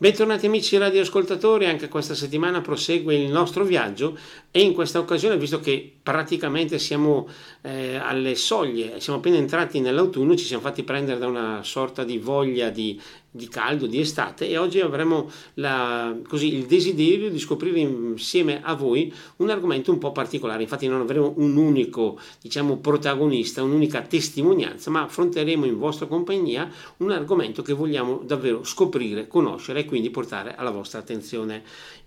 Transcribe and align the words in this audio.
Bentornati 0.00 0.46
amici 0.46 0.76
radioascoltatori, 0.76 1.66
anche 1.66 1.88
questa 1.88 2.14
settimana 2.14 2.60
prosegue 2.60 3.16
il 3.16 3.32
nostro 3.32 3.64
viaggio 3.64 4.16
e 4.52 4.60
in 4.60 4.72
questa 4.72 5.00
occasione, 5.00 5.36
visto 5.36 5.58
che 5.58 5.92
praticamente 6.00 6.78
siamo 6.78 7.26
eh, 7.62 7.96
alle 7.96 8.36
soglie, 8.36 9.00
siamo 9.00 9.18
appena 9.18 9.38
entrati 9.38 9.80
nell'autunno, 9.80 10.36
ci 10.36 10.44
siamo 10.44 10.62
fatti 10.62 10.84
prendere 10.84 11.18
da 11.18 11.26
una 11.26 11.64
sorta 11.64 12.04
di 12.04 12.16
voglia 12.16 12.70
di 12.70 12.96
di 13.30 13.48
caldo, 13.48 13.86
di 13.86 14.00
estate 14.00 14.48
e 14.48 14.56
oggi 14.56 14.80
avremo 14.80 15.30
la, 15.54 16.16
così, 16.26 16.54
il 16.54 16.66
desiderio 16.66 17.30
di 17.30 17.38
scoprire 17.38 17.78
insieme 17.78 18.62
a 18.62 18.74
voi 18.74 19.12
un 19.36 19.50
argomento 19.50 19.92
un 19.92 19.98
po' 19.98 20.12
particolare. 20.12 20.62
Infatti 20.62 20.86
non 20.86 21.00
avremo 21.00 21.34
un 21.36 21.56
unico 21.56 22.18
diciamo, 22.40 22.78
protagonista, 22.78 23.62
un'unica 23.62 24.02
testimonianza, 24.02 24.90
ma 24.90 25.02
affronteremo 25.02 25.66
in 25.66 25.78
vostra 25.78 26.06
compagnia 26.06 26.70
un 26.98 27.10
argomento 27.10 27.62
che 27.62 27.74
vogliamo 27.74 28.22
davvero 28.24 28.64
scoprire, 28.64 29.28
conoscere 29.28 29.80
e 29.80 29.84
quindi 29.84 30.10
portare 30.10 30.54
alla 30.56 30.70
vostra 30.70 31.00
attenzione. 31.00 31.62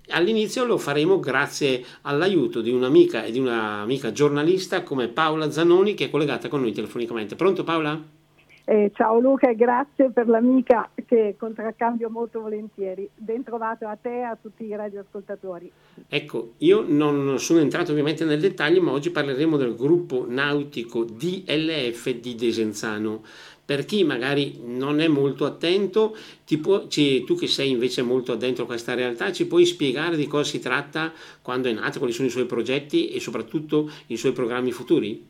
All'inizio 0.10 0.66
lo 0.66 0.78
faremo 0.78 1.20
grazie 1.20 1.86
all'aiuto 2.02 2.62
di 2.62 2.72
un'amica 2.72 3.24
e 3.24 3.32
di 3.32 3.40
un'amica 3.40 4.12
giornalista 4.12 4.84
come 4.84 5.08
Paola 5.08 5.52
Zanoni 5.52 5.94
che 5.94 6.06
è 6.06 6.10
collegata 6.10 6.50
con 6.50 6.62
noi 6.62 6.74
telefonicamente. 6.74 7.36
Pronto 7.36 7.64
Paola? 7.64 8.21
Eh, 8.64 8.92
ciao 8.94 9.20
Luca 9.20 9.50
e 9.50 9.56
grazie 9.56 10.12
per 10.12 10.28
l'amica 10.28 10.90
che 11.06 11.36
contraccambio 11.38 12.10
molto 12.10 12.42
volentieri. 12.42 13.10
Ben 13.16 13.44
trovato 13.44 13.88
a 13.88 13.98
te 14.00 14.20
e 14.20 14.22
a 14.22 14.38
tutti 14.40 14.66
i 14.66 14.76
radioascoltatori. 14.76 15.72
Ecco, 16.08 16.54
io 16.58 16.86
non 16.88 17.40
sono 17.40 17.60
entrato 17.60 17.92
ovviamente 17.92 18.24
nel 18.24 18.40
dettaglio, 18.40 18.82
ma 18.82 18.92
oggi 18.92 19.10
parleremo 19.10 19.58
del 19.58 19.76
gruppo 19.76 20.26
nautico 20.28 21.04
DLF 21.04 22.10
di 22.12 22.36
Desenzano. 22.36 23.24
Per 23.64 23.86
chi 23.86 24.04
magari 24.04 24.60
non 24.64 25.00
è 25.00 25.08
molto 25.08 25.46
attento, 25.46 26.16
può, 26.62 26.88
ci, 26.88 27.24
tu 27.24 27.36
che 27.36 27.48
sei 27.48 27.70
invece 27.70 28.02
molto 28.02 28.34
addentro 28.34 28.64
a 28.64 28.68
questa 28.68 28.94
realtà, 28.94 29.32
ci 29.32 29.48
puoi 29.48 29.66
spiegare 29.66 30.18
di 30.18 30.28
cosa 30.28 30.44
si 30.44 30.60
tratta, 30.60 31.12
quando 31.42 31.70
è 31.70 31.72
nato, 31.72 31.98
quali 31.98 32.14
sono 32.14 32.28
i 32.28 32.32
suoi 32.32 32.46
progetti 32.46 33.10
e 33.10 33.20
soprattutto 33.20 33.90
i 34.08 34.18
suoi 34.18 34.34
programmi 34.34 34.72
futuri? 34.72 35.26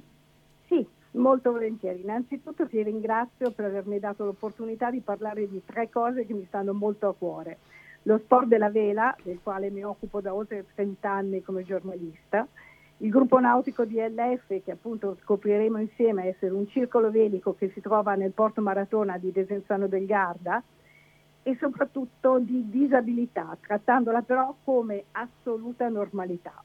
Molto 1.14 1.52
volentieri. 1.52 2.02
Innanzitutto 2.02 2.68
ti 2.68 2.82
ringrazio 2.82 3.52
per 3.52 3.66
avermi 3.66 4.00
dato 4.00 4.24
l'opportunità 4.24 4.90
di 4.90 5.02
parlare 5.02 5.50
di 5.50 5.62
tre 5.66 5.90
cose 5.90 6.26
che 6.26 6.34
mi 6.34 6.46
stanno 6.46 6.74
molto 6.74 7.10
a 7.10 7.14
cuore. 7.14 7.58
Lo 8.04 8.18
sport 8.18 8.48
della 8.48 8.70
vela, 8.70 9.14
del 9.22 9.40
quale 9.44 9.70
mi 9.70 9.84
occupo 9.84 10.22
da 10.22 10.34
oltre 10.34 10.66
30 10.74 11.10
anni 11.10 11.42
come 11.42 11.64
giornalista, 11.64 12.48
il 12.98 13.10
gruppo 13.10 13.40
nautico 13.40 13.84
DLF, 13.84 14.64
che 14.64 14.72
appunto 14.72 15.18
scopriremo 15.22 15.80
insieme 15.80 16.28
essere 16.28 16.54
un 16.54 16.68
circolo 16.68 17.12
velico 17.12 17.56
che 17.56 17.70
si 17.72 17.82
trova 17.82 18.16
nel 18.16 18.32
porto 18.32 18.62
Maratona 18.62 19.18
di 19.18 19.32
Desenzano 19.32 19.88
del 19.88 20.06
Garda, 20.06 20.64
e 21.44 21.58
soprattutto 21.60 22.40
di 22.40 22.70
disabilità, 22.70 23.58
trattandola 23.60 24.22
però 24.22 24.56
come 24.64 25.06
assoluta 25.12 25.90
normalità. 25.90 26.64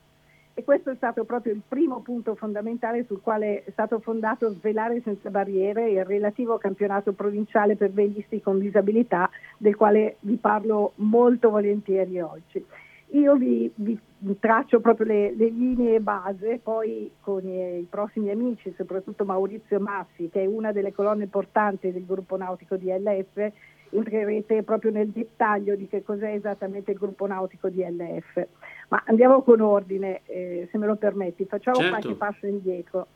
E 0.58 0.64
questo 0.64 0.88
è 0.88 0.94
stato 0.94 1.24
proprio 1.24 1.52
il 1.52 1.60
primo 1.68 2.00
punto 2.00 2.34
fondamentale 2.34 3.04
sul 3.04 3.20
quale 3.20 3.62
è 3.64 3.70
stato 3.72 3.98
fondato 3.98 4.48
Svelare 4.54 5.02
senza 5.02 5.28
barriere, 5.28 5.90
il 5.90 6.02
relativo 6.02 6.56
campionato 6.56 7.12
provinciale 7.12 7.76
per 7.76 7.90
velisti 7.90 8.40
con 8.40 8.58
disabilità, 8.58 9.28
del 9.58 9.76
quale 9.76 10.16
vi 10.20 10.36
parlo 10.36 10.92
molto 10.94 11.50
volentieri 11.50 12.20
oggi. 12.20 12.64
Io 13.10 13.36
vi, 13.36 13.70
vi 13.74 14.00
traccio 14.40 14.80
proprio 14.80 15.08
le, 15.08 15.34
le, 15.36 15.50
linee 15.50 16.00
base, 16.00 16.58
poi 16.62 17.12
con 17.20 17.46
i, 17.46 17.80
i, 17.80 17.86
prossimi 17.90 18.30
amici, 18.30 18.72
soprattutto 18.78 19.26
Maurizio 19.26 19.78
Massi, 19.78 20.30
che 20.30 20.42
è 20.42 20.46
una 20.46 20.72
delle 20.72 20.94
colonne 20.94 21.26
portanti 21.26 21.92
del 21.92 22.06
gruppo 22.06 22.38
nautico 22.38 22.78
DLF, 22.78 23.52
entrerete 23.90 24.62
proprio 24.62 24.90
nel 24.90 25.10
dettaglio 25.10 25.76
di 25.76 25.86
che 25.86 26.02
cos'è 26.02 26.32
esattamente 26.32 26.92
il 26.92 26.98
gruppo 26.98 27.26
nautico 27.26 27.68
DLF. 27.68 28.46
Ma 28.88 29.02
andiamo 29.06 29.42
con 29.42 29.60
ordine, 29.60 30.22
eh, 30.26 30.68
se 30.70 30.78
me 30.78 30.86
lo 30.86 30.96
permetti, 30.96 31.44
facciamo 31.44 31.76
certo. 31.78 31.90
qualche 31.90 32.14
passo 32.14 32.46
indietro. 32.46 33.08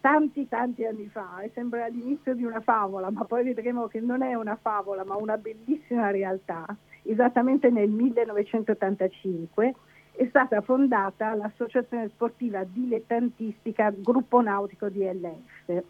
Tanti, 0.00 0.48
tanti 0.48 0.84
anni 0.84 1.06
fa, 1.06 1.40
e 1.40 1.50
sembra 1.54 1.86
l'inizio 1.86 2.34
di 2.34 2.44
una 2.44 2.60
favola, 2.60 3.10
ma 3.10 3.24
poi 3.24 3.44
vedremo 3.44 3.86
che 3.86 4.00
non 4.00 4.22
è 4.22 4.34
una 4.34 4.58
favola, 4.60 5.04
ma 5.04 5.14
una 5.16 5.36
bellissima 5.38 6.10
realtà, 6.10 6.66
esattamente 7.02 7.70
nel 7.70 7.88
1985 7.88 9.74
è 10.14 10.26
stata 10.28 10.60
fondata 10.60 11.34
l'associazione 11.34 12.08
sportiva 12.08 12.64
dilettantistica 12.64 13.92
Gruppo 13.96 14.42
Nautico 14.42 14.88
DLF, 14.88 15.82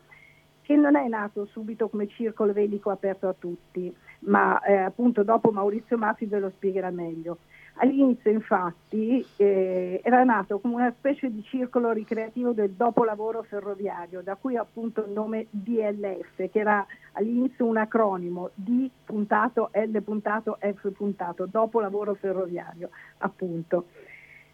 che 0.62 0.76
non 0.76 0.94
è 0.94 1.08
nato 1.08 1.46
subito 1.46 1.88
come 1.88 2.06
circolo 2.06 2.52
velico 2.52 2.90
aperto 2.90 3.28
a 3.28 3.34
tutti, 3.36 3.94
ma 4.20 4.60
eh, 4.60 4.76
appunto 4.76 5.24
dopo 5.24 5.50
Maurizio 5.50 5.98
Maffi 5.98 6.26
ve 6.26 6.38
lo 6.38 6.50
spiegherà 6.50 6.90
meglio. 6.90 7.38
All'inizio 7.82 8.30
infatti 8.30 9.26
eh, 9.34 10.00
era 10.04 10.22
nato 10.22 10.60
come 10.60 10.74
una 10.74 10.94
specie 10.96 11.32
di 11.32 11.42
circolo 11.42 11.90
ricreativo 11.90 12.52
del 12.52 12.70
dopolavoro 12.70 13.42
ferroviario, 13.42 14.22
da 14.22 14.36
cui 14.36 14.56
appunto 14.56 15.04
il 15.04 15.10
nome 15.10 15.48
DLF, 15.50 16.36
che 16.36 16.60
era 16.60 16.86
all'inizio 17.14 17.66
un 17.66 17.78
acronimo 17.78 18.50
D 18.54 18.88
puntato 19.04 19.70
L 19.72 19.98
puntato 20.00 20.58
F 20.60 20.92
puntato, 20.92 21.46
dopolavoro 21.46 22.14
ferroviario 22.14 22.90
appunto. 23.18 23.86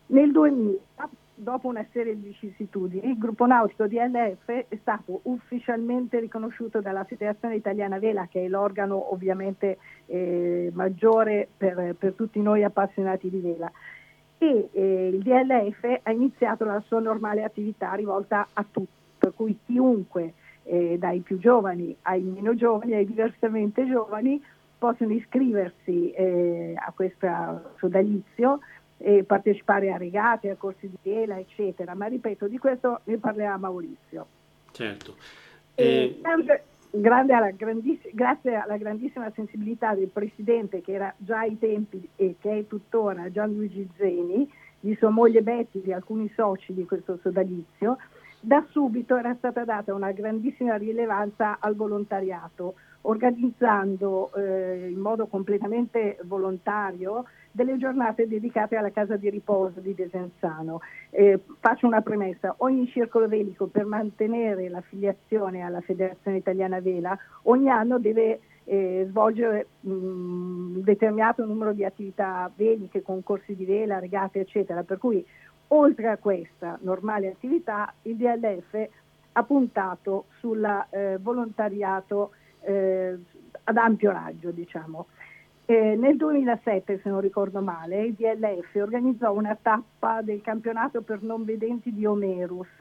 Nel 0.07 0.33
2000 0.33 0.79
dopo 1.39 1.69
una 1.69 1.87
serie 1.93 2.15
di 2.15 2.29
vicissitudini, 2.29 3.09
il 3.09 3.17
gruppo 3.17 3.47
nautico 3.47 3.87
DLF 3.87 4.47
è 4.47 4.77
stato 4.81 5.21
ufficialmente 5.25 6.19
riconosciuto 6.19 6.81
dalla 6.81 7.05
Federazione 7.05 7.55
Italiana 7.55 7.99
Vela, 7.99 8.27
che 8.27 8.45
è 8.45 8.49
l'organo 8.49 9.13
ovviamente 9.13 9.79
eh, 10.07 10.71
maggiore 10.75 11.49
per, 11.57 11.95
per, 11.97 12.13
tutti 12.15 12.41
noi 12.41 12.65
appassionati 12.65 13.31
di 13.31 13.39
vela. 13.39 13.71
E 14.39 14.69
eh, 14.73 15.09
il 15.09 15.23
DLF 15.23 16.01
ha 16.03 16.11
iniziato 16.11 16.65
la 16.65 16.83
sua 16.87 17.01
normale 17.01 17.45
attività 17.45 17.93
rivolta 17.95 18.49
a 18.53 18.65
tutti, 18.69 18.89
per 19.19 19.33
cui 19.35 19.59
chiunque, 19.65 20.35
eh, 20.65 20.97
dai 20.99 21.21
più 21.21 21.39
giovani 21.39 21.97
ai 22.03 22.23
meno 22.23 22.55
giovani, 22.55 22.95
ai 22.95 23.07
diversamente 23.07 23.87
giovani, 23.87 24.43
possono 24.79 25.13
iscriversi 25.13 26.11
eh, 26.13 26.75
a 26.77 26.93
questo 26.95 27.73
sodalizio 27.79 28.61
e 28.99 29.25
partecipare 29.25 29.93
a 29.93 29.97
regate, 29.97 30.51
a 30.51 30.57
corsi 30.57 30.89
di 30.89 31.11
vela, 31.11 31.39
eccetera. 31.39 31.95
Ma 31.95 32.07
ripeto, 32.07 32.47
di 32.49 32.59
questo 32.59 33.01
ne 33.05 33.17
parlerà 33.19 33.57
Maurizio. 33.57 34.27
Certo. 34.73 35.17
E, 35.75 36.21
eh... 36.23 36.63
grande 36.91 37.33
alla 37.33 37.51
grazie 38.13 38.55
alla 38.57 38.77
grandissima 38.77 39.31
sensibilità 39.35 39.95
del 39.95 40.09
Presidente, 40.09 40.81
che 40.81 40.93
era 40.93 41.15
già 41.17 41.41
ai 41.41 41.59
tempi 41.59 42.07
e 42.17 42.37
che 42.41 42.59
è 42.59 42.67
tuttora 42.67 43.31
Gianluigi 43.31 43.89
Zeni, 43.97 44.51
di 44.81 44.95
sua 44.97 45.11
moglie 45.11 45.43
Betty, 45.43 45.81
di 45.83 45.93
alcuni 45.93 46.31
soci 46.35 46.75
di 46.75 46.85
questo 46.85 47.19
sodalizio, 47.23 47.99
da 48.41 48.65
subito 48.71 49.17
era 49.17 49.35
stata 49.35 49.65
data 49.65 49.95
una 49.95 50.13
grandissima 50.13 50.77
rilevanza 50.77 51.59
al 51.61 51.75
volontariato, 51.75 52.75
organizzando 53.03 54.33
eh, 54.35 54.89
in 54.91 54.99
modo 54.99 55.27
completamente 55.27 56.19
volontario 56.25 57.25
delle 57.59 57.77
giornate 57.77 58.29
dedicate 58.29 58.77
alla 58.77 58.93
casa 58.93 59.17
di 59.17 59.29
riposo 59.29 59.81
di 59.81 59.93
Desenzano. 59.93 60.81
Eh, 61.11 61.41
faccio 61.59 61.89
una 61.89 62.03
premessa, 62.03 62.55
ogni 62.59 62.87
circolo 62.87 63.27
velico 63.27 63.67
per 63.67 63.85
mantenere 63.85 64.69
l'affiliazione 64.69 65.63
alla 65.63 65.81
Federazione 65.81 66.37
Italiana 66.37 66.81
Vela 66.81 67.19
ogni 67.43 67.69
anno 67.69 67.99
deve 67.99 68.41
eh, 68.63 69.07
svolgere 69.09 69.67
un 69.81 70.83
determinato 70.85 71.45
numero 71.45 71.73
di 71.73 71.85
attività 71.85 72.49
veliche, 72.55 73.03
concorsi 73.03 73.57
di 73.57 73.65
vela, 73.65 73.99
regate 73.99 74.39
eccetera, 74.39 74.85
per 74.85 74.99
cui 74.99 75.25
oltre 75.69 76.09
a 76.09 76.17
questa 76.17 76.79
normale 76.83 77.29
attività 77.29 77.93
il 78.03 78.17
DLF 78.17 78.89
ha 79.33 79.43
puntato 79.43 80.27
sul 80.39 80.65
eh, 80.91 81.19
volontariato 81.21 82.31
eh, 82.61 83.19
ad 83.65 83.77
ampio 83.77 84.13
raggio 84.13 84.53
diciamo. 84.53 85.07
Eh, 85.71 85.97
nel 85.97 86.17
2007, 86.17 87.01
se 87.03 87.11
non 87.11 87.21
ricordo 87.21 87.61
male, 87.61 88.07
il 88.07 88.15
DLF 88.15 88.75
organizzò 88.77 89.35
una 89.35 89.55
tappa 89.61 90.23
del 90.23 90.41
campionato 90.41 91.03
per 91.03 91.21
non 91.21 91.45
vedenti 91.45 91.93
di 91.93 92.07
Omerus, 92.07 92.75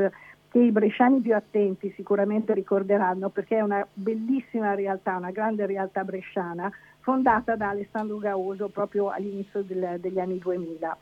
che 0.47 0.59
i 0.59 0.71
bresciani 0.71 1.19
più 1.19 1.35
attenti 1.35 1.91
sicuramente 1.97 2.53
ricorderanno 2.53 3.27
perché 3.27 3.57
è 3.57 3.61
una 3.61 3.85
bellissima 3.91 4.73
realtà, 4.73 5.17
una 5.17 5.31
grande 5.31 5.65
realtà 5.65 6.05
bresciana, 6.05 6.71
fondata 7.01 7.57
da 7.57 7.71
Alessandro 7.71 8.19
Gauso 8.19 8.69
proprio 8.69 9.09
all'inizio 9.09 9.63
del, 9.63 9.97
degli 9.99 10.19
anni 10.19 10.37
2000. 10.37 10.97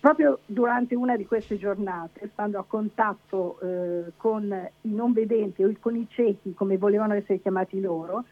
Proprio 0.00 0.40
durante 0.44 0.94
una 0.94 1.16
di 1.16 1.24
queste 1.24 1.56
giornate, 1.56 2.28
stando 2.34 2.58
a 2.58 2.64
contatto 2.68 3.58
eh, 3.60 4.12
con 4.18 4.44
i 4.82 4.92
non 4.92 5.14
vedenti 5.14 5.64
o 5.64 5.72
con 5.80 5.96
i 5.96 6.06
ciechi, 6.10 6.52
come 6.52 6.76
volevano 6.76 7.14
essere 7.14 7.40
chiamati 7.40 7.80
loro, 7.80 8.24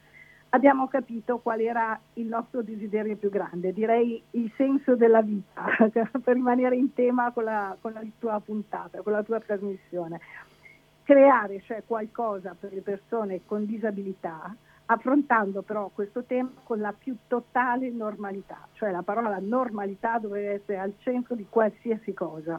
abbiamo 0.56 0.88
capito 0.88 1.38
qual 1.38 1.60
era 1.60 1.98
il 2.14 2.26
nostro 2.26 2.62
desiderio 2.62 3.16
più 3.16 3.28
grande, 3.28 3.72
direi 3.72 4.22
il 4.30 4.50
senso 4.56 4.96
della 4.96 5.20
vita, 5.20 5.66
per 5.92 6.34
rimanere 6.34 6.76
in 6.76 6.94
tema 6.94 7.30
con 7.30 7.44
la, 7.44 7.76
con 7.78 7.92
la 7.92 8.02
tua 8.18 8.40
puntata, 8.40 9.02
con 9.02 9.12
la 9.12 9.22
tua 9.22 9.38
trasmissione. 9.38 10.18
Creare 11.02 11.60
cioè 11.60 11.82
qualcosa 11.86 12.56
per 12.58 12.72
le 12.72 12.80
persone 12.80 13.42
con 13.44 13.64
disabilità 13.66 14.54
affrontando 14.88 15.62
però 15.62 15.90
questo 15.92 16.22
tema 16.24 16.50
con 16.62 16.78
la 16.78 16.94
più 16.96 17.16
totale 17.26 17.90
normalità, 17.90 18.66
cioè 18.72 18.90
la 18.90 19.02
parola 19.02 19.38
normalità 19.40 20.18
dovrebbe 20.18 20.54
essere 20.54 20.78
al 20.78 20.94
centro 20.98 21.34
di 21.34 21.46
qualsiasi 21.48 22.14
cosa. 22.14 22.58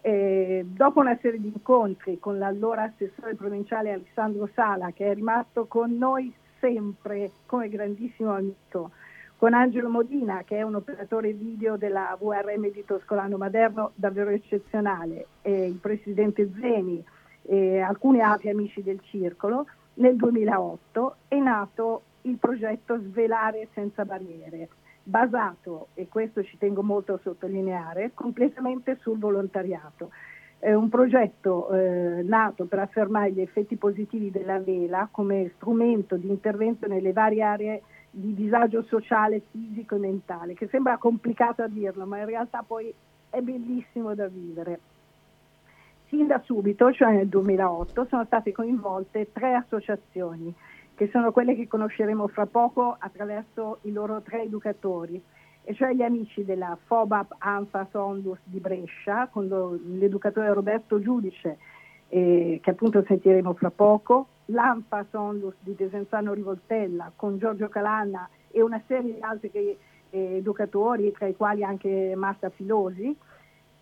Eh, 0.00 0.64
dopo 0.66 1.00
una 1.00 1.18
serie 1.20 1.40
di 1.40 1.48
incontri 1.48 2.18
con 2.18 2.38
l'allora 2.38 2.84
assessore 2.84 3.34
provinciale 3.34 3.92
Alessandro 3.92 4.48
Sala, 4.54 4.90
che 4.92 5.10
è 5.10 5.14
rimasto 5.14 5.66
con 5.66 5.96
noi 5.96 6.32
sempre 6.64 7.30
come 7.44 7.68
grandissimo 7.68 8.32
amico, 8.32 8.92
con 9.36 9.52
Angelo 9.52 9.90
Modina, 9.90 10.44
che 10.44 10.56
è 10.56 10.62
un 10.62 10.76
operatore 10.76 11.34
video 11.34 11.76
della 11.76 12.16
VRM 12.18 12.70
di 12.70 12.84
Toscolano 12.86 13.36
Maderno 13.36 13.90
davvero 13.94 14.30
eccezionale, 14.30 15.26
e 15.42 15.66
il 15.66 15.74
presidente 15.74 16.50
Zeni 16.58 17.04
e 17.42 17.80
alcuni 17.80 18.22
altri 18.22 18.48
amici 18.48 18.82
del 18.82 19.00
circolo, 19.02 19.66
nel 19.94 20.16
2008 20.16 21.16
è 21.28 21.36
nato 21.36 22.02
il 22.22 22.38
progetto 22.38 22.98
Svelare 22.98 23.68
senza 23.74 24.06
barriere, 24.06 24.68
basato, 25.02 25.88
e 25.92 26.08
questo 26.08 26.42
ci 26.42 26.56
tengo 26.56 26.82
molto 26.82 27.12
a 27.12 27.20
sottolineare, 27.22 28.12
completamente 28.14 28.96
sul 29.02 29.18
volontariato. 29.18 30.08
È 30.64 30.72
un 30.72 30.88
progetto 30.88 31.68
eh, 31.72 32.22
nato 32.22 32.64
per 32.64 32.78
affermare 32.78 33.32
gli 33.32 33.42
effetti 33.42 33.76
positivi 33.76 34.30
della 34.30 34.58
vela 34.58 35.10
come 35.10 35.52
strumento 35.56 36.16
di 36.16 36.30
intervento 36.30 36.86
nelle 36.86 37.12
varie 37.12 37.42
aree 37.42 37.82
di 38.10 38.32
disagio 38.32 38.82
sociale, 38.84 39.42
fisico 39.50 39.96
e 39.96 39.98
mentale, 39.98 40.54
che 40.54 40.66
sembra 40.68 40.96
complicato 40.96 41.60
a 41.60 41.68
dirlo, 41.68 42.06
ma 42.06 42.20
in 42.20 42.24
realtà 42.24 42.64
poi 42.66 42.90
è 43.28 43.42
bellissimo 43.42 44.14
da 44.14 44.26
vivere. 44.26 44.80
Sin 46.06 46.28
da 46.28 46.40
subito, 46.42 46.90
cioè 46.94 47.12
nel 47.12 47.28
2008, 47.28 48.06
sono 48.08 48.24
state 48.24 48.50
coinvolte 48.50 49.32
tre 49.34 49.52
associazioni, 49.52 50.50
che 50.94 51.10
sono 51.12 51.30
quelle 51.30 51.54
che 51.56 51.68
conosceremo 51.68 52.26
fra 52.28 52.46
poco 52.46 52.96
attraverso 52.98 53.80
i 53.82 53.92
loro 53.92 54.22
tre 54.22 54.40
educatori, 54.40 55.22
e 55.64 55.74
cioè 55.74 55.92
gli 55.94 56.02
amici 56.02 56.44
della 56.44 56.76
FOBAP 56.84 57.36
ANFA 57.38 57.88
Sondus 57.90 58.38
di 58.44 58.60
Brescia, 58.60 59.28
con 59.28 59.48
l'educatore 59.98 60.52
Roberto 60.52 61.00
Giudice, 61.00 61.56
eh, 62.08 62.60
che 62.62 62.70
appunto 62.70 63.02
sentiremo 63.06 63.54
fra 63.54 63.70
poco, 63.70 64.28
l'ANFA 64.46 65.06
Sondus 65.10 65.54
di 65.60 65.74
Desenzano 65.74 66.34
Rivoltella, 66.34 67.10
con 67.16 67.38
Giorgio 67.38 67.68
Calanna 67.68 68.28
e 68.50 68.60
una 68.60 68.80
serie 68.86 69.14
di 69.14 69.20
altri 69.20 69.50
che, 69.50 69.78
eh, 70.10 70.36
educatori, 70.36 71.10
tra 71.12 71.26
i 71.26 71.34
quali 71.34 71.64
anche 71.64 72.12
Marta 72.14 72.50
Filosi, 72.50 73.16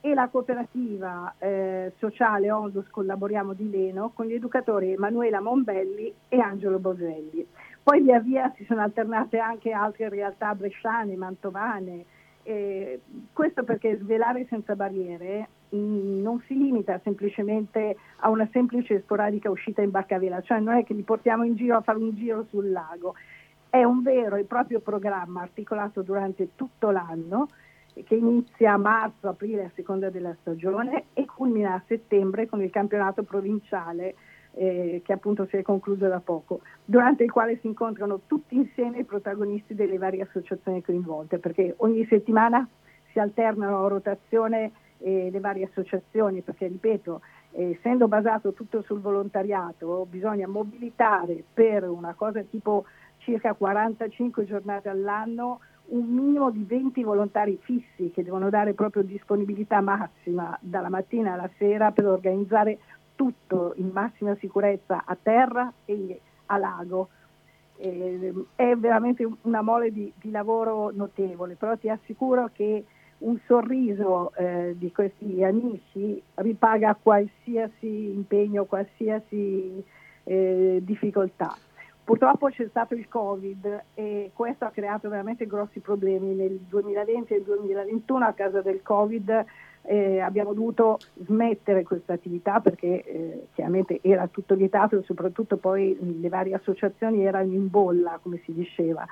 e 0.05 0.15
la 0.15 0.29
cooperativa 0.29 1.35
eh, 1.39 1.93
sociale 1.99 2.51
Ondus 2.51 2.89
Collaboriamo 2.91 3.53
di 3.53 3.71
Leno 3.71 4.11
con 4.13 4.27
gli 4.27 4.35
educatori 4.35 4.93
Emanuela 4.93 5.41
Monbelli 5.41 6.13
e 6.29 6.41
Angelo 6.41 6.79
Boselli. 6.79 7.47
Poi 7.83 8.01
via 8.01 8.21
via 8.21 8.53
si 8.57 8.65
sono 8.65 8.81
alternate 8.81 9.39
anche 9.39 9.73
altre 9.73 10.09
realtà 10.09 10.55
bresciane, 10.55 11.17
mantovane. 11.17 12.05
Eh, 12.45 13.01
questo 13.33 13.65
perché 13.65 13.99
svelare 13.99 14.47
senza 14.49 14.75
barriere 14.75 15.49
mh, 15.69 15.77
mm, 15.77 16.23
non 16.23 16.41
si 16.47 16.57
limita 16.57 17.01
semplicemente 17.03 17.97
a 18.19 18.31
una 18.31 18.49
semplice 18.53 18.95
e 18.95 19.01
sporadica 19.01 19.51
uscita 19.51 19.83
in 19.83 19.91
barcavela, 19.91 20.41
cioè 20.43 20.59
non 20.59 20.75
è 20.75 20.85
che 20.85 20.95
li 20.95 21.03
portiamo 21.03 21.45
in 21.45 21.55
giro 21.55 21.77
a 21.77 21.83
fare 21.83 21.99
un 21.99 22.15
giro 22.15 22.45
sul 22.51 22.71
lago, 22.71 23.15
è 23.71 23.85
un 23.85 24.03
vero 24.03 24.37
e 24.37 24.45
proprio 24.45 24.81
programma 24.81 25.43
articolato 25.43 26.03
durante 26.03 26.51
tutto 26.57 26.91
l'anno 26.91 27.49
che 28.05 28.15
inizia 28.15 28.73
a 28.73 28.79
marzo, 28.79 29.29
aprile 29.29 29.65
a 29.65 29.71
seconda 29.75 30.11
della 30.11 30.35
stagione 30.41 31.05
e 31.13 31.27
culmina 31.27 31.75
a 31.75 31.83
settembre 31.87 32.49
con 32.49 32.63
il 32.63 32.71
campionato 32.71 33.23
provinciale 33.23 34.15
eh, 34.55 35.03
che 35.05 35.13
appunto 35.13 35.47
si 35.47 35.57
è 35.57 35.63
concluso 35.63 36.09
da 36.09 36.21
poco, 36.21 36.61
durante 36.85 37.25
il 37.25 37.31
quale 37.31 37.59
si 37.61 37.67
incontrano 37.67 38.21
tutti 38.27 38.57
insieme 38.57 38.99
i 38.99 39.05
protagonisti 39.05 39.75
delle 39.75 39.99
varie 39.99 40.23
associazioni 40.23 40.83
coinvolte, 40.83 41.39
perché 41.39 41.75
ogni 41.79 42.07
settimana 42.07 42.67
si 43.13 43.19
alternano 43.19 43.85
a 43.85 43.89
rotazione 43.89 44.73
eh, 44.99 45.29
le 45.31 45.41
varie 45.41 45.65
associazioni, 45.65 46.43
perché 46.43 46.67
ripeto, 46.67 47.21
eh, 47.53 47.71
essendo 47.71 48.09
basato 48.09 48.53
tutto 48.53 48.83
sul 48.83 49.01
volontariato, 49.01 50.07
bisogna 50.09 50.47
mobilitare 50.47 51.43
per 51.53 51.89
una 51.89 52.15
cosa 52.15 52.43
tipo 52.43 52.85
circa 53.19 53.55
45 53.55 54.45
giornate 54.45 54.89
all'anno 54.89 55.61
un 55.85 56.07
minimo 56.07 56.51
di 56.51 56.65
20 56.65 57.03
volontari 57.03 57.59
fissi 57.61 58.11
che 58.13 58.23
devono 58.23 58.49
dare 58.51 58.73
proprio 58.73 59.03
disponibilità 59.03 59.81
massima 59.81 60.57
dalla 60.61 60.89
mattina 60.89 61.35
alla 61.35 61.51
sera 61.59 61.91
per 61.91 62.07
organizzare 62.07 62.79
tutto 63.23 63.75
in 63.77 63.91
massima 63.93 64.35
sicurezza 64.41 65.05
a 65.07 65.17
terra 65.21 65.73
e 65.85 66.21
a 66.47 66.57
lago. 66.57 67.09
Eh, 67.77 68.33
è 68.57 68.75
veramente 68.75 69.29
una 69.43 69.63
mole 69.63 69.93
di, 69.93 70.13
di, 70.17 70.31
lavoro 70.33 70.91
notevole, 70.93 71.55
però 71.55 71.77
ti 71.77 71.89
assicuro 71.89 72.51
che 72.53 72.85
un 73.19 73.39
sorriso 73.47 74.35
eh, 74.35 74.75
di 74.77 74.91
questi 74.91 75.45
amici 75.45 76.21
ripaga 76.35 76.99
qualsiasi 77.01 78.13
impegno, 78.13 78.65
qualsiasi 78.65 79.85
eh, 80.25 80.81
difficoltà. 80.83 81.57
Purtroppo 82.03 82.49
c'è 82.49 82.67
stato 82.69 82.95
il 82.95 83.07
Covid 83.09 83.85
e 83.95 84.33
questo 84.35 84.65
ha 84.65 84.71
creato 84.71 85.09
veramente 85.09 85.47
grossi 85.47 85.79
problemi. 85.79 86.35
Nel 86.35 86.59
2020 86.59 87.33
e 87.33 87.37
nel 87.37 87.45
2021 87.45 88.25
a 88.25 88.33
causa 88.33 88.61
del 88.63 88.83
Covid 88.83 89.45
eh, 89.83 90.21
abbiamo 90.21 90.53
dovuto 90.53 90.99
smettere 91.25 91.83
questa 91.83 92.13
attività 92.13 92.61
perché 92.61 93.03
eh, 93.05 93.47
chiaramente 93.55 93.99
era 94.03 94.27
tutto 94.29 94.55
vietato 94.55 94.99
e 94.99 95.03
soprattutto 95.03 95.57
poi 95.57 95.97
le 96.21 96.29
varie 96.29 96.55
associazioni 96.55 97.25
erano 97.25 97.53
in 97.53 97.69
bolla, 97.69 98.19
come 98.23 98.41
si 98.45 98.53
diceva. 98.53 99.07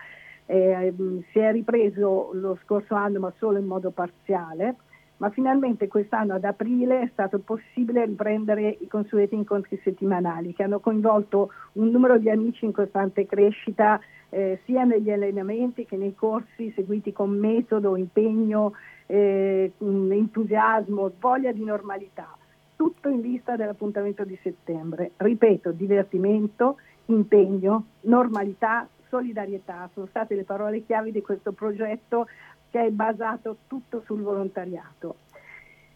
Eh, 0.47 0.93
si 1.31 1.39
è 1.39 1.53
ripreso 1.53 2.31
lo 2.33 2.59
scorso 2.65 2.95
anno 2.95 3.21
ma 3.21 3.33
solo 3.39 3.59
in 3.59 3.67
modo 3.67 3.91
parziale 3.91 4.75
ma 5.21 5.31
finalmente 5.31 5.87
quest'anno 5.87 6.35
ad 6.35 6.45
aprile 6.45 7.03
è 7.03 7.09
stato 7.13 7.39
possibile 7.39 8.07
riprendere 8.07 8.77
i 8.81 8.89
consueti 8.89 9.35
incontri 9.35 9.79
settimanali 9.85 10.55
che 10.55 10.63
hanno 10.63 10.81
coinvolto 10.81 11.53
un 11.73 11.91
numero 11.91 12.19
di 12.19 12.31
amici 12.31 12.65
in 12.65 12.73
costante 12.73 13.27
crescita 13.27 14.01
eh, 14.31 14.61
sia 14.65 14.85
negli 14.85 15.11
allenamenti 15.11 15.85
che 15.85 15.97
nei 15.97 16.15
corsi 16.15 16.73
seguiti 16.75 17.13
con 17.13 17.31
metodo, 17.31 17.97
impegno, 17.97 18.73
eh, 19.07 19.73
entusiasmo, 19.79 21.13
voglia 21.19 21.53
di 21.53 21.65
normalità, 21.65 22.37
tutto 22.77 23.09
in 23.09 23.21
vista 23.21 23.57
dell'appuntamento 23.57 24.25
di 24.25 24.39
settembre. 24.43 25.13
Ripeto, 25.17 25.73
divertimento, 25.73 26.77
impegno, 27.07 27.85
normalità, 28.03 28.89
solidarietà 29.09 29.91
sono 29.93 30.07
state 30.07 30.35
le 30.35 30.45
parole 30.45 30.85
chiavi 30.85 31.11
di 31.11 31.21
questo 31.21 31.53
progetto 31.53 32.27
che 32.71 32.87
è 32.87 32.91
basato 32.91 33.57
tutto 33.67 34.03
sul 34.05 34.23
volontariato. 34.23 35.17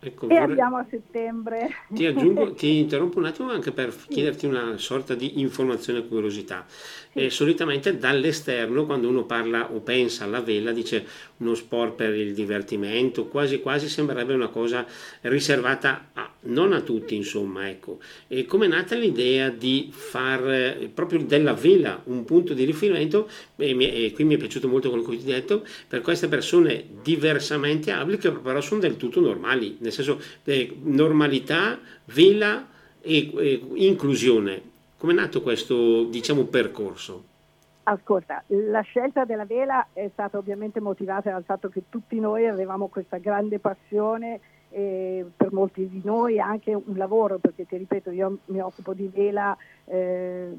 Ecco, 0.07 0.27
e 0.27 0.29
vorrei... 0.29 0.43
andiamo 0.43 0.77
a 0.77 0.87
settembre. 0.89 1.71
Ti, 1.89 2.05
aggiungo, 2.05 2.53
ti 2.53 2.77
interrompo 2.81 3.19
un 3.19 3.25
attimo 3.25 3.51
anche 3.51 3.73
per 3.73 3.95
chiederti 4.09 4.45
una 4.45 4.77
sorta 4.77 5.15
di 5.15 5.41
informazione 5.41 6.01
e 6.01 6.09
curiosità. 6.09 6.67
Sì. 6.69 7.19
Eh, 7.21 7.31
solitamente 7.31 7.97
dall'esterno, 7.97 8.85
quando 8.85 9.09
uno 9.09 9.25
parla 9.25 9.73
o 9.73 9.81
pensa 9.81 10.25
alla 10.25 10.41
vela, 10.41 10.73
dice 10.73 11.07
uno 11.45 11.55
sport 11.55 11.95
per 11.95 12.15
il 12.15 12.35
divertimento, 12.35 13.27
quasi 13.27 13.61
quasi 13.61 13.89
sembrerebbe 13.89 14.35
una 14.35 14.49
cosa 14.49 14.87
riservata 15.23 16.11
a, 16.13 16.31
non 16.43 16.73
a 16.73 16.81
tutti, 16.81 17.15
insomma. 17.15 17.69
Ecco. 17.69 18.01
E 18.27 18.45
come 18.47 18.67
è 18.67 18.69
nata 18.69 18.97
l'idea 18.97 19.51
di 19.51 19.89
far 19.93 20.51
eh, 20.51 20.91
proprio 20.93 21.21
della 21.21 21.53
vela 21.53 22.01
un 22.05 22.25
punto 22.25 22.55
di 22.55 22.65
riferimento? 22.65 23.29
E, 23.57 23.75
mi, 23.75 23.91
e 23.93 24.13
qui 24.13 24.25
mi 24.25 24.35
è 24.35 24.39
piaciuto 24.39 24.69
molto 24.69 24.89
quello 24.89 25.05
che 25.05 25.17
ti 25.19 25.23
ho 25.25 25.35
detto, 25.35 25.67
per 25.87 26.01
queste 26.01 26.29
persone 26.29 26.85
diversamente 27.03 27.91
abili 27.91 28.19
che 28.19 28.31
però 28.33 28.61
sono 28.61 28.81
del 28.81 28.97
tutto 28.97 29.21
normali, 29.21 29.77
nel 29.81 29.93
senso 29.93 30.21
eh, 30.45 30.75
normalità, 30.83 31.81
vela 32.07 32.69
e, 33.01 33.31
e 33.37 33.63
inclusione. 33.75 34.73
Come 34.97 35.13
è 35.13 35.17
nato 35.17 35.43
questo 35.43 36.05
diciamo, 36.05 36.45
percorso? 36.47 37.33
Ascolta, 37.87 38.43
la 38.47 38.81
scelta 38.81 39.27
della 39.27 39.45
vela 39.45 39.89
è 39.93 40.09
stata 40.13 40.39
ovviamente 40.39 40.81
motivata 40.81 41.31
dal 41.31 41.45
fatto 41.45 41.69
che 41.69 41.85
tutti 41.91 42.19
noi 42.19 42.47
avevamo 42.47 42.87
questa 42.87 43.19
grande 43.19 43.59
passione 43.59 44.41
e 44.71 45.27
per 45.37 45.53
molti 45.53 45.89
di 45.89 46.01
noi 46.03 46.41
anche 46.41 46.73
un 46.73 46.97
lavoro, 46.97 47.39
perché 47.39 47.67
ti 47.67 47.77
ripeto, 47.77 48.11
io 48.11 48.39
mi 48.47 48.61
occupo 48.61 48.95
di 48.95 49.09
vela 49.13 49.55
eh, 49.85 50.51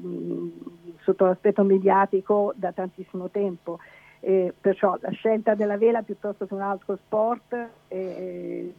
sotto 1.02 1.26
l'aspetto 1.26 1.64
mediatico 1.64 2.52
da 2.56 2.70
tantissimo 2.70 3.28
tempo 3.28 3.78
eh, 4.20 4.52
perciò 4.60 4.96
la 5.00 5.10
scelta 5.10 5.54
della 5.54 5.76
vela 5.76 6.02
piuttosto 6.02 6.46
che 6.46 6.54
un 6.54 6.60
altro 6.60 6.96
sport 6.96 7.68
eh, 7.88 8.74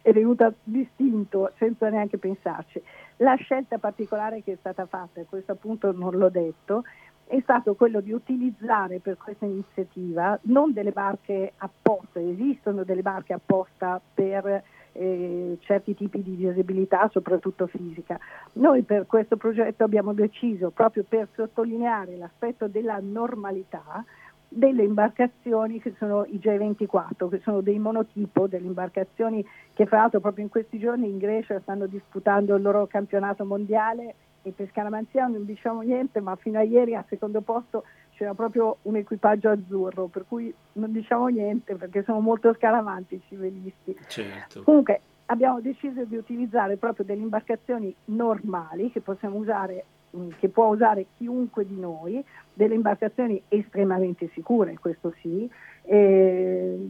è 0.00 0.12
venuta 0.12 0.52
distinto 0.62 1.50
senza 1.56 1.88
neanche 1.88 2.18
pensarci. 2.18 2.80
La 3.16 3.34
scelta 3.34 3.78
particolare 3.78 4.42
che 4.44 4.52
è 4.52 4.56
stata 4.60 4.86
fatta, 4.86 5.20
e 5.20 5.26
questo 5.28 5.52
appunto 5.52 5.90
non 5.90 6.16
l'ho 6.16 6.28
detto, 6.28 6.84
è 7.26 7.40
stato 7.40 7.74
quello 7.74 8.00
di 8.00 8.12
utilizzare 8.12 9.00
per 9.00 9.16
questa 9.16 9.46
iniziativa 9.46 10.38
non 10.42 10.72
delle 10.72 10.92
barche 10.92 11.52
apposta, 11.56 12.20
esistono 12.20 12.84
delle 12.84 13.02
barche 13.02 13.32
apposta 13.32 14.00
per 14.14 14.62
eh, 14.92 15.58
certi 15.60 15.94
tipi 15.94 16.22
di 16.22 16.36
disabilità, 16.36 17.08
soprattutto 17.12 17.66
fisica. 17.66 18.18
Noi 18.54 18.82
per 18.82 19.06
questo 19.06 19.36
progetto 19.36 19.82
abbiamo 19.82 20.12
deciso, 20.12 20.70
proprio 20.70 21.04
per 21.06 21.28
sottolineare 21.34 22.16
l'aspetto 22.16 22.68
della 22.68 22.98
normalità, 23.00 24.04
delle 24.48 24.84
imbarcazioni 24.84 25.80
che 25.80 25.94
sono 25.98 26.24
i 26.24 26.38
J24, 26.40 27.28
che 27.28 27.40
sono 27.42 27.60
dei 27.60 27.78
monotipo, 27.80 28.46
delle 28.46 28.66
imbarcazioni 28.66 29.44
che 29.74 29.86
fra 29.86 29.98
l'altro 29.98 30.20
proprio 30.20 30.44
in 30.44 30.50
questi 30.50 30.78
giorni 30.78 31.08
in 31.08 31.18
Grecia 31.18 31.58
stanno 31.60 31.86
disputando 31.86 32.54
il 32.54 32.62
loro 32.62 32.86
campionato 32.86 33.44
mondiale 33.44 34.14
e 34.46 34.52
per 34.52 34.68
Scaramanzia 34.70 35.26
non 35.26 35.44
diciamo 35.44 35.80
niente, 35.80 36.20
ma 36.20 36.36
fino 36.36 36.60
a 36.60 36.62
ieri 36.62 36.94
al 36.94 37.04
secondo 37.08 37.40
posto 37.40 37.82
c'era 38.14 38.32
proprio 38.32 38.76
un 38.82 38.94
equipaggio 38.94 39.50
azzurro, 39.50 40.06
per 40.06 40.24
cui 40.28 40.54
non 40.74 40.92
diciamo 40.92 41.26
niente 41.26 41.74
perché 41.74 42.04
sono 42.04 42.20
molto 42.20 42.54
scaramantici 42.54 43.34
i 43.34 43.36
velisti. 43.36 43.98
Certo. 44.06 44.62
Comunque 44.62 45.00
abbiamo 45.26 45.60
deciso 45.60 46.04
di 46.04 46.16
utilizzare 46.16 46.76
proprio 46.76 47.04
delle 47.04 47.22
imbarcazioni 47.22 47.92
normali 48.04 48.92
che 48.92 49.00
possiamo 49.00 49.36
usare 49.36 49.84
mm, 50.16 50.30
che 50.38 50.48
può 50.48 50.66
usare 50.66 51.06
chiunque 51.16 51.66
di 51.66 51.80
noi, 51.80 52.24
delle 52.52 52.74
imbarcazioni 52.74 53.42
estremamente 53.48 54.30
sicure, 54.32 54.78
questo 54.78 55.12
sì, 55.20 55.50
eh, 55.82 56.88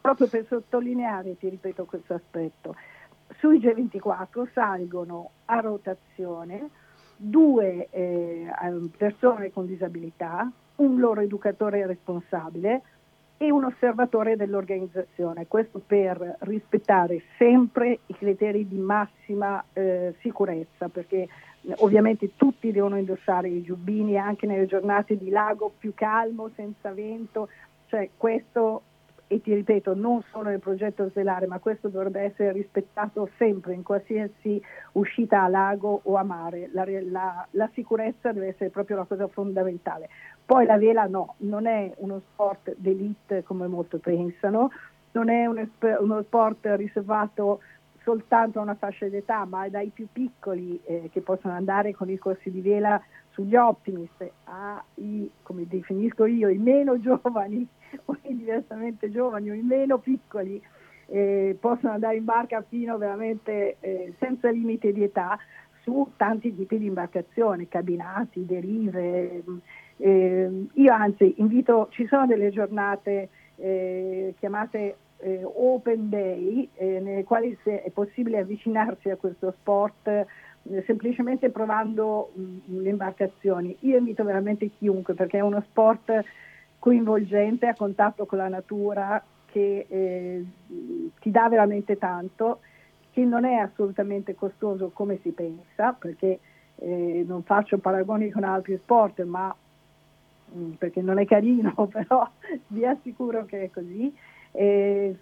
proprio 0.00 0.26
per 0.26 0.46
sottolineare, 0.48 1.38
ti 1.38 1.48
ripeto 1.48 1.84
questo 1.84 2.14
aspetto. 2.14 2.74
Sui 3.38 3.60
G24 3.60 4.48
salgono 4.52 5.30
a 5.44 5.60
rotazione 5.60 6.86
due 7.20 7.88
eh, 7.90 8.46
persone 8.96 9.52
con 9.52 9.66
disabilità, 9.66 10.50
un 10.76 10.98
loro 10.98 11.20
educatore 11.20 11.84
responsabile 11.86 12.82
e 13.36 13.50
un 13.50 13.64
osservatore 13.64 14.36
dell'organizzazione, 14.36 15.46
questo 15.46 15.80
per 15.84 16.36
rispettare 16.40 17.22
sempre 17.36 18.00
i 18.06 18.14
criteri 18.14 18.66
di 18.66 18.78
massima 18.78 19.62
eh, 19.72 20.14
sicurezza, 20.20 20.88
perché 20.88 21.28
ovviamente 21.78 22.36
tutti 22.36 22.72
devono 22.72 22.96
indossare 22.96 23.48
i 23.48 23.62
giubbini 23.62 24.16
anche 24.16 24.46
nelle 24.46 24.66
giornate 24.66 25.16
di 25.16 25.30
lago 25.30 25.72
più 25.76 25.92
calmo, 25.94 26.50
senza 26.54 26.92
vento, 26.92 27.48
cioè 27.86 28.08
questo 28.16 28.82
e 29.28 29.42
ti 29.42 29.54
ripeto, 29.54 29.94
non 29.94 30.22
solo 30.30 30.48
nel 30.48 30.58
progetto 30.58 31.08
Svelare, 31.10 31.46
ma 31.46 31.58
questo 31.58 31.88
dovrebbe 31.88 32.22
essere 32.22 32.50
rispettato 32.52 33.28
sempre 33.36 33.74
in 33.74 33.82
qualsiasi 33.82 34.60
uscita 34.92 35.42
a 35.42 35.48
lago 35.48 36.00
o 36.02 36.16
a 36.16 36.22
mare. 36.22 36.70
La, 36.72 36.84
la, 36.86 37.46
la, 37.50 37.70
sicurezza 37.74 38.32
deve 38.32 38.48
essere 38.48 38.70
proprio 38.70 38.96
la 38.96 39.04
cosa 39.04 39.28
fondamentale. 39.28 40.08
Poi 40.44 40.64
la 40.64 40.78
vela 40.78 41.04
no, 41.04 41.34
non 41.38 41.66
è 41.66 41.92
uno 41.98 42.22
sport 42.32 42.74
d'elite 42.78 43.44
come 43.44 43.66
molto 43.66 43.98
pensano, 43.98 44.70
non 45.12 45.28
è 45.28 45.44
uno, 45.44 45.68
uno 46.00 46.22
sport 46.22 46.66
riservato 46.76 47.60
soltanto 48.02 48.58
a 48.58 48.62
una 48.62 48.76
fascia 48.76 49.08
d'età, 49.08 49.44
ma 49.44 49.68
dai 49.68 49.90
più 49.90 50.08
piccoli 50.10 50.80
eh, 50.84 51.10
che 51.12 51.20
possono 51.20 51.52
andare 51.52 51.94
con 51.94 52.08
i 52.08 52.16
corsi 52.16 52.50
di 52.50 52.62
vela 52.62 52.98
sugli 53.38 53.54
optimist 53.54 54.28
ai, 54.44 55.30
come 55.44 55.64
definisco 55.68 56.26
io, 56.26 56.48
i 56.48 56.58
meno 56.58 56.98
giovani 57.00 57.64
o 58.06 58.16
i 58.22 58.36
diversamente 58.36 59.12
giovani 59.12 59.50
o 59.50 59.54
i 59.54 59.62
meno 59.62 59.98
piccoli 59.98 60.60
eh, 61.06 61.56
possono 61.60 61.92
andare 61.92 62.16
in 62.16 62.24
barca 62.24 62.64
fino 62.68 62.98
veramente 62.98 63.76
eh, 63.78 64.12
senza 64.18 64.50
limite 64.50 64.92
di 64.92 65.04
età 65.04 65.38
su 65.82 66.10
tanti 66.16 66.54
tipi 66.54 66.78
di 66.78 66.86
imbarcazioni, 66.86 67.68
cabinati, 67.68 68.44
derive. 68.44 69.42
Eh, 69.96 70.66
io 70.74 70.92
anzi 70.92 71.34
invito, 71.38 71.86
ci 71.92 72.06
sono 72.08 72.26
delle 72.26 72.50
giornate 72.50 73.28
eh, 73.56 74.34
chiamate 74.38 74.96
eh, 75.18 75.42
Open 75.44 76.08
Day 76.10 76.68
eh, 76.74 77.00
nelle 77.00 77.24
quali 77.24 77.56
è 77.62 77.90
possibile 77.90 78.38
avvicinarsi 78.38 79.08
a 79.08 79.16
questo 79.16 79.52
sport 79.52 80.26
semplicemente 80.84 81.50
provando 81.50 82.30
mh, 82.34 82.42
mm, 82.42 82.80
le 82.80 82.90
imbarcazioni. 82.90 83.76
Io 83.80 83.98
invito 83.98 84.24
veramente 84.24 84.70
chiunque 84.78 85.14
perché 85.14 85.38
è 85.38 85.42
uno 85.42 85.62
sport 85.62 86.24
coinvolgente, 86.78 87.66
a 87.66 87.74
contatto 87.74 88.26
con 88.26 88.38
la 88.38 88.48
natura, 88.48 89.22
che 89.50 89.86
eh, 89.88 90.44
ti 91.20 91.30
dà 91.30 91.48
veramente 91.48 91.96
tanto, 91.98 92.60
che 93.10 93.24
non 93.24 93.44
è 93.44 93.54
assolutamente 93.54 94.34
costoso 94.34 94.90
come 94.92 95.18
si 95.22 95.30
pensa, 95.30 95.92
perché 95.92 96.38
eh, 96.76 97.24
non 97.26 97.42
faccio 97.42 97.78
paragoni 97.78 98.30
con 98.30 98.44
altri 98.44 98.76
sport, 98.76 99.22
ma 99.22 99.54
mh, 100.52 100.60
mm, 100.60 100.70
perché 100.72 101.00
non 101.02 101.18
è 101.18 101.24
carino, 101.24 101.74
però 101.90 102.28
vi 102.68 102.84
assicuro 102.84 103.44
che 103.44 103.64
è 103.64 103.70
così. 103.70 104.14
Eh, 104.52 105.16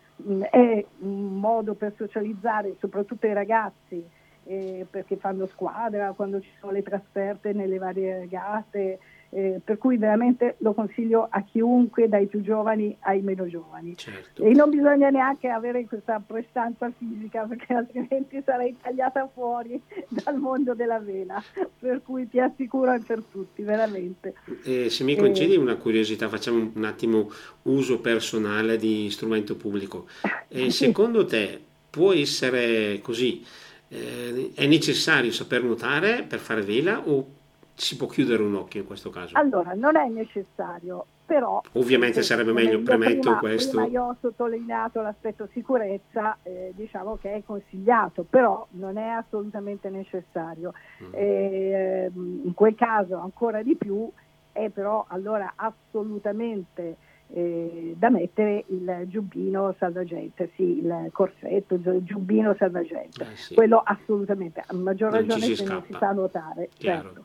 è 0.51 0.85
un 1.01 1.39
modo 1.39 1.75
per 1.75 1.93
socializzare 1.97 2.77
soprattutto 2.79 3.27
i 3.27 3.35
ragazzi 3.35 4.03
eh, 4.47 4.87
perché 4.89 5.17
fanno 5.17 5.47
squadra 5.47 6.13
quando 6.13 6.41
ci 6.41 6.51
sono 6.61 6.73
le 6.73 6.83
trasferte 6.83 7.53
nelle 7.53 7.79
varie 7.79 8.21
regate, 8.21 8.99
eh, 9.31 9.61
per 9.63 9.77
cui 9.77 9.97
veramente 9.97 10.55
lo 10.59 10.73
consiglio 10.73 11.27
a 11.29 11.43
chiunque, 11.43 12.09
dai 12.09 12.27
più 12.27 12.41
giovani 12.43 12.97
ai 13.01 13.23
meno 13.23 13.47
giovani. 13.49 13.97
Certo. 13.97 14.45
E 14.45 14.53
non 14.53 14.71
bisogna 14.71 15.11
neanche 15.11 15.49
avere 15.49 15.85
questa 15.87 16.23
prestanza 16.25 16.91
fisica 16.97 17.45
perché 17.45 17.75
altrimenti 17.75 18.41
sarei 18.45 18.77
tagliata 18.81 19.29
fuori 19.33 19.81
dal 20.09 20.39
mondo 20.39 20.75
della 20.75 21.01
vela, 21.01 21.43
per 21.79 22.03
cui 22.03 22.29
ti 22.29 22.39
assicuro 22.39 22.93
è 22.93 23.01
per 23.01 23.23
tutti, 23.31 23.63
veramente. 23.63 24.35
Eh, 24.65 24.91
se 24.91 25.03
mi 25.03 25.17
concedi 25.17 25.55
eh, 25.55 25.59
una 25.59 25.77
curiosità, 25.77 26.29
facciamo 26.29 26.71
un 26.73 26.85
attimo 26.85 27.31
uso 27.63 28.01
personale 28.01 28.77
di 28.77 29.11
strumento 29.11 29.57
pubblico. 29.57 30.07
Secondo 30.69 31.27
te 31.27 31.61
può 31.91 32.13
essere 32.13 33.01
così? 33.03 33.45
Eh, 33.89 34.53
è 34.55 34.67
necessario 34.67 35.31
saper 35.33 35.63
nuotare 35.63 36.23
per 36.23 36.39
fare 36.39 36.63
vela 36.63 37.01
o 37.07 37.27
si 37.75 37.97
può 37.97 38.07
chiudere 38.07 38.43
un 38.43 38.55
occhio 38.55 38.81
in 38.81 38.87
questo 38.87 39.11
caso? 39.11 39.37
Allora, 39.37 39.75
non 39.75 39.97
è 39.97 40.09
necessario, 40.09 41.05
però... 41.27 41.61
Ovviamente 41.73 42.23
sarebbe 42.23 42.53
meglio, 42.53 42.81
premetto 42.81 43.21
prima, 43.21 43.39
questo. 43.39 43.83
Prima 43.83 43.87
io 43.87 44.03
ho 44.05 44.17
sottolineato 44.21 45.03
l'aspetto 45.03 45.49
sicurezza, 45.53 46.39
eh, 46.43 46.73
diciamo 46.75 47.19
che 47.21 47.35
è 47.35 47.43
consigliato, 47.45 48.25
però 48.29 48.67
non 48.71 48.97
è 48.97 49.09
assolutamente 49.09 49.91
necessario. 49.91 50.73
Mm. 51.03 51.11
Eh, 51.13 52.11
in 52.15 52.55
quel 52.55 52.75
caso 52.75 53.19
ancora 53.19 53.63
di 53.63 53.77
più 53.77 54.11
è 54.53 54.71
però 54.71 55.05
allora 55.09 55.53
assolutamente 55.55 56.97
eh, 57.33 57.95
da 57.99 58.09
mettere 58.11 58.65
il 58.69 59.05
giubbino 59.07 59.75
salvagente, 59.79 60.51
sì, 60.55 60.79
il 60.79 61.09
corsetto, 61.13 61.75
il 61.75 62.01
giubbino 62.03 62.55
salvagente. 62.55 63.23
Eh 63.23 63.37
sì. 63.37 63.55
Quello 63.55 63.83
assolutamente, 63.85 64.63
a 64.65 64.75
maggior 64.75 65.11
non 65.11 65.21
ragione 65.21 65.55
se 65.55 65.65
non 65.65 65.83
si 65.87 65.97
sa 65.99 66.13
nuotare. 66.13 66.71
Certo. 66.77 67.25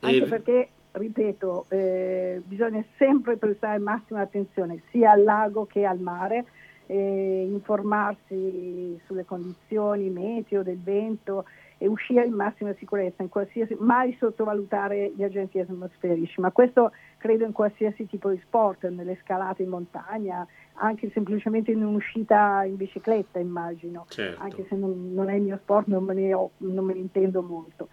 Anche 0.00 0.24
e... 0.24 0.26
perché, 0.26 0.68
ripeto, 0.92 1.66
eh, 1.68 2.42
bisogna 2.44 2.84
sempre 2.96 3.36
prestare 3.36 3.78
massima 3.78 4.20
attenzione 4.20 4.82
sia 4.90 5.12
al 5.12 5.22
lago 5.22 5.66
che 5.66 5.84
al 5.84 6.00
mare, 6.00 6.46
eh, 6.86 7.46
informarsi 7.48 9.00
sulle 9.06 9.24
condizioni 9.24 10.10
meteo, 10.10 10.62
del 10.62 10.80
vento, 10.82 11.44
e 11.82 11.88
uscire 11.88 12.26
in 12.26 12.34
massima 12.34 12.74
sicurezza, 12.74 13.22
in 13.22 13.30
qualsiasi, 13.30 13.74
mai 13.78 14.14
sottovalutare 14.18 15.14
gli 15.16 15.22
agenti 15.22 15.58
atmosferici, 15.58 16.38
ma 16.38 16.50
questo 16.50 16.92
credo 17.16 17.46
in 17.46 17.52
qualsiasi 17.52 18.06
tipo 18.06 18.28
di 18.28 18.38
sport, 18.44 18.86
nelle 18.88 19.18
scalate 19.22 19.62
in 19.62 19.70
montagna, 19.70 20.46
anche 20.74 21.10
semplicemente 21.14 21.70
in 21.70 21.82
un'uscita 21.82 22.64
in 22.64 22.76
bicicletta 22.76 23.38
immagino, 23.38 24.04
certo. 24.08 24.42
anche 24.42 24.66
se 24.68 24.76
non, 24.76 25.14
non, 25.14 25.30
è 25.30 25.36
il 25.36 25.42
mio 25.42 25.56
sport, 25.62 25.86
non 25.86 26.04
me 26.04 26.12
ne, 26.12 26.34
ho, 26.34 26.50
non 26.58 26.84
me 26.84 26.92
ne 26.92 27.00
intendo 27.00 27.40
molto. 27.40 27.88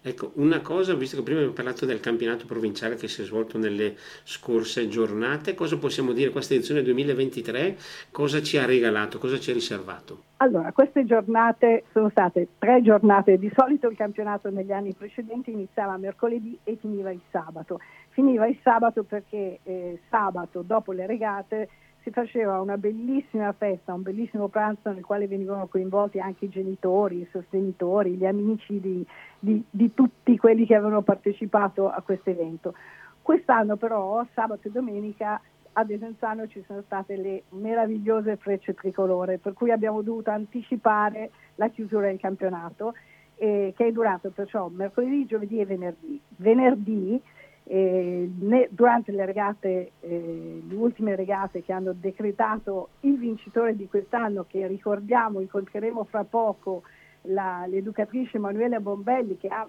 Ecco, 0.00 0.30
una 0.34 0.60
cosa, 0.60 0.94
visto 0.94 1.16
che 1.16 1.22
prima 1.22 1.38
abbiamo 1.40 1.56
parlato 1.56 1.84
del 1.84 1.98
campionato 1.98 2.46
provinciale 2.46 2.94
che 2.94 3.08
si 3.08 3.22
è 3.22 3.24
svolto 3.24 3.58
nelle 3.58 3.96
scorse 4.22 4.88
giornate, 4.88 5.54
cosa 5.54 5.76
possiamo 5.76 6.12
dire 6.12 6.30
questa 6.30 6.54
edizione 6.54 6.82
2023? 6.82 7.76
Cosa 8.12 8.40
ci 8.40 8.58
ha 8.58 8.64
regalato, 8.64 9.18
cosa 9.18 9.40
ci 9.40 9.50
ha 9.50 9.54
riservato? 9.54 10.22
Allora, 10.36 10.70
queste 10.70 11.04
giornate 11.04 11.84
sono 11.92 12.10
state 12.10 12.46
tre 12.58 12.80
giornate, 12.80 13.38
di 13.38 13.50
solito 13.56 13.88
il 13.88 13.96
campionato 13.96 14.50
negli 14.50 14.70
anni 14.70 14.94
precedenti 14.94 15.50
iniziava 15.50 15.96
mercoledì 15.96 16.56
e 16.62 16.76
finiva 16.80 17.10
il 17.10 17.20
sabato. 17.32 17.80
Finiva 18.10 18.46
il 18.46 18.56
sabato 18.62 19.02
perché 19.02 19.58
eh, 19.64 20.00
sabato, 20.08 20.62
dopo 20.62 20.92
le 20.92 21.06
regate, 21.06 21.68
si 22.08 22.10
faceva 22.10 22.60
una 22.60 22.78
bellissima 22.78 23.52
festa, 23.52 23.92
un 23.92 24.02
bellissimo 24.02 24.48
pranzo 24.48 24.90
nel 24.90 25.04
quale 25.04 25.26
venivano 25.26 25.66
coinvolti 25.66 26.18
anche 26.18 26.46
i 26.46 26.48
genitori, 26.48 27.20
i 27.20 27.28
sostenitori, 27.30 28.14
gli 28.14 28.24
amici 28.24 28.80
di, 28.80 29.06
di, 29.38 29.62
di 29.68 29.92
tutti 29.92 30.36
quelli 30.38 30.64
che 30.66 30.74
avevano 30.74 31.02
partecipato 31.02 31.90
a 31.90 32.00
questo 32.00 32.30
evento. 32.30 32.74
Quest'anno 33.20 33.76
però, 33.76 34.24
sabato 34.32 34.68
e 34.68 34.70
domenica, 34.70 35.40
a 35.72 35.84
Desenzano 35.84 36.48
ci 36.48 36.64
sono 36.66 36.82
state 36.82 37.16
le 37.16 37.42
meravigliose 37.50 38.36
frecce 38.36 38.74
tricolore, 38.74 39.38
per 39.38 39.52
cui 39.52 39.70
abbiamo 39.70 40.00
dovuto 40.00 40.30
anticipare 40.30 41.30
la 41.56 41.68
chiusura 41.68 42.06
del 42.06 42.18
campionato, 42.18 42.94
eh, 43.36 43.74
che 43.76 43.86
è 43.86 43.92
durato 43.92 44.30
perciò 44.30 44.68
mercoledì, 44.68 45.26
giovedì 45.26 45.60
e 45.60 45.66
venerdì. 45.66 46.20
Venerdì 46.36 47.22
eh, 47.70 48.30
durante 48.70 49.12
le 49.12 49.26
regate, 49.26 49.92
eh, 50.00 50.62
le 50.66 50.74
ultime 50.74 51.14
regate 51.14 51.62
che 51.62 51.72
hanno 51.72 51.92
decretato 51.92 52.90
il 53.00 53.18
vincitore 53.18 53.76
di 53.76 53.86
quest'anno, 53.86 54.46
che 54.48 54.66
ricordiamo, 54.66 55.40
incontreremo 55.40 56.04
fra 56.04 56.24
poco 56.24 56.82
la, 57.22 57.66
l'educatrice 57.66 58.38
Emanuela 58.38 58.80
Bombelli 58.80 59.36
che 59.36 59.48
ha 59.48 59.68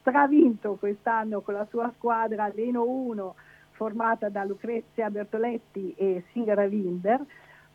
stravinto 0.00 0.74
quest'anno 0.74 1.40
con 1.40 1.54
la 1.54 1.66
sua 1.70 1.90
squadra 1.96 2.52
l'Eno 2.54 2.84
1 2.86 3.34
formata 3.70 4.28
da 4.28 4.44
Lucrezia 4.44 5.08
Bertoletti 5.08 5.94
e 5.96 6.24
Singara 6.32 6.64
Winder. 6.64 7.24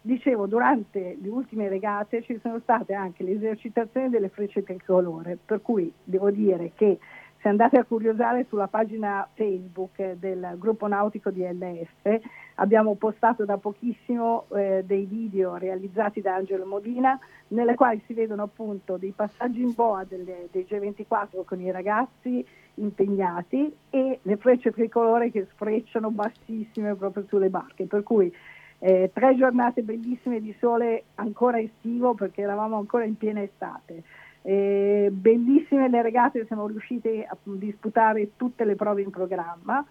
Dicevo, 0.02 0.46
durante 0.46 1.18
le 1.20 1.30
ultime 1.30 1.70
regate 1.70 2.22
ci 2.24 2.38
sono 2.44 2.60
state 2.60 2.94
anche 2.94 3.24
le 3.24 3.32
esercitazioni 3.32 4.10
delle 4.10 4.28
frecce 4.28 4.62
tricolore, 4.62 5.38
per 5.44 5.62
cui 5.62 5.92
devo 6.04 6.30
dire 6.30 6.74
che 6.76 7.00
se 7.44 7.50
andate 7.50 7.78
a 7.78 7.84
curiosare 7.84 8.46
sulla 8.48 8.68
pagina 8.68 9.28
Facebook 9.34 10.14
del 10.14 10.56
gruppo 10.58 10.88
nautico 10.88 11.30
di 11.30 11.44
LF, 11.44 12.22
abbiamo 12.56 12.96
postato 12.96 13.44
da 13.44 13.58
pochissimo 13.58 14.46
eh, 14.56 14.84
dei 14.86 15.04
video 15.04 15.58
realizzati 15.58 16.22
da 16.22 16.36
Angelo 16.36 16.66
Modina, 16.66 17.20
nelle 17.50 17.76
quali 17.76 18.02
si 18.06 18.14
vedono 18.14 18.44
appunto 18.44 18.96
dei 18.96 19.12
passaggi 19.12 19.62
in 19.62 19.74
boa 19.74 20.06
delle, 20.06 20.48
dei 20.52 20.66
G24 20.70 21.44
con 21.44 21.60
i 21.60 21.70
ragazzi 21.70 22.48
impegnati 22.76 23.76
e 23.90 24.20
le 24.22 24.38
frecce 24.38 24.72
tricolore 24.72 25.30
che 25.30 25.46
sfrecciano 25.52 26.12
bassissime 26.12 26.96
proprio 26.96 27.26
sulle 27.28 27.50
barche. 27.50 27.88
Per 27.88 28.04
cui 28.04 28.34
eh, 28.80 29.12
tre 29.14 29.36
giornate 29.36 29.82
bellissime 29.82 30.40
di 30.40 30.56
sole 30.60 31.04
ancora 31.16 31.60
estivo 31.60 32.14
perché 32.14 32.42
eravamo 32.42 32.78
ancora 32.78 33.04
in 33.04 33.18
piena 33.18 33.42
estate. 33.42 34.04
Eh, 34.46 35.08
bellissime 35.10 35.88
le 35.90 36.02
regate, 36.02 36.46
siamo 36.46 36.68
riusciti 36.68 37.26
a 37.26 37.36
disputare 37.44 38.36
tutte 38.36 38.66
le 38.66 38.76
prove 38.76 39.02
in 39.02 39.10
programma. 39.10 39.86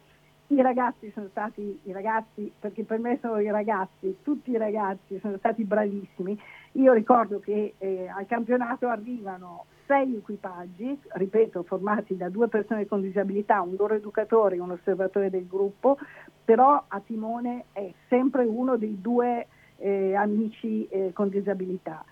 I 0.49 0.61
ragazzi 0.61 1.11
sono 1.15 1.29
stati, 1.31 1.81
i 1.85 1.93
ragazzi, 1.93 2.53
perché 2.61 2.85
per 2.85 2.99
me 2.99 3.19
sono 3.23 3.41
i 3.41 3.51
ragazzi, 3.51 4.19
tutti 4.23 4.51
i 4.51 4.59
ragazzi 4.59 5.19
sono 5.21 5.39
stati 5.39 5.65
bravissimi. 5.65 6.39
Io 6.73 6.93
ricordo 6.93 7.41
che 7.41 7.75
eh, 7.79 8.07
al 8.09 8.27
campionato 8.27 8.89
arrivano 8.89 9.65
sei 9.87 10.17
equipaggi, 10.17 10.99
ripeto, 11.15 11.63
formati 11.63 12.17
da 12.17 12.29
due 12.29 12.49
persone 12.49 12.87
con 12.87 13.01
disabilità, 13.01 13.63
un 13.63 13.75
loro 13.79 13.95
educatore 13.95 14.59
un 14.59 14.73
osservatore 14.73 15.31
del 15.31 15.47
gruppo, 15.47 15.97
però 16.45 16.85
a 16.87 17.01
timone 17.01 17.65
è 17.73 17.91
sempre 18.09 18.45
uno 18.45 18.77
dei 18.77 19.01
due 19.01 19.47
eh, 19.79 20.15
amici 20.15 20.87
eh, 20.89 21.13
con 21.15 21.31
disabilità. 21.31 22.05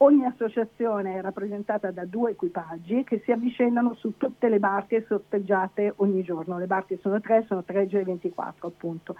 Ogni 0.00 0.24
associazione 0.26 1.16
è 1.16 1.20
rappresentata 1.20 1.90
da 1.90 2.04
due 2.04 2.30
equipaggi 2.30 3.02
che 3.02 3.20
si 3.24 3.32
avvicendano 3.32 3.94
su 3.94 4.16
tutte 4.16 4.48
le 4.48 4.60
barche 4.60 5.04
sorteggiate 5.08 5.94
ogni 5.96 6.22
giorno. 6.22 6.56
Le 6.56 6.66
barche 6.66 6.98
sono 6.98 7.20
tre, 7.20 7.44
sono 7.48 7.64
3 7.64 7.88
G24 7.88 8.52
appunto. 8.60 9.16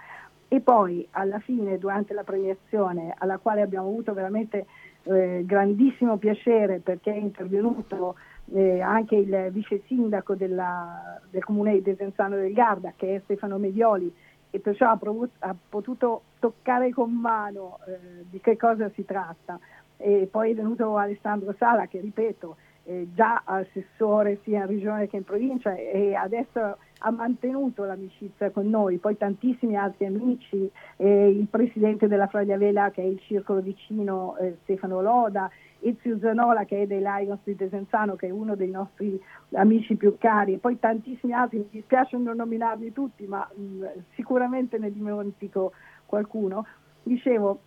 E 0.46 0.60
poi 0.60 1.04
alla 1.10 1.40
fine, 1.40 1.78
durante 1.78 2.14
la 2.14 2.22
premiazione, 2.22 3.12
alla 3.18 3.38
quale 3.38 3.62
abbiamo 3.62 3.88
avuto 3.88 4.14
veramente 4.14 4.66
eh, 5.02 5.42
grandissimo 5.44 6.16
piacere 6.16 6.78
perché 6.78 7.12
è 7.12 7.18
intervenuto 7.18 8.14
eh, 8.52 8.80
anche 8.80 9.16
il 9.16 9.48
vice 9.50 9.82
sindaco 9.86 10.36
della, 10.36 11.20
del 11.28 11.42
comune 11.42 11.72
di 11.72 11.82
Desenzano 11.82 12.36
del 12.36 12.52
Garda, 12.52 12.92
che 12.94 13.16
è 13.16 13.20
Stefano 13.24 13.58
Medioli, 13.58 14.14
e 14.50 14.60
perciò 14.60 14.90
ha, 14.90 14.96
provuto, 14.96 15.32
ha 15.40 15.54
potuto 15.68 16.22
toccare 16.38 16.90
con 16.90 17.12
mano 17.12 17.80
eh, 17.86 18.24
di 18.30 18.40
che 18.40 18.56
cosa 18.56 18.88
si 18.94 19.04
tratta 19.04 19.58
e 19.98 20.28
poi 20.30 20.52
è 20.52 20.54
venuto 20.54 20.96
Alessandro 20.96 21.54
Sala 21.58 21.86
che 21.86 22.00
ripeto 22.00 22.56
è 22.88 23.04
già 23.14 23.42
assessore 23.44 24.40
sia 24.44 24.60
in 24.60 24.66
regione 24.66 25.08
che 25.08 25.18
in 25.18 25.24
provincia 25.24 25.74
e 25.74 26.14
adesso 26.14 26.78
ha 27.00 27.10
mantenuto 27.10 27.84
l'amicizia 27.84 28.50
con 28.50 28.68
noi, 28.70 28.96
poi 28.96 29.16
tantissimi 29.16 29.76
altri 29.76 30.06
amici, 30.06 30.68
eh, 30.96 31.28
il 31.28 31.46
presidente 31.48 32.08
della 32.08 32.26
Fraglia 32.28 32.56
Vela 32.56 32.90
che 32.90 33.02
è 33.02 33.04
il 33.04 33.20
circolo 33.20 33.60
vicino 33.60 34.36
eh, 34.38 34.56
Stefano 34.62 35.02
Loda, 35.02 35.50
Ezio 35.80 36.18
Zanola 36.18 36.64
che 36.64 36.82
è 36.82 36.86
dei 36.86 37.00
Lions 37.00 37.40
di 37.44 37.54
Desenzano 37.54 38.16
che 38.16 38.28
è 38.28 38.30
uno 38.30 38.56
dei 38.56 38.70
nostri 38.70 39.20
amici 39.52 39.94
più 39.94 40.16
cari 40.16 40.54
e 40.54 40.58
poi 40.58 40.78
tantissimi 40.78 41.34
altri, 41.34 41.58
mi 41.58 41.68
dispiace 41.70 42.16
non 42.16 42.36
nominarli 42.36 42.92
tutti 42.92 43.26
ma 43.26 43.46
mh, 43.54 43.84
sicuramente 44.14 44.78
ne 44.78 44.90
dimentico 44.90 45.72
qualcuno. 46.06 46.64
Dicevo, 47.02 47.60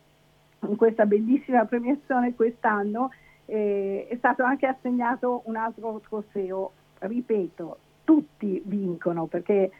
questa 0.75 1.05
bellissima 1.05 1.65
premiazione 1.65 2.35
quest'anno 2.35 3.09
eh, 3.45 4.07
è 4.09 4.15
stato 4.17 4.43
anche 4.43 4.65
assegnato 4.65 5.41
un 5.45 5.55
altro 5.55 5.99
trofeo. 6.07 6.71
Ripeto, 6.99 7.77
tutti 8.03 8.61
vincono 8.65 9.25
perché 9.25 9.71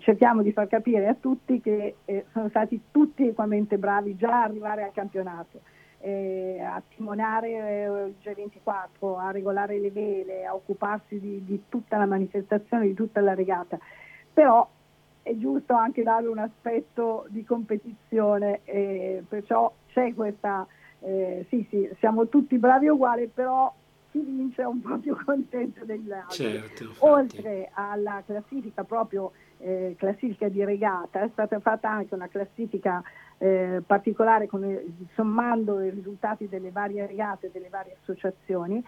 cerchiamo 0.00 0.42
di 0.42 0.52
far 0.52 0.66
capire 0.66 1.08
a 1.08 1.14
tutti 1.14 1.60
che 1.60 1.96
eh, 2.04 2.24
sono 2.32 2.48
stati 2.48 2.80
tutti 2.90 3.26
equamente 3.26 3.76
bravi 3.76 4.16
già 4.16 4.40
a 4.40 4.44
arrivare 4.44 4.84
al 4.84 4.92
campionato. 4.92 5.60
Eh, 6.00 6.60
a 6.60 6.80
timonare 6.94 7.48
eh, 7.50 8.06
il 8.06 8.14
G24, 8.22 9.18
a 9.18 9.30
regolare 9.32 9.80
le 9.80 9.90
vele, 9.90 10.46
a 10.46 10.54
occuparsi 10.54 11.18
di, 11.18 11.44
di, 11.44 11.64
tutta 11.68 11.96
la 11.96 12.06
manifestazione, 12.06 12.86
di 12.86 12.94
tutta 12.94 13.20
la 13.20 13.34
regata. 13.34 13.78
Però 14.32 14.68
è 15.28 15.36
giusto 15.36 15.74
anche 15.74 16.02
dare 16.02 16.26
un 16.26 16.38
aspetto 16.38 17.26
di 17.28 17.44
competizione, 17.44 18.60
eh, 18.64 19.22
perciò 19.28 19.70
c'è 19.88 20.14
questa, 20.14 20.66
eh, 21.00 21.44
sì 21.50 21.66
sì, 21.68 21.88
siamo 21.98 22.28
tutti 22.28 22.56
bravi 22.56 22.88
uguali, 22.88 23.26
però 23.26 23.72
chi 24.10 24.20
vince 24.20 24.62
è 24.62 24.64
un 24.64 24.80
po' 24.80 24.96
più 24.96 25.14
contento 25.22 25.84
degli 25.84 26.10
altri. 26.10 26.44
Certo, 26.44 26.94
Oltre 27.00 27.68
alla 27.74 28.22
classifica 28.24 28.84
proprio 28.84 29.32
eh, 29.58 29.94
classifica 29.98 30.48
di 30.48 30.64
regata, 30.64 31.20
è 31.20 31.28
stata 31.32 31.60
fatta 31.60 31.90
anche 31.90 32.14
una 32.14 32.28
classifica 32.28 33.02
eh, 33.36 33.82
particolare 33.86 34.46
con, 34.46 34.64
sommando 35.14 35.82
i 35.82 35.90
risultati 35.90 36.48
delle 36.48 36.70
varie 36.70 37.06
regate 37.06 37.50
delle 37.52 37.68
varie 37.68 37.96
associazioni 38.00 38.82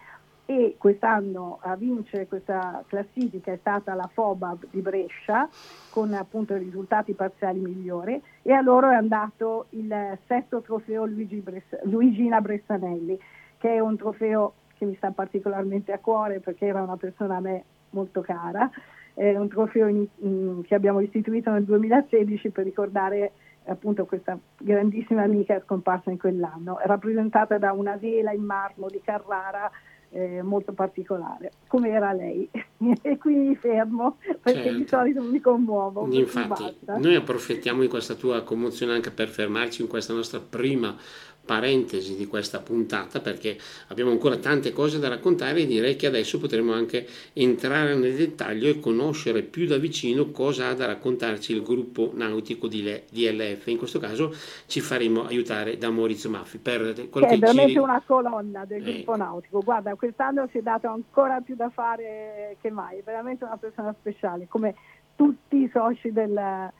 e 0.45 0.75
quest'anno 0.77 1.59
a 1.61 1.75
vincere 1.75 2.27
questa 2.27 2.83
classifica 2.87 3.51
è 3.51 3.57
stata 3.57 3.93
la 3.93 4.09
FOBAB 4.11 4.65
di 4.69 4.81
Brescia 4.81 5.47
con 5.89 6.13
appunto 6.13 6.55
i 6.55 6.59
risultati 6.59 7.13
parziali 7.13 7.59
migliori. 7.59 8.21
E 8.41 8.51
a 8.51 8.61
loro 8.61 8.89
è 8.89 8.95
andato 8.95 9.67
il 9.69 10.17
sesto 10.27 10.61
trofeo 10.61 11.05
Luigi 11.05 11.37
Bress- 11.37 11.83
Luigina 11.83 12.41
Bressanelli 12.41 13.17
che 13.57 13.75
è 13.75 13.79
un 13.79 13.95
trofeo 13.95 14.53
che 14.75 14.85
mi 14.85 14.95
sta 14.95 15.11
particolarmente 15.11 15.91
a 15.91 15.99
cuore 15.99 16.39
perché 16.39 16.65
era 16.65 16.81
una 16.81 16.97
persona 16.97 17.35
a 17.35 17.39
me 17.39 17.63
molto 17.91 18.21
cara, 18.21 18.69
è 19.13 19.35
un 19.35 19.47
trofeo 19.47 19.87
in, 19.87 20.07
in, 20.17 20.63
che 20.65 20.73
abbiamo 20.73 20.99
istituito 21.01 21.51
nel 21.51 21.63
2016 21.63 22.49
per 22.49 22.63
ricordare 22.63 23.31
appunto 23.65 24.05
questa 24.05 24.37
grandissima 24.57 25.21
amica 25.21 25.61
scomparsa 25.63 26.09
in 26.09 26.17
quell'anno, 26.17 26.79
rappresentata 26.83 27.59
da 27.59 27.71
una 27.73 27.95
vela 27.97 28.31
in 28.31 28.43
marmo 28.43 28.87
di 28.87 28.99
Carrara 29.03 29.69
eh, 30.11 30.41
molto 30.41 30.73
particolare, 30.73 31.51
come 31.67 31.89
era 31.89 32.11
lei. 32.13 32.49
e 33.01 33.17
qui 33.17 33.35
mi 33.35 33.55
fermo 33.55 34.17
perché 34.41 34.63
certo. 34.63 34.77
di 34.77 34.87
solito 34.87 35.21
mi 35.21 35.39
commuovo. 35.39 36.07
Infatti, 36.11 36.75
noi 36.97 37.15
approfittiamo 37.15 37.81
di 37.81 37.87
questa 37.87 38.15
tua 38.15 38.41
commozione 38.41 38.93
anche 38.93 39.11
per 39.11 39.29
fermarci 39.29 39.81
in 39.81 39.87
questa 39.87 40.13
nostra 40.13 40.39
prima 40.39 40.95
parentesi 41.43 42.15
di 42.15 42.27
questa 42.27 42.59
puntata 42.59 43.19
perché 43.19 43.57
abbiamo 43.87 44.11
ancora 44.11 44.37
tante 44.37 44.71
cose 44.71 44.99
da 44.99 45.09
raccontare 45.09 45.61
e 45.61 45.65
direi 45.65 45.95
che 45.95 46.07
adesso 46.07 46.39
potremo 46.39 46.71
anche 46.73 47.05
entrare 47.33 47.95
nel 47.95 48.15
dettaglio 48.15 48.69
e 48.69 48.79
conoscere 48.79 49.41
più 49.41 49.67
da 49.67 49.77
vicino 49.77 50.31
cosa 50.31 50.69
ha 50.69 50.73
da 50.73 50.85
raccontarci 50.85 51.51
il 51.53 51.63
gruppo 51.63 52.11
nautico 52.13 52.67
di, 52.67 52.83
LF. 52.83 53.67
In 53.67 53.77
questo 53.77 53.99
caso 53.99 54.33
ci 54.67 54.79
faremo 54.79 55.25
aiutare 55.25 55.77
da 55.77 55.89
Maurizio 55.89 56.29
Maffi 56.29 56.57
per 56.57 57.09
qualche 57.09 57.33
È 57.33 57.37
veramente 57.37 57.73
giri... 57.73 57.83
una 57.83 58.01
colonna 58.05 58.65
del 58.65 58.83
gruppo 58.83 59.15
nautico. 59.15 59.59
Guarda, 59.61 59.95
quest'anno 59.95 60.47
si 60.51 60.59
è 60.59 60.61
dato 60.61 60.87
ancora 60.87 61.41
più 61.41 61.55
da 61.55 61.69
fare 61.69 62.55
che 62.61 62.70
mai, 62.71 62.99
è 62.99 63.03
veramente 63.03 63.43
una 63.43 63.57
persona 63.57 63.93
speciale, 63.99 64.47
come 64.47 64.75
tutti 65.15 65.57
i 65.57 65.69
soci 65.71 66.11
del 66.11 66.71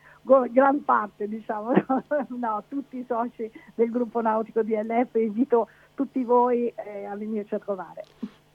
gran 0.51 0.83
parte, 0.83 1.27
diciamo, 1.27 1.71
no, 2.37 2.63
tutti 2.67 2.97
i 2.97 3.05
soci 3.07 3.51
del 3.75 3.89
gruppo 3.89 4.21
nautico 4.21 4.61
DLF, 4.61 5.15
invito 5.15 5.67
tutti 5.95 6.23
voi 6.23 6.67
eh, 6.75 7.05
a 7.05 7.15
venirci 7.15 7.55
a 7.55 7.59
trovare 7.59 8.03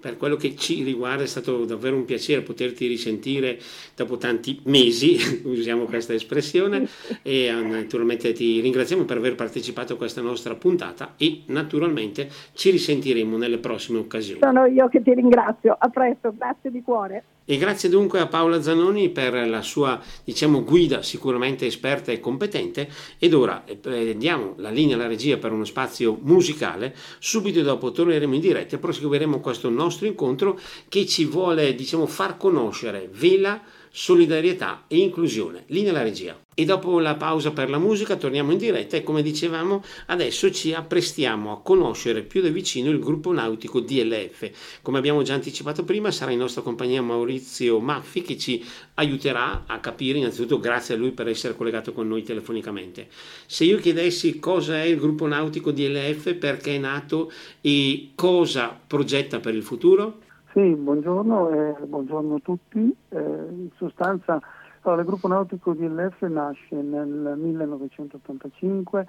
per 0.07 0.17
quello 0.19 0.37
che 0.37 0.55
ci 0.55 0.85
riguarda 0.85 1.25
è 1.25 1.27
stato 1.27 1.65
davvero 1.65 1.97
un 1.97 2.05
piacere 2.05 2.43
poterti 2.43 2.87
risentire 2.87 3.59
dopo 3.97 4.19
tanti 4.19 4.61
mesi, 4.67 5.17
usiamo 5.43 5.87
questa 5.87 6.15
espressione, 6.15 6.87
e 7.23 7.47
eh, 7.47 7.53
naturalmente 7.53 8.33
ti 8.33 8.61
ringraziamo 8.61 9.03
per 9.03 9.17
aver 9.17 9.35
partecipato 9.35 9.95
a 9.95 9.97
questa 9.97 10.21
nostra 10.21 10.55
puntata 10.55 11.15
e 11.17 11.43
naturalmente 11.47 12.29
ci 12.53 12.71
risentiremo 12.71 13.37
nelle 13.37 13.59
prossime 13.59 13.99
occasioni. 13.99 14.39
Sono 14.43 14.67
io 14.67 14.87
che 14.87 15.03
ti 15.03 15.13
ringrazio, 15.13 15.77
a 15.77 15.89
presto, 15.89 16.33
grazie 16.37 16.71
di 16.71 16.83
cuore. 16.83 17.25
E 17.49 17.59
grazie 17.59 17.89
dunque 17.89 18.19
a 18.19 18.27
Paola 18.27 18.61
Zanoni 18.61 19.09
per 19.09 19.49
la 19.49 19.63
sua 19.63 20.03
diciamo, 20.25 20.65
guida 20.65 21.03
sicuramente 21.03 21.65
esperta 21.65 22.11
e 22.11 22.19
competente. 22.19 22.89
Ed 23.21 23.35
ora 23.35 23.65
eh, 23.65 24.17
diamo 24.17 24.55
la 24.57 24.71
linea 24.71 24.97
alla 24.97 25.07
regia 25.07 25.37
per 25.37 25.53
uno 25.53 25.65
spazio 25.65 26.19
musicale, 26.23 26.93
subito 27.21 27.63
dopo 27.63 27.93
torneremo 27.93 28.35
in 28.35 28.41
diretta 28.41 28.75
e 28.75 28.81
proseguiremo 28.81 29.39
questo 29.39 29.71
nostro 29.71 30.09
incontro 30.09 30.59
che 30.89 31.07
ci 31.07 31.25
vuole 31.25 31.77
diciamo, 31.77 32.07
far 32.07 32.37
conoscere 32.37 33.09
Vela 33.13 33.63
solidarietà 33.99 34.85
e 34.89 34.99
inclusione. 34.99 35.65
Linea 35.69 35.91
alla 35.91 36.03
regia. 36.03 36.39
E 36.55 36.67
dopo 36.67 37.01
la 37.01 37.15
pausa 37.15 37.53
per 37.53 37.71
la 37.71 37.79
musica 37.79 38.17
torniamo 38.17 38.53
in 38.53 38.59
diretta 38.59 38.95
e 38.99 39.03
come 39.03 39.23
dicevamo 39.23 39.83
adesso 40.07 40.51
ci 40.51 40.75
apprestiamo 40.75 41.51
a 41.51 41.63
conoscere 41.63 42.21
più 42.21 42.43
da 42.43 42.51
vicino 42.51 42.91
il 42.91 42.99
gruppo 42.99 43.33
nautico 43.33 43.81
DLF. 43.81 44.51
Come 44.83 44.99
abbiamo 44.99 45.23
già 45.23 45.33
anticipato 45.33 45.83
prima 45.85 46.11
sarà 46.11 46.31
in 46.31 46.39
nostra 46.39 46.61
compagnia 46.61 47.01
Maurizio 47.01 47.81
Maffi 47.81 48.21
che 48.21 48.37
ci 48.37 48.63
aiuterà 48.95 49.65
a 49.67 49.79
capire 49.81 50.19
innanzitutto 50.19 50.61
grazie 50.61 50.95
a 50.95 50.99
lui 50.99 51.13
per 51.13 51.29
essere 51.29 51.57
collegato 51.57 51.95
con 51.95 52.07
noi 52.07 52.23
telefonicamente. 52.23 53.09
Se 53.47 53.65
io 53.65 53.79
chiedessi 53.79 54.39
cosa 54.39 54.77
è 54.77 54.85
il 54.85 54.99
gruppo 54.99 55.27
nautico 55.27 55.73
DLF, 55.73 56.35
perché 56.35 56.75
è 56.75 56.79
nato 56.79 57.33
e 57.63 58.11
cosa 58.15 58.79
progetta 58.87 59.41
per 59.41 59.55
il 59.55 59.63
futuro? 59.63 60.25
Sì, 60.57 60.75
buongiorno, 60.75 61.51
eh, 61.51 61.75
buongiorno 61.85 62.37
a 62.37 62.41
tutti. 62.43 62.97
Eh, 63.11 63.19
in 63.19 63.69
sostanza 63.77 64.41
allora, 64.81 65.03
il 65.03 65.07
gruppo 65.07 65.29
nautico 65.29 65.75
DLF 65.75 66.23
nasce 66.29 66.77
nel 66.77 67.35
1985 67.37 69.07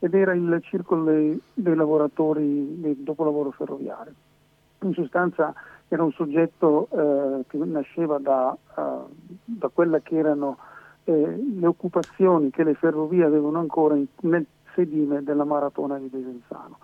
ed 0.00 0.12
era 0.12 0.34
il 0.34 0.60
circolo 0.62 1.04
dei, 1.04 1.40
dei 1.54 1.74
lavoratori 1.74 2.78
del 2.78 2.96
dopolavoro 2.96 3.52
ferroviario. 3.52 4.12
In 4.82 4.92
sostanza 4.92 5.54
era 5.88 6.02
un 6.02 6.12
soggetto 6.12 6.88
eh, 6.90 7.44
che 7.48 7.56
nasceva 7.56 8.18
da, 8.18 8.54
uh, 8.74 9.08
da 9.44 9.68
quelle 9.68 10.02
che 10.02 10.18
erano 10.18 10.58
eh, 11.04 11.42
le 11.58 11.66
occupazioni 11.66 12.50
che 12.50 12.64
le 12.64 12.74
ferrovie 12.74 13.24
avevano 13.24 13.58
ancora 13.60 13.96
in, 13.96 14.04
nel 14.24 14.44
sedime 14.74 15.22
della 15.22 15.44
maratona 15.44 15.96
di 15.98 16.10
Desenzano 16.10 16.76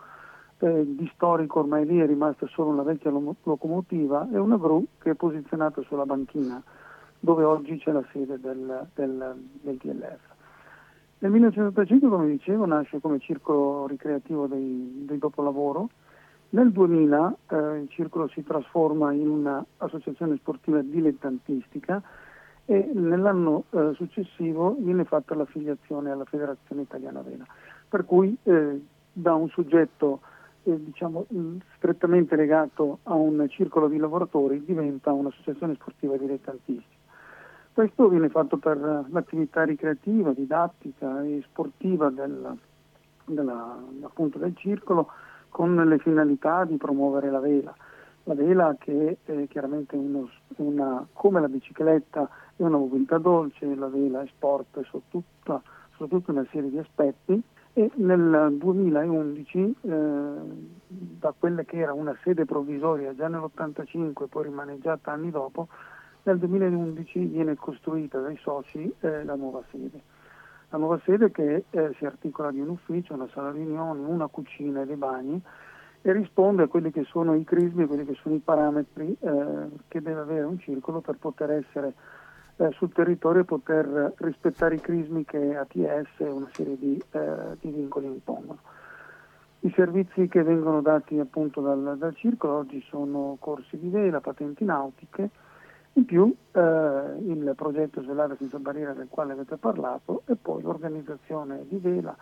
eh, 0.58 0.84
di 0.86 1.10
storico 1.14 1.60
ormai 1.60 1.86
lì 1.86 1.98
è 1.98 2.06
rimasta 2.06 2.46
solo 2.48 2.70
una 2.70 2.82
vecchia 2.82 3.10
locomotiva 3.10 4.28
e 4.32 4.38
una 4.38 4.56
gru 4.56 4.84
che 4.98 5.10
è 5.10 5.14
posizionata 5.14 5.82
sulla 5.82 6.04
banchina 6.04 6.62
dove 7.20 7.44
oggi 7.44 7.78
c'è 7.78 7.90
la 7.92 8.04
sede 8.12 8.38
del, 8.38 8.86
del, 8.94 9.34
del 9.60 9.76
DLF. 9.76 10.36
Nel 11.20 11.32
1985, 11.32 12.08
come 12.08 12.28
dicevo, 12.28 12.64
nasce 12.64 13.00
come 13.00 13.18
circolo 13.18 13.88
ricreativo 13.88 14.46
dei, 14.46 15.04
dei 15.04 15.18
dopolavoro. 15.18 15.88
Nel 16.50 16.70
2000 16.70 17.36
eh, 17.48 17.56
il 17.80 17.88
circolo 17.90 18.28
si 18.28 18.42
trasforma 18.44 19.12
in 19.12 19.28
un'associazione 19.28 20.36
sportiva 20.36 20.80
dilettantistica 20.80 22.00
e 22.64 22.90
nell'anno 22.94 23.64
eh, 23.70 23.92
successivo 23.94 24.76
viene 24.78 25.04
fatta 25.04 25.34
l'affiliazione 25.34 26.10
alla 26.10 26.24
Federazione 26.24 26.82
Italiana 26.82 27.20
Vela, 27.20 27.44
per 27.88 28.04
cui 28.04 28.36
eh, 28.44 28.80
da 29.12 29.34
un 29.34 29.48
soggetto 29.48 30.20
eh, 30.64 30.84
diciamo, 30.84 31.26
strettamente 31.76 32.36
legato 32.36 32.98
a 33.04 33.14
un 33.14 33.46
circolo 33.48 33.88
di 33.88 33.96
lavoratori 33.96 34.64
diventa 34.64 35.12
un'associazione 35.12 35.74
sportiva 35.74 36.16
dilettantistica. 36.16 36.96
Questo 37.72 38.08
viene 38.08 38.28
fatto 38.28 38.56
per 38.56 38.76
l'attività 39.08 39.62
ricreativa, 39.62 40.32
didattica 40.32 41.22
e 41.22 41.44
sportiva 41.46 42.10
del, 42.10 42.58
della, 43.24 43.78
del 43.88 44.56
circolo 44.56 45.08
con 45.48 45.76
le 45.76 45.98
finalità 45.98 46.64
di 46.64 46.76
promuovere 46.76 47.30
la 47.30 47.38
vela. 47.38 47.74
La 48.24 48.34
vela 48.34 48.74
che 48.78 49.18
è 49.24 49.46
chiaramente 49.48 49.96
uno, 49.96 50.28
una, 50.56 51.06
come 51.12 51.40
la 51.40 51.48
bicicletta 51.48 52.28
è 52.56 52.62
una 52.62 52.78
mobilità 52.78 53.18
dolce, 53.18 53.74
la 53.74 53.86
vela 53.86 54.22
è 54.22 54.26
sport 54.26 54.82
su 54.82 55.00
tutta, 55.08 55.62
tutta 55.96 56.32
una 56.32 56.46
serie 56.50 56.70
di 56.70 56.78
aspetti 56.78 57.42
e 57.72 57.90
nel 57.94 58.56
2011 58.58 59.76
eh, 59.80 60.32
da 60.86 61.34
quella 61.38 61.62
che 61.62 61.78
era 61.78 61.92
una 61.92 62.16
sede 62.22 62.44
provvisoria 62.44 63.14
già 63.14 63.28
nell'85 63.28 64.26
poi 64.28 64.44
rimaneggiata 64.44 65.12
anni 65.12 65.30
dopo 65.30 65.68
nel 66.24 66.38
2011 66.38 67.18
viene 67.26 67.56
costruita 67.56 68.20
dai 68.20 68.36
soci 68.36 68.92
eh, 69.00 69.24
la 69.24 69.34
nuova 69.34 69.62
sede. 69.70 70.02
La 70.70 70.76
nuova 70.76 71.00
sede 71.04 71.30
che 71.30 71.64
eh, 71.70 71.94
si 71.96 72.04
articola 72.04 72.50
di 72.50 72.60
un 72.60 72.68
ufficio, 72.68 73.14
una 73.14 73.28
sala 73.32 73.50
riunioni, 73.50 74.04
una 74.04 74.26
cucina 74.26 74.82
e 74.82 74.86
dei 74.86 74.96
bagni 74.96 75.40
e 76.02 76.12
risponde 76.12 76.64
a 76.64 76.66
quelli 76.68 76.90
che 76.90 77.04
sono 77.04 77.34
i 77.34 77.44
crismi, 77.44 77.86
quelli 77.86 78.04
che 78.04 78.14
sono 78.22 78.34
i 78.34 78.40
parametri 78.40 79.16
eh, 79.18 79.68
che 79.88 80.02
deve 80.02 80.20
avere 80.20 80.44
un 80.44 80.58
circolo 80.58 81.00
per 81.00 81.16
poter 81.16 81.50
essere 81.52 81.94
eh, 82.58 82.70
sul 82.72 82.92
territorio 82.92 83.42
e 83.42 83.44
poter 83.44 84.14
rispettare 84.16 84.74
i 84.74 84.80
crismi 84.80 85.24
che 85.24 85.56
ATS 85.56 86.18
e 86.18 86.28
una 86.28 86.48
serie 86.52 86.76
di, 86.76 87.00
eh, 87.12 87.56
di, 87.60 87.70
vincoli 87.70 88.06
impongono. 88.06 88.58
I 89.60 89.72
servizi 89.74 90.28
che 90.28 90.42
vengono 90.42 90.80
dati 90.80 91.18
appunto 91.18 91.60
dal, 91.60 91.96
dal, 91.98 92.14
circolo 92.14 92.58
oggi 92.58 92.84
sono 92.88 93.36
corsi 93.38 93.78
di 93.78 93.88
vela, 93.88 94.20
patenti 94.20 94.64
nautiche, 94.64 95.30
in 95.94 96.04
più 96.04 96.34
eh, 96.52 96.60
il 96.60 97.52
progetto 97.56 98.02
Svelare 98.02 98.36
senza 98.36 98.58
barriera 98.58 98.92
del 98.92 99.08
quale 99.08 99.32
avete 99.32 99.56
parlato 99.56 100.22
e 100.26 100.36
poi 100.36 100.62
l'organizzazione 100.62 101.64
di 101.68 101.78
vela, 101.78 102.16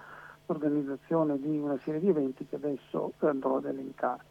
l'organizzazione 0.46 1.38
di 1.38 1.58
una 1.58 1.78
serie 1.82 2.00
di 2.00 2.08
eventi 2.08 2.46
che 2.46 2.56
adesso 2.56 3.12
andrò 3.20 3.56
ad 3.56 3.66
elencare. 3.66 4.22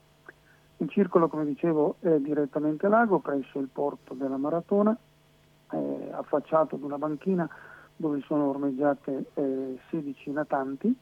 Il 0.77 0.89
circolo, 0.89 1.27
come 1.29 1.45
dicevo, 1.45 1.95
è 1.99 2.17
direttamente 2.17 2.87
a 2.87 2.89
lago 2.89 3.19
presso 3.19 3.59
il 3.59 3.69
porto 3.71 4.13
della 4.13 4.37
Maratona, 4.37 4.97
eh, 5.71 6.09
affacciato 6.11 6.75
ad 6.75 6.83
una 6.83 6.97
banchina 6.97 7.49
dove 7.95 8.21
sono 8.25 8.49
ormeggiate 8.49 9.25
eh, 9.33 9.79
16 9.89 10.31
natanti. 10.31 10.95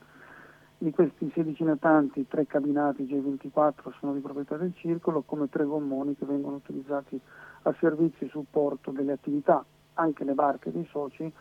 Di 0.78 0.92
questi 0.92 1.32
16 1.34 1.64
natanti, 1.64 2.28
tre 2.28 2.46
cabinati 2.46 3.04
J24 3.04 3.94
sono 4.00 4.14
di 4.14 4.20
proprietà 4.20 4.58
del 4.58 4.74
circolo, 4.76 5.24
come 5.26 5.50
tre 5.50 5.64
gommoni 5.64 6.16
che 6.18 6.26
vengono 6.26 6.58
utilizzati 6.58 7.20
a 7.64 7.76
servizio 7.80 8.28
e 8.28 8.30
supporto 8.30 8.92
delle 8.92 9.14
attività. 9.14 9.64
Anche 9.94 10.24
le 10.26 10.34
barche 10.34 10.72
dei 10.72 10.86
soci, 10.92 11.32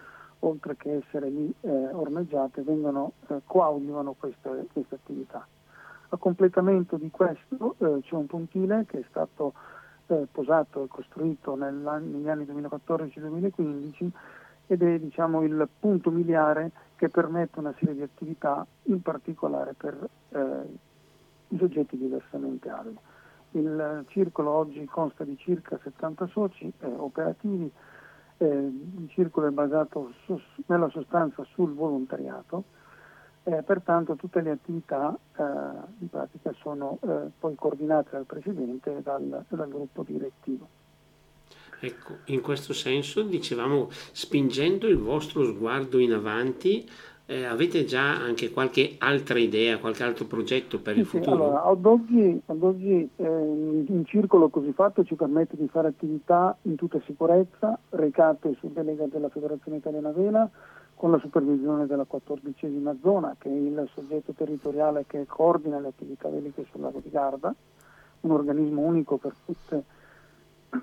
oltre 0.40 0.76
che 0.76 1.02
essere 1.04 1.28
lì 1.28 1.52
eh, 1.62 1.70
ormeggiate, 1.70 2.62
vengono, 2.62 3.12
eh, 3.28 3.40
coadiuvano 3.44 4.12
queste, 4.12 4.66
queste, 4.72 4.94
attività. 4.94 5.44
A 6.10 6.16
completamento 6.18 6.96
di 6.96 7.10
questo 7.10 7.74
eh, 7.78 8.00
c'è 8.02 8.14
un 8.14 8.26
pontile 8.26 8.84
che 8.86 9.00
è 9.00 9.04
stato 9.08 9.54
eh, 10.12 10.26
posato 10.30 10.84
e 10.84 10.88
costruito 10.88 11.54
negli 11.56 11.86
anni 12.28 12.44
2014-2015 12.44 14.10
ed 14.66 14.82
è 14.82 14.98
diciamo, 14.98 15.42
il 15.42 15.68
punto 15.78 16.10
miliare 16.10 16.70
che 16.96 17.08
permette 17.08 17.58
una 17.58 17.74
serie 17.78 17.94
di 17.94 18.02
attività, 18.02 18.64
in 18.84 19.02
particolare 19.02 19.74
per 19.74 20.08
eh, 20.30 20.78
i 21.48 21.58
soggetti 21.58 21.96
diversamente 21.96 22.68
abili. 22.68 22.96
Il 23.52 24.04
circolo 24.08 24.50
oggi 24.50 24.84
consta 24.86 25.24
di 25.24 25.36
circa 25.36 25.78
70 25.82 26.26
soci 26.28 26.72
eh, 26.78 26.86
operativi, 26.86 27.70
eh, 28.38 28.46
il 28.46 29.08
circolo 29.10 29.48
è 29.48 29.50
basato 29.50 30.12
su, 30.24 30.40
nella 30.66 30.88
sostanza 30.88 31.44
sul 31.52 31.74
volontariato, 31.74 32.64
eh, 33.44 33.62
pertanto 33.62 34.14
tutte 34.14 34.40
le 34.40 34.50
attività 34.50 35.16
eh, 35.36 35.42
in 35.98 36.08
pratica 36.08 36.52
sono 36.60 36.98
eh, 37.02 37.30
poi 37.38 37.54
coordinate 37.54 38.10
dal 38.12 38.24
Presidente 38.24 38.96
e 38.96 39.02
dal, 39.02 39.44
dal, 39.48 39.68
gruppo 39.68 40.04
direttivo. 40.06 40.68
Ecco, 41.80 42.18
in 42.26 42.40
questo 42.40 42.72
senso 42.72 43.22
dicevamo, 43.22 43.88
spingendo 43.90 44.86
il 44.86 44.98
vostro 44.98 45.44
sguardo 45.44 45.98
in 45.98 46.12
avanti, 46.12 46.88
eh, 47.26 47.44
avete 47.44 47.84
già 47.84 48.16
anche 48.20 48.50
qualche 48.50 48.96
altra 48.98 49.38
idea, 49.38 49.78
qualche 49.78 50.02
altro 50.02 50.26
progetto 50.26 50.80
per 50.80 50.94
sì, 50.94 51.00
il 51.00 51.06
futuro? 51.06 51.36
Sì, 51.36 51.42
allora, 51.42 51.64
ad 51.64 51.86
oggi, 51.86 52.40
ad 52.46 52.62
oggi 52.62 53.10
eh, 53.16 53.26
un 53.26 54.02
circolo 54.06 54.48
così 54.48 54.72
fatto 54.72 55.02
ci 55.02 55.14
permette 55.14 55.56
di 55.56 55.66
fare 55.68 55.88
attività 55.88 56.56
in 56.62 56.76
tutta 56.76 57.00
sicurezza, 57.06 57.78
recate 57.90 58.54
su 58.58 58.70
delega 58.72 59.06
della 59.06 59.28
Federazione 59.28 59.78
Italiana 59.78 60.10
Vela, 60.10 60.50
con 61.02 61.10
la 61.10 61.18
supervisione 61.18 61.86
della 61.86 62.04
quattordicesima 62.04 62.94
zona, 63.02 63.34
che 63.36 63.48
è 63.48 63.52
il 63.52 63.88
soggetto 63.92 64.34
territoriale 64.34 65.04
che 65.08 65.26
coordina 65.26 65.80
le 65.80 65.88
attività 65.88 66.28
veliche 66.28 66.64
sul 66.70 66.80
lago 66.80 67.00
di 67.02 67.10
Garda, 67.10 67.52
un 68.20 68.30
organismo 68.30 68.82
unico 68.82 69.16
per 69.16 69.34
tutte 69.44 69.82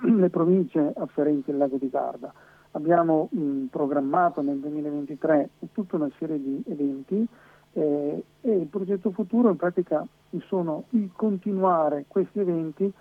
le 0.04 0.30
province 0.30 0.92
afferenti 0.94 1.52
al 1.52 1.58
lago 1.58 1.78
di 1.78 1.90
Garda. 1.90 2.34
Abbiamo 2.72 3.30
mh, 3.32 3.68
programmato 3.68 4.42
nel 4.42 4.58
2023 4.58 5.52
tutta 5.72 5.96
una 5.96 6.12
serie 6.18 6.38
di 6.38 6.66
eventi 6.68 7.26
eh, 7.72 8.24
e 8.42 8.52
il 8.52 8.68
progetto 8.68 9.12
futuro 9.12 9.52
in 9.52 9.56
pratica 9.56 10.06
sono 10.48 10.84
il 10.90 11.12
continuare 11.16 12.04
questi 12.10 12.42
eventi 12.42 12.92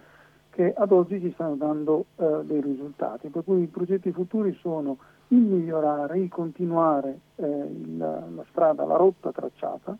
che 0.50 0.72
ad 0.72 0.92
oggi 0.92 1.20
ci 1.20 1.33
stanno 1.33 1.57
dando 1.57 2.04
eh, 2.14 2.42
dei 2.44 2.61
risultati, 2.61 3.26
per 3.26 3.42
cui 3.42 3.62
i 3.62 3.66
progetti 3.66 4.12
futuri 4.12 4.57
sono 4.61 4.98
il 5.29 5.38
migliorare, 5.38 6.19
il 6.19 6.29
continuare 6.29 7.19
eh, 7.37 7.47
il, 7.47 7.97
la 7.97 8.45
strada, 8.51 8.85
la 8.85 8.97
rotta 8.97 9.33
tracciata 9.33 9.97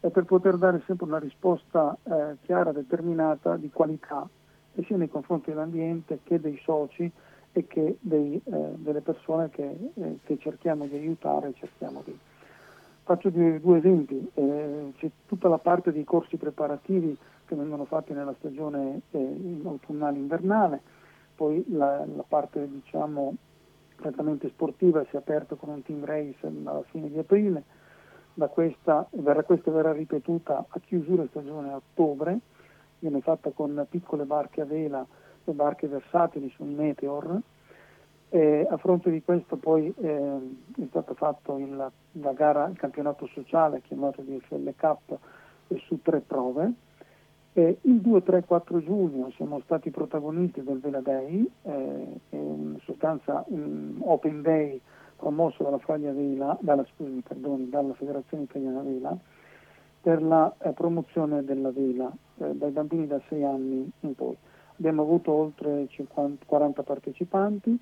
e 0.00 0.10
per 0.10 0.24
poter 0.24 0.56
dare 0.56 0.82
sempre 0.86 1.06
una 1.06 1.18
risposta 1.18 1.96
eh, 2.02 2.36
chiara, 2.42 2.72
determinata, 2.72 3.56
di 3.56 3.70
qualità, 3.70 4.28
sia 4.84 4.96
nei 4.96 5.08
confronti 5.08 5.50
dell'ambiente 5.50 6.20
che 6.24 6.40
dei 6.40 6.58
soci 6.64 7.10
e 7.52 7.66
che 7.66 7.98
dei, 8.00 8.40
eh, 8.42 8.72
delle 8.76 9.00
persone 9.00 9.50
che, 9.50 9.90
eh, 9.94 10.18
che, 10.24 10.38
cerchiamo 10.38 10.86
di 10.86 10.96
aiutare. 10.96 11.52
Cerchiamo 11.54 12.02
di... 12.04 12.18
Faccio 13.04 13.30
due, 13.30 13.60
due 13.60 13.78
esempi, 13.78 14.30
eh, 14.34 14.92
c'è 14.96 15.10
tutta 15.26 15.48
la 15.48 15.58
parte 15.58 15.92
dei 15.92 16.04
corsi 16.04 16.36
preparativi 16.36 17.16
che 17.46 17.54
vengono 17.54 17.84
fatti 17.84 18.12
nella 18.12 18.34
stagione 18.38 19.02
eh, 19.10 19.60
autunnale 19.64 20.18
invernale, 20.18 20.80
poi 21.34 21.64
la, 21.68 22.04
la 22.06 22.24
parte 22.26 22.68
diciamo, 22.68 23.34
prettamente 24.02 24.48
sportiva, 24.48 25.04
si 25.08 25.16
è 25.16 25.18
aperto 25.18 25.56
con 25.56 25.70
un 25.70 25.82
team 25.82 26.04
race 26.04 26.46
alla 26.46 26.82
fine 26.90 27.08
di 27.08 27.18
aprile, 27.18 27.62
questa, 28.50 29.06
verrà, 29.10 29.42
questa 29.42 29.70
verrà 29.70 29.92
ripetuta 29.92 30.64
a 30.68 30.80
chiusura 30.80 31.26
stagione 31.28 31.70
a 31.70 31.76
ottobre, 31.76 32.38
viene 32.98 33.20
fatta 33.20 33.50
con 33.50 33.86
piccole 33.88 34.24
barche 34.24 34.60
a 34.60 34.64
vela 34.64 35.04
e 35.44 35.52
barche 35.52 35.88
versatili 35.88 36.50
sul 36.50 36.68
Meteor. 36.68 37.40
E 38.34 38.66
a 38.68 38.76
fronte 38.78 39.10
di 39.10 39.22
questo 39.22 39.56
poi 39.56 39.92
eh, 39.94 40.56
è 40.78 40.86
stato 40.88 41.12
fatto 41.14 41.58
il, 41.58 41.76
la 41.76 42.32
gara, 42.32 42.66
il 42.66 42.78
campionato 42.78 43.26
sociale 43.26 43.82
chiamato 43.82 44.22
DFL 44.22 44.72
Cup 44.76 45.18
su 45.86 46.00
tre 46.00 46.20
prove. 46.20 46.72
Eh, 47.54 47.78
il 47.82 48.00
2, 48.00 48.22
3, 48.22 48.44
4 48.44 48.82
giugno 48.82 49.30
siamo 49.32 49.60
stati 49.60 49.90
protagonisti 49.90 50.62
del 50.62 50.80
Vela 50.80 51.00
Day, 51.00 51.46
eh, 51.64 52.20
sostanza 53.02 53.44
un 53.48 53.96
Open 54.00 54.42
Day 54.42 54.80
promosso 55.16 55.64
dalla, 55.64 55.80
Vela, 56.12 56.56
dalla, 56.60 56.86
scusami, 56.94 57.20
perdoni, 57.20 57.68
dalla 57.68 57.94
Federazione 57.94 58.44
Italiana 58.44 58.80
Vela 58.82 59.16
per 60.00 60.22
la 60.22 60.52
eh, 60.58 60.70
promozione 60.70 61.44
della 61.44 61.70
vela 61.70 62.10
eh, 62.38 62.54
dai 62.54 62.70
bambini 62.70 63.06
da 63.06 63.20
6 63.28 63.44
anni 63.44 63.90
in 64.00 64.14
poi. 64.14 64.36
Abbiamo 64.78 65.02
avuto 65.02 65.30
oltre 65.30 65.86
50, 65.88 66.44
40 66.46 66.82
partecipanti 66.82 67.78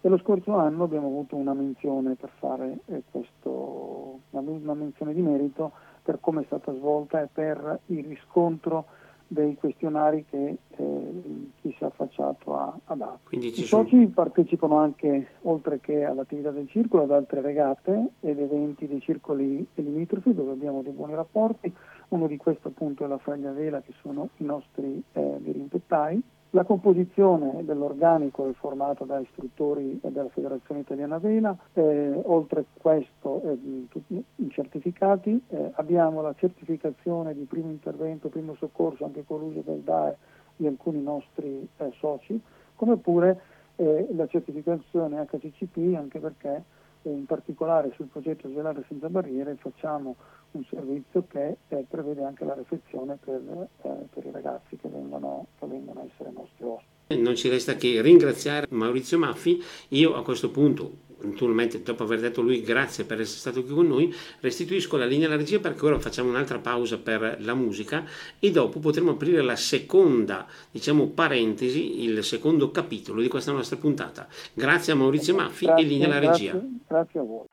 e 0.00 0.08
lo 0.08 0.18
scorso 0.18 0.54
anno 0.54 0.84
abbiamo 0.84 1.08
avuto 1.08 1.34
una 1.34 1.54
menzione 1.54 2.14
per 2.14 2.30
fare 2.38 2.78
eh, 2.86 3.02
questo, 3.10 4.20
una, 4.30 4.50
una 4.50 4.74
menzione 4.74 5.14
di 5.14 5.22
merito 5.22 5.72
per 6.02 6.18
come 6.20 6.42
è 6.42 6.44
stata 6.44 6.72
svolta 6.74 7.20
e 7.22 7.28
per 7.32 7.80
il 7.86 8.04
riscontro 8.04 8.86
dei 9.28 9.54
questionari 9.56 10.24
che 10.28 10.56
eh, 10.70 11.22
chi 11.60 11.74
si 11.76 11.84
è 11.84 11.86
affacciato 11.86 12.56
ha, 12.56 12.78
ha 12.86 12.94
dato. 12.94 13.20
I 13.30 13.52
soci 13.52 14.06
partecipano 14.06 14.78
anche, 14.78 15.34
oltre 15.42 15.80
che 15.80 16.04
all'attività 16.04 16.50
del 16.50 16.68
circolo, 16.68 17.02
ad 17.02 17.10
altre 17.10 17.42
regate 17.42 18.12
ed 18.20 18.40
eventi 18.40 18.86
dei 18.86 19.00
circoli 19.00 19.66
limitrofi 19.74 20.34
dove 20.34 20.52
abbiamo 20.52 20.82
dei 20.82 20.92
buoni 20.92 21.14
rapporti. 21.14 21.72
Uno 22.08 22.26
di 22.26 22.38
questi 22.38 22.66
appunto 22.66 23.04
è 23.04 23.06
la 23.06 23.18
Fraglia 23.18 23.52
Vela 23.52 23.82
che 23.82 23.92
sono 24.00 24.30
i 24.38 24.44
nostri 24.44 25.02
eh, 25.12 25.36
dirimpettai 25.40 26.22
la 26.50 26.64
composizione 26.64 27.62
dell'organico 27.64 28.48
è 28.48 28.52
formata 28.54 29.04
da 29.04 29.18
istruttori 29.18 30.00
della 30.02 30.30
Federazione 30.30 30.80
Italiana 30.80 31.18
Vela, 31.18 31.56
eh, 31.74 32.20
oltre 32.24 32.60
a 32.60 32.64
questo 32.80 33.42
eh, 33.42 34.24
i 34.36 34.50
certificati, 34.50 35.42
eh, 35.48 35.72
abbiamo 35.74 36.22
la 36.22 36.34
certificazione 36.34 37.34
di 37.34 37.44
primo 37.44 37.68
intervento, 37.70 38.28
primo 38.28 38.54
soccorso 38.54 39.04
anche 39.04 39.24
con 39.26 39.40
l'uso 39.40 39.60
del 39.60 39.80
DAE 39.80 40.16
di 40.56 40.66
alcuni 40.66 41.02
nostri 41.02 41.68
eh, 41.76 41.92
soci, 41.98 42.40
come 42.74 42.96
pure 42.96 43.40
eh, 43.76 44.08
la 44.14 44.26
certificazione 44.26 45.24
HCCP 45.26 45.94
anche 45.96 46.18
perché 46.18 46.62
in 47.10 47.26
particolare 47.26 47.92
sul 47.96 48.06
progetto 48.06 48.48
Svelare 48.48 48.84
senza 48.88 49.08
barriere 49.08 49.56
facciamo 49.56 50.16
un 50.52 50.64
servizio 50.64 51.24
che 51.28 51.56
eh, 51.68 51.84
prevede 51.88 52.24
anche 52.24 52.44
la 52.44 52.54
refezione 52.54 53.18
per, 53.22 53.40
eh, 53.82 53.88
per 54.12 54.24
i 54.24 54.30
ragazzi 54.30 54.76
che 54.76 54.88
vengono, 54.88 55.46
che 55.58 55.66
vengono 55.66 56.00
a 56.00 56.04
essere 56.04 56.30
nostri 56.30 56.64
ospiti. 56.64 57.22
Non 57.22 57.36
ci 57.36 57.48
resta 57.48 57.74
che 57.74 58.00
ringraziare 58.02 58.66
Maurizio 58.70 59.18
Maffi. 59.18 59.62
Io 59.90 60.14
a 60.14 60.22
questo 60.22 60.50
punto, 60.50 61.06
naturalmente 61.20 61.82
dopo 61.82 62.04
aver 62.04 62.20
detto 62.20 62.40
lui 62.40 62.62
grazie 62.62 63.04
per 63.04 63.20
essere 63.20 63.38
stato 63.38 63.64
qui 63.64 63.74
con 63.74 63.86
noi, 63.86 64.14
restituisco 64.40 64.96
la 64.96 65.06
linea 65.06 65.26
alla 65.26 65.36
regia 65.36 65.58
perché 65.58 65.84
ora 65.84 65.98
facciamo 65.98 66.28
un'altra 66.28 66.58
pausa 66.58 66.98
per 66.98 67.38
la 67.40 67.54
musica 67.54 68.04
e 68.38 68.50
dopo 68.50 68.78
potremo 68.78 69.12
aprire 69.12 69.42
la 69.42 69.56
seconda, 69.56 70.46
diciamo, 70.70 71.08
parentesi, 71.08 72.04
il 72.04 72.22
secondo 72.22 72.70
capitolo 72.70 73.20
di 73.20 73.28
questa 73.28 73.52
nostra 73.52 73.76
puntata. 73.76 74.28
Grazie 74.52 74.92
a 74.92 74.96
Maurizio 74.96 75.34
Maffi 75.34 75.66
grazie, 75.66 75.84
e 75.84 75.88
linea 75.88 76.06
alla 76.06 76.18
regia. 76.18 76.52
Grazie, 76.52 76.78
grazie 76.86 77.20
a 77.20 77.22
voi. 77.22 77.46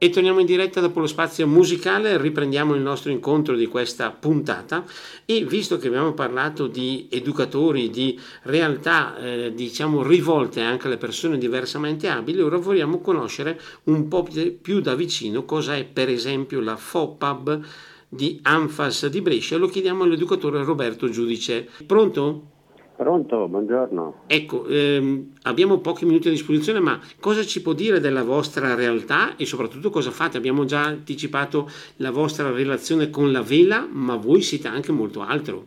E 0.00 0.10
torniamo 0.10 0.38
in 0.38 0.46
diretta 0.46 0.80
dopo 0.80 1.00
lo 1.00 1.08
spazio 1.08 1.48
musicale, 1.48 2.18
riprendiamo 2.18 2.72
il 2.76 2.80
nostro 2.80 3.10
incontro 3.10 3.56
di 3.56 3.66
questa 3.66 4.12
puntata 4.12 4.84
e 5.24 5.44
visto 5.44 5.76
che 5.76 5.88
abbiamo 5.88 6.12
parlato 6.12 6.68
di 6.68 7.08
educatori, 7.10 7.90
di 7.90 8.16
realtà 8.42 9.18
eh, 9.18 9.52
diciamo 9.52 10.04
rivolte 10.04 10.60
anche 10.60 10.86
alle 10.86 10.98
persone 10.98 11.36
diversamente 11.36 12.08
abili, 12.08 12.40
ora 12.40 12.58
vogliamo 12.58 13.00
conoscere 13.00 13.60
un 13.84 14.06
po' 14.06 14.24
più 14.62 14.80
da 14.80 14.94
vicino 14.94 15.44
cosa 15.44 15.74
è 15.74 15.82
per 15.82 16.08
esempio 16.08 16.60
la 16.60 16.76
FOPAB 16.76 17.60
di 18.08 18.38
Anfas 18.42 19.08
di 19.08 19.20
Brescia. 19.20 19.56
Lo 19.56 19.66
chiediamo 19.66 20.04
all'educatore 20.04 20.62
Roberto 20.62 21.10
Giudice. 21.10 21.68
Pronto? 21.84 22.57
Pronto, 22.98 23.46
buongiorno. 23.46 24.14
Ecco, 24.26 24.66
ehm, 24.66 25.34
abbiamo 25.42 25.78
pochi 25.78 26.04
minuti 26.04 26.26
a 26.26 26.32
disposizione, 26.32 26.80
ma 26.80 26.98
cosa 27.20 27.42
ci 27.42 27.62
può 27.62 27.72
dire 27.72 28.00
della 28.00 28.24
vostra 28.24 28.74
realtà 28.74 29.36
e 29.36 29.46
soprattutto 29.46 29.88
cosa 29.88 30.10
fate? 30.10 30.36
Abbiamo 30.36 30.64
già 30.64 30.82
anticipato 30.86 31.68
la 31.98 32.10
vostra 32.10 32.50
relazione 32.50 33.08
con 33.08 33.30
la 33.30 33.40
vela, 33.40 33.86
ma 33.88 34.16
voi 34.16 34.40
siete 34.40 34.66
anche 34.66 34.90
molto 34.90 35.20
altro. 35.20 35.64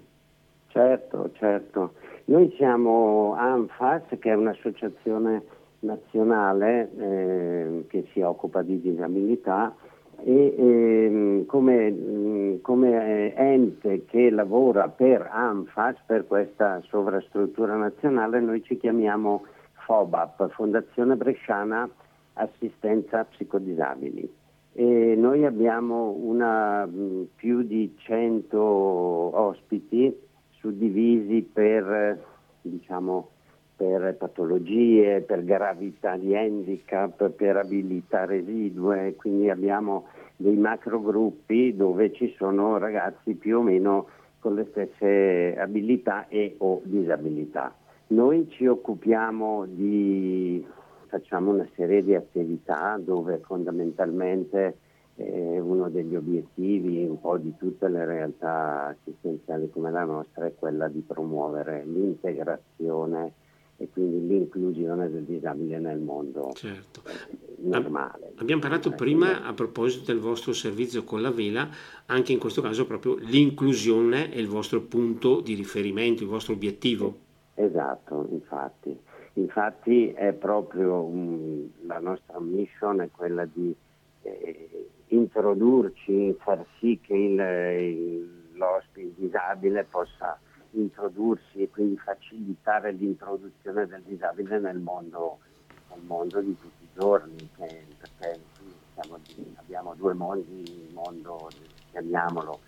Certo, 0.68 1.30
certo. 1.38 1.94
Noi 2.26 2.54
siamo 2.58 3.34
ANFAS, 3.38 4.18
che 4.20 4.30
è 4.30 4.36
un'associazione 4.36 5.42
nazionale 5.80 6.92
eh, 6.98 7.86
che 7.88 8.10
si 8.12 8.20
occupa 8.20 8.62
di 8.62 8.82
disabilità 8.82 9.74
e 10.24 10.56
ehm, 10.58 11.46
come, 11.46 11.92
mm, 11.92 12.56
come, 12.62 13.34
ente 13.36 14.06
che 14.06 14.30
lavora 14.30 14.90
per 14.90 15.28
ANFAS, 15.32 15.98
per 16.06 16.28
questa 16.28 16.82
sovrastruttura 16.88 17.76
nazionale, 17.76 18.40
noi 18.40 18.64
ci 18.64 18.78
chiamiamo 18.78 19.46
FOBAP, 19.86 20.50
Fondazione 20.50 21.16
Bresciana 21.16 21.90
Assistenza 22.34 23.26
Psicodisabili. 23.26 24.32
E 24.74 25.16
noi 25.18 25.46
abbiamo 25.46 26.16
una, 26.18 26.86
mm, 26.86 27.24
più 27.36 27.64
di 27.64 27.94
100 27.98 28.58
ospiti 28.60 30.16
suddivisi 30.52 31.42
per 31.42 32.30
diciamo, 32.62 33.30
per 33.31 33.31
patologie, 34.42 35.22
per 35.22 35.44
gravità 35.44 36.18
di 36.18 36.36
handicap, 36.36 37.30
per 37.30 37.58
abilità 37.58 38.26
residue, 38.26 39.16
quindi 39.16 39.50
abbiamo 39.50 40.08
dei 40.36 40.56
macro 40.56 41.00
gruppi 41.02 41.76
dove 41.76 42.12
ci 42.14 42.34
sono 42.38 42.78
ragazzi 42.78 43.36
più 43.36 43.60
o 43.60 43.62
meno 43.62 44.08
con 44.40 44.56
le 44.56 44.66
stesse 44.72 45.56
abilità 45.58 46.28
e 46.28 46.56
o 46.58 46.82
disabilità. 46.84 47.74
Noi 48.08 48.48
ci 48.50 48.66
occupiamo 48.66 49.66
di, 49.68 50.66
facciamo 51.08 51.52
una 51.52 51.68
serie 51.76 52.04
di 52.04 52.16
attività 52.16 53.00
dove 53.00 53.38
fondamentalmente 53.46 54.78
eh, 55.16 55.60
uno 55.60 55.90
degli 55.90 56.16
obiettivi 56.16 57.06
un 57.06 57.22
po' 57.22 57.38
di 57.38 57.54
tutte 57.58 57.88
le 57.88 58.06
realtà 58.06 58.88
assistenziali 58.88 59.70
come 59.70 59.92
la 59.92 60.04
nostra 60.04 60.48
è 60.48 60.54
quella 60.58 60.88
di 60.88 61.04
promuovere 61.06 61.86
l'integrazione 61.86 63.34
e 63.82 63.90
quindi 63.92 64.28
l'inclusione 64.28 65.10
del 65.10 65.24
disabile 65.24 65.80
nel 65.80 65.98
mondo 65.98 66.52
certo. 66.54 67.02
normale. 67.58 68.34
Abbiamo 68.36 68.62
parlato 68.62 68.92
prima 68.92 69.44
a 69.44 69.54
proposito 69.54 70.12
del 70.12 70.22
vostro 70.22 70.54
servizio 70.54 71.04
con 71.04 71.22
la 71.22 71.32
vela, 71.32 71.68
anche 72.06 72.32
in 72.32 72.38
questo 72.38 72.62
caso 72.62 72.86
proprio 72.86 73.16
l'inclusione 73.16 74.30
è 74.30 74.38
il 74.38 74.48
vostro 74.48 74.82
punto 74.82 75.42
di 75.42 75.56
riferimento, 75.56 76.22
il 76.22 76.30
vostro 76.30 76.54
obiettivo. 76.54 77.18
Esatto, 77.56 78.28
infatti. 78.30 78.96
Infatti 79.34 80.12
è 80.12 80.32
proprio 80.34 81.02
um, 81.02 81.68
la 81.88 82.00
nostra 82.00 82.40
mission 82.40 83.02
è 83.02 83.10
quella 83.10 83.46
di 83.46 83.74
eh, 84.22 84.90
introdurci, 85.08 86.36
far 86.40 86.64
sì 86.78 87.00
che 87.02 87.16
il, 87.16 87.40
il, 87.40 88.30
l'ospite 88.54 89.14
disabile 89.16 89.88
possa 89.90 90.40
introdursi 90.72 91.62
e 91.62 91.70
quindi 91.70 91.98
facilitare 91.98 92.92
l'introduzione 92.92 93.88
del 93.88 94.02
disabile 94.04 94.60
nel 94.60 94.80
mondo, 94.80 95.40
nel 95.90 96.04
mondo 96.06 96.40
di 96.40 96.56
tutti 96.60 96.84
i 96.84 96.90
giorni, 96.98 97.50
che, 97.56 97.86
perché 97.98 98.40
siamo, 98.94 99.20
abbiamo 99.56 99.94
due 99.96 100.14
mondi, 100.14 100.62
il 100.62 100.94
mondo, 100.94 101.50
chiamiamolo, 101.92 102.60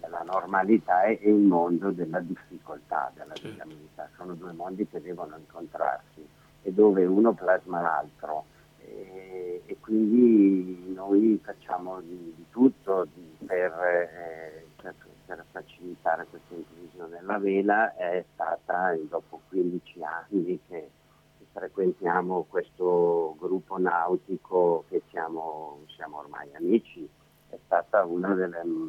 della 0.00 0.22
normalità 0.22 1.04
e 1.04 1.18
il 1.22 1.34
mondo 1.34 1.90
della 1.90 2.20
difficoltà, 2.20 3.12
della 3.14 3.34
disabilità. 3.40 4.08
Sono 4.16 4.34
due 4.34 4.52
mondi 4.52 4.86
che 4.88 5.00
devono 5.00 5.36
incontrarsi 5.36 6.26
e 6.62 6.72
dove 6.72 7.04
uno 7.04 7.32
plasma 7.32 7.80
l'altro. 7.80 8.44
E, 8.78 9.62
e 9.66 9.76
quindi 9.78 10.92
noi 10.94 11.38
facciamo 11.42 12.00
di, 12.00 12.32
di 12.34 12.44
tutto 12.50 13.06
di, 13.14 13.36
per, 13.46 13.72
eh, 13.72 14.66
per 14.80 14.94
per 15.30 15.44
facilitare 15.52 16.26
questa 16.28 16.54
inclusione. 16.54 17.22
La 17.22 17.38
vela 17.38 17.94
è 17.94 18.24
stata, 18.32 18.96
dopo 19.08 19.40
15 19.48 20.02
anni 20.02 20.58
che 20.66 20.90
frequentiamo 21.52 22.46
questo 22.48 23.36
gruppo 23.38 23.78
nautico 23.78 24.84
che 24.88 25.02
siamo, 25.10 25.84
siamo 25.94 26.18
ormai 26.18 26.48
amici, 26.54 27.08
è 27.48 27.58
stata 27.64 28.04
uno 28.04 28.34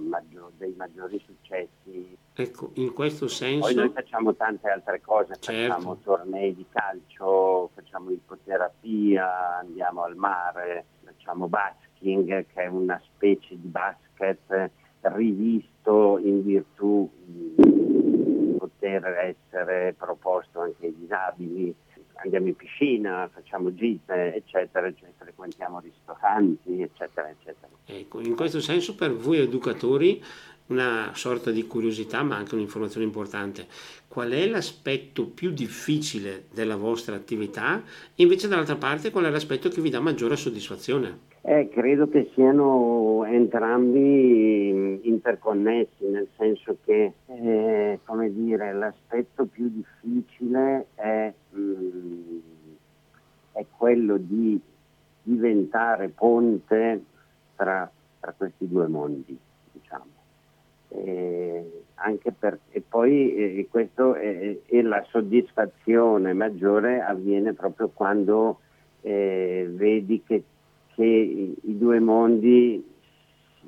maggior, 0.10 0.52
dei 0.58 0.74
maggiori 0.76 1.22
successi. 1.24 2.18
Ecco, 2.34 2.72
in 2.76 2.92
questo 2.94 3.28
senso... 3.28 3.68
Poi 3.68 3.76
noi 3.76 3.90
facciamo 3.90 4.34
tante 4.34 4.68
altre 4.68 5.00
cose, 5.00 5.36
certo. 5.40 5.74
facciamo 5.74 5.98
tornei 5.98 6.56
di 6.56 6.66
calcio, 6.72 7.70
facciamo 7.76 8.10
ipoterapia, 8.10 9.58
andiamo 9.60 10.04
al 10.04 10.16
mare, 10.16 10.86
facciamo 11.04 11.48
basking, 11.48 12.48
che 12.52 12.64
è 12.64 12.68
una 12.68 13.00
specie 13.06 13.60
di 13.60 13.68
basket 13.68 14.72
rivisto 15.02 16.20
in 16.24 16.44
virtù 16.44 17.10
di 17.26 18.58
poter 18.58 19.36
essere 19.36 19.96
proposto 19.98 20.62
anche 20.62 20.88
ai 20.88 20.96
disabili. 20.98 21.74
Andiamo 22.24 22.48
in 22.48 22.56
piscina, 22.56 23.28
facciamo 23.34 23.74
gite, 23.74 24.36
eccetera, 24.36 24.86
eccetera, 24.86 25.14
frequentiamo 25.18 25.80
ristoranti, 25.80 26.82
eccetera, 26.82 27.30
eccetera. 27.30 27.70
Ecco, 27.86 28.20
in 28.20 28.36
questo 28.36 28.60
senso 28.60 28.96
per 28.96 29.14
voi 29.16 29.40
educatori 29.40 30.24
una 30.68 31.12
sorta 31.14 31.52
di 31.52 31.68
curiosità 31.68 32.24
ma 32.24 32.38
anche 32.38 32.56
un'informazione 32.56 33.06
importante. 33.06 33.68
Qual 34.08 34.32
è 34.32 34.48
l'aspetto 34.48 35.26
più 35.26 35.52
difficile 35.52 36.46
della 36.54 36.76
vostra 36.76 37.16
attività 37.16 37.84
e 38.16 38.24
invece 38.24 38.48
dall'altra 38.48 38.76
parte 38.76 39.12
qual 39.12 39.26
è 39.26 39.30
l'aspetto 39.30 39.70
che 39.70 39.82
vi 39.82 39.90
dà 39.90 40.00
maggiore 40.00 40.36
soddisfazione? 40.36 41.30
Eh, 41.44 41.70
credo 41.70 42.08
che 42.08 42.30
siano 42.36 43.26
entrambi 43.26 45.08
interconnessi, 45.08 46.06
nel 46.06 46.28
senso 46.38 46.78
che 46.86 47.14
eh, 47.26 48.00
dire, 48.30 48.74
l'aspetto 48.74 49.46
più 49.46 49.68
difficile 49.70 50.86
è, 50.94 51.34
mh, 51.50 51.60
mm, 51.60 52.40
è 53.54 53.66
quello 53.76 54.18
di 54.18 54.62
diventare 55.24 56.10
ponte 56.10 57.04
tra, 57.56 57.90
tra 58.20 58.34
questi 58.38 58.68
due 58.68 58.88
mondi, 58.88 59.36
diciamo. 59.72 60.06
Eh, 60.90 61.84
anche 61.96 62.32
per, 62.32 62.60
e 62.70 62.82
poi 62.88 63.34
eh, 63.34 63.68
questo 63.70 64.14
è, 64.14 64.58
è, 64.64 64.82
la 64.82 65.04
soddisfazione 65.10 66.34
maggiore 66.34 67.02
avviene 67.02 67.54
proprio 67.54 67.90
quando 67.90 68.60
eh, 69.02 69.68
vedi 69.70 70.22
che, 70.24 70.44
che 71.02 71.08
i, 71.08 71.58
i, 71.64 71.78
due 71.78 72.00
mondi 72.00 72.88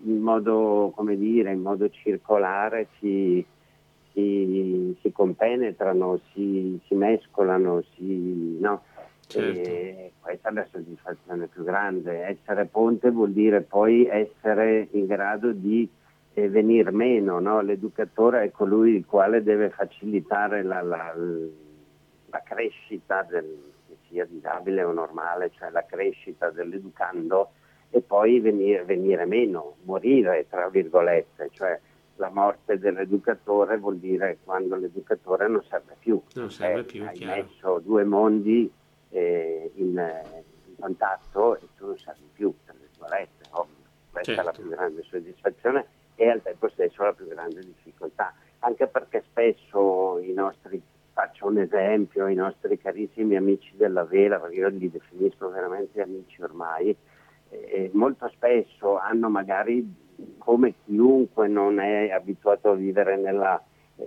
in 0.05 0.19
modo, 0.19 0.91
come 0.95 1.17
dire, 1.17 1.51
in 1.51 1.61
modo 1.61 1.89
circolare 1.89 2.89
si, 2.99 3.43
si, 4.11 4.95
si 5.01 5.11
compenetrano, 5.11 6.19
si, 6.31 6.79
si 6.85 6.93
mescolano, 6.93 7.83
si, 7.95 8.57
no? 8.59 8.83
Certo. 9.25 9.69
E 9.69 10.11
questa 10.19 10.49
è 10.49 10.51
la 10.51 10.67
soddisfazione 10.69 11.47
più 11.47 11.63
grande. 11.63 12.27
Essere 12.27 12.65
ponte 12.65 13.09
vuol 13.09 13.31
dire 13.31 13.61
poi 13.61 14.05
essere 14.05 14.89
in 14.91 15.07
grado 15.07 15.53
di 15.53 15.89
eh, 16.33 16.49
venire 16.49 16.91
meno. 16.91 17.39
No? 17.39 17.61
L'educatore 17.61 18.43
è 18.43 18.51
colui 18.51 18.95
il 18.95 19.05
quale 19.05 19.41
deve 19.41 19.69
facilitare 19.69 20.61
la, 20.61 20.81
la, 20.81 21.15
la 22.29 22.41
crescita 22.43 23.25
del, 23.27 23.72
sia 24.13 24.26
disabile 24.26 24.84
o 24.84 24.91
normale, 24.91 25.49
cioè 25.58 25.71
la 25.71 25.84
crescita 25.84 26.52
dell'educando 26.52 27.49
e 27.89 28.02
poi 28.02 28.39
venire, 28.39 28.84
venire 28.84 29.26
meno, 29.26 29.78
morire 29.84 30.45
tra 30.47 30.69
virgolette, 30.69 31.49
cioè 31.52 31.80
la 32.17 32.30
morte 32.30 32.78
dell'educatore 32.78 33.78
vuol 33.78 33.97
dire 33.97 34.38
quando 34.43 34.76
l'educatore 34.76 35.47
non 35.47 35.63
serve 35.67 35.95
più. 35.97 36.21
Non 36.36 36.52
serve 36.52 36.82
eh, 36.82 36.84
più, 36.84 37.04
hai 37.04 37.15
chiaro. 37.15 37.41
messo 37.41 37.80
due 37.80 38.04
mondi 38.04 38.71
eh, 39.10 39.71
in, 39.76 39.89
in, 40.67 40.76
contatto 40.80 41.56
e 41.58 41.67
tu 41.76 41.88
non 41.88 41.97
servi 41.97 42.30
più, 42.32 42.54
tra 42.65 42.76
virgolette, 42.80 43.45
ovvio. 43.52 43.76
Questa 44.12 44.34
certo. 44.34 44.41
è 44.41 44.43
la 44.43 44.52
certo. 44.52 44.62
più 44.62 44.69
grande 44.69 45.04
soddisfazione 45.04 45.86
e 46.15 46.30
al 46.30 46.41
tempo 46.43 46.69
stesso 46.69 47.04
la 47.04 47.13
più 47.13 47.28
grande 47.28 47.62
difficoltà, 47.62 48.34
anche 48.60 48.86
perché 48.88 49.23
spesso 49.28 50.19
i 50.19 50.34
nostri, 50.34 50.80
faccio 51.13 51.47
un 51.47 51.60
esempio, 51.60 52.28
i 52.28 52.36
nostri 52.36 52.78
carissimi 52.78 53.36
amici 53.36 53.71
della 53.76 54.04
vela, 54.04 54.39
perché 54.39 54.56
io 54.56 54.67
li 54.69 54.89
definisco 54.89 55.49
veramente 55.49 56.02
amici 56.02 56.41
ormai, 56.41 56.95
eh, 57.49 57.89
molto 57.93 58.28
spesso 58.30 58.97
hanno 58.97 59.30
magari 59.30 60.02
come 60.38 60.73
chiunque 60.86 61.47
non 61.47 61.80
è 61.80 62.10
abituato 62.10 62.71
a 62.71 62.76
vivere 62.76 63.15
nella 63.17 63.62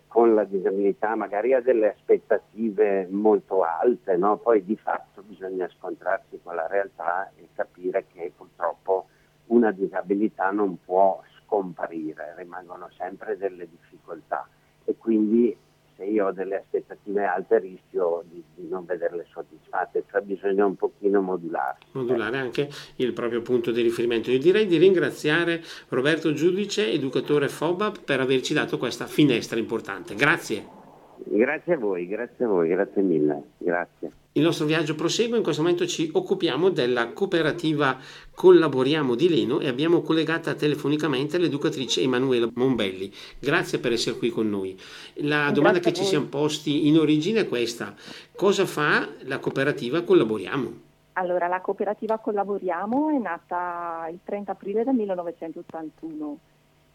con 0.09 0.35
la 0.35 0.45
disabilità 0.45 1.15
magari 1.15 1.53
ha 1.53 1.61
delle 1.61 1.93
aspettative 1.93 3.07
molto 3.09 3.63
alte, 3.63 4.17
no? 4.17 4.37
poi 4.37 4.65
di 4.65 4.77
fatto 4.77 5.23
bisogna 5.23 5.69
scontrarsi 5.79 6.41
con 6.43 6.57
la 6.57 6.67
realtà 6.67 7.31
e 7.37 7.49
capire 7.55 8.05
che 8.13 8.33
purtroppo 8.37 9.07
una 9.47 9.71
disabilità 9.71 10.51
non 10.51 10.79
può 10.85 11.23
scomparire, 11.41 12.35
rimangono 12.37 12.91
sempre 12.97 13.37
delle 13.37 13.69
difficoltà 13.69 14.49
e 14.85 14.97
quindi 14.97 15.57
se 15.97 16.05
io 16.05 16.27
ho 16.27 16.33
delle 16.33 16.57
aspettative 16.57 17.25
alte 17.25 17.59
rischio 17.59 18.23
di, 18.31 18.43
di, 18.55 18.69
non 18.69 18.85
vederle 18.85 19.27
soddisfatte, 19.33 20.05
cioè 20.11 20.21
bisogna 20.21 20.67
un 20.67 20.77
pochino 20.77 21.21
modulare. 21.23 21.79
Modulare 21.93 22.39
anche 22.39 22.69
il 22.97 23.13
proprio 23.13 23.41
punto 23.43 23.71
di 23.71 23.81
riferimento. 23.83 24.31
Io 24.31 24.39
direi 24.39 24.67
di 24.67 24.77
ringraziare 24.77 25.63
Roberto 25.89 26.33
Giudice, 26.33 26.91
educatore 26.91 27.49
FOBAP, 27.49 28.03
per 28.05 28.21
averci 28.21 28.53
dato 28.53 28.77
questa 28.79 29.07
finestra 29.07 29.59
importante. 29.59 30.15
Grazie. 30.15 30.75
Grazie 31.19 31.75
a 31.75 31.79
voi, 31.79 32.07
grazie 32.07 32.45
a 32.45 32.49
voi, 32.49 32.69
grazie 32.69 33.03
mille, 33.03 33.43
grazie. 33.57 34.26
Il 34.37 34.43
nostro 34.43 34.67
viaggio 34.67 34.95
prosegue, 34.95 35.39
in 35.39 35.43
questo 35.43 35.63
momento 35.63 35.87
ci 35.87 36.11
occupiamo 36.13 36.69
della 36.69 37.15
cooperativa 37.15 37.97
Collaboriamo 38.35 39.15
di 39.15 39.31
Leno 39.31 39.61
e 39.61 39.67
abbiamo 39.67 40.03
collegata 40.03 40.53
telefonicamente 40.53 41.39
l'educatrice 41.39 42.03
Emanuela 42.03 42.47
Mombelli. 42.53 43.11
Grazie 43.39 43.79
per 43.79 43.93
essere 43.93 44.19
qui 44.19 44.29
con 44.29 44.51
noi. 44.51 44.79
La 45.23 45.51
domanda 45.53 45.79
che 45.79 45.95
ci 45.95 46.05
siamo 46.05 46.27
posti 46.27 46.87
in 46.87 46.99
origine 46.99 47.41
è 47.41 47.49
questa. 47.49 47.95
Cosa 48.35 48.67
fa 48.67 49.09
la 49.23 49.39
cooperativa 49.39 50.03
Collaboriamo? 50.03 50.73
Allora, 51.15 51.47
la 51.47 51.63
cooperativa 51.63 52.19
Collaboriamo 52.19 53.09
è 53.09 53.19
nata 53.19 54.07
il 54.11 54.19
30 54.23 54.53
aprile 54.53 54.85
del 54.85 54.95
1981 54.97 56.39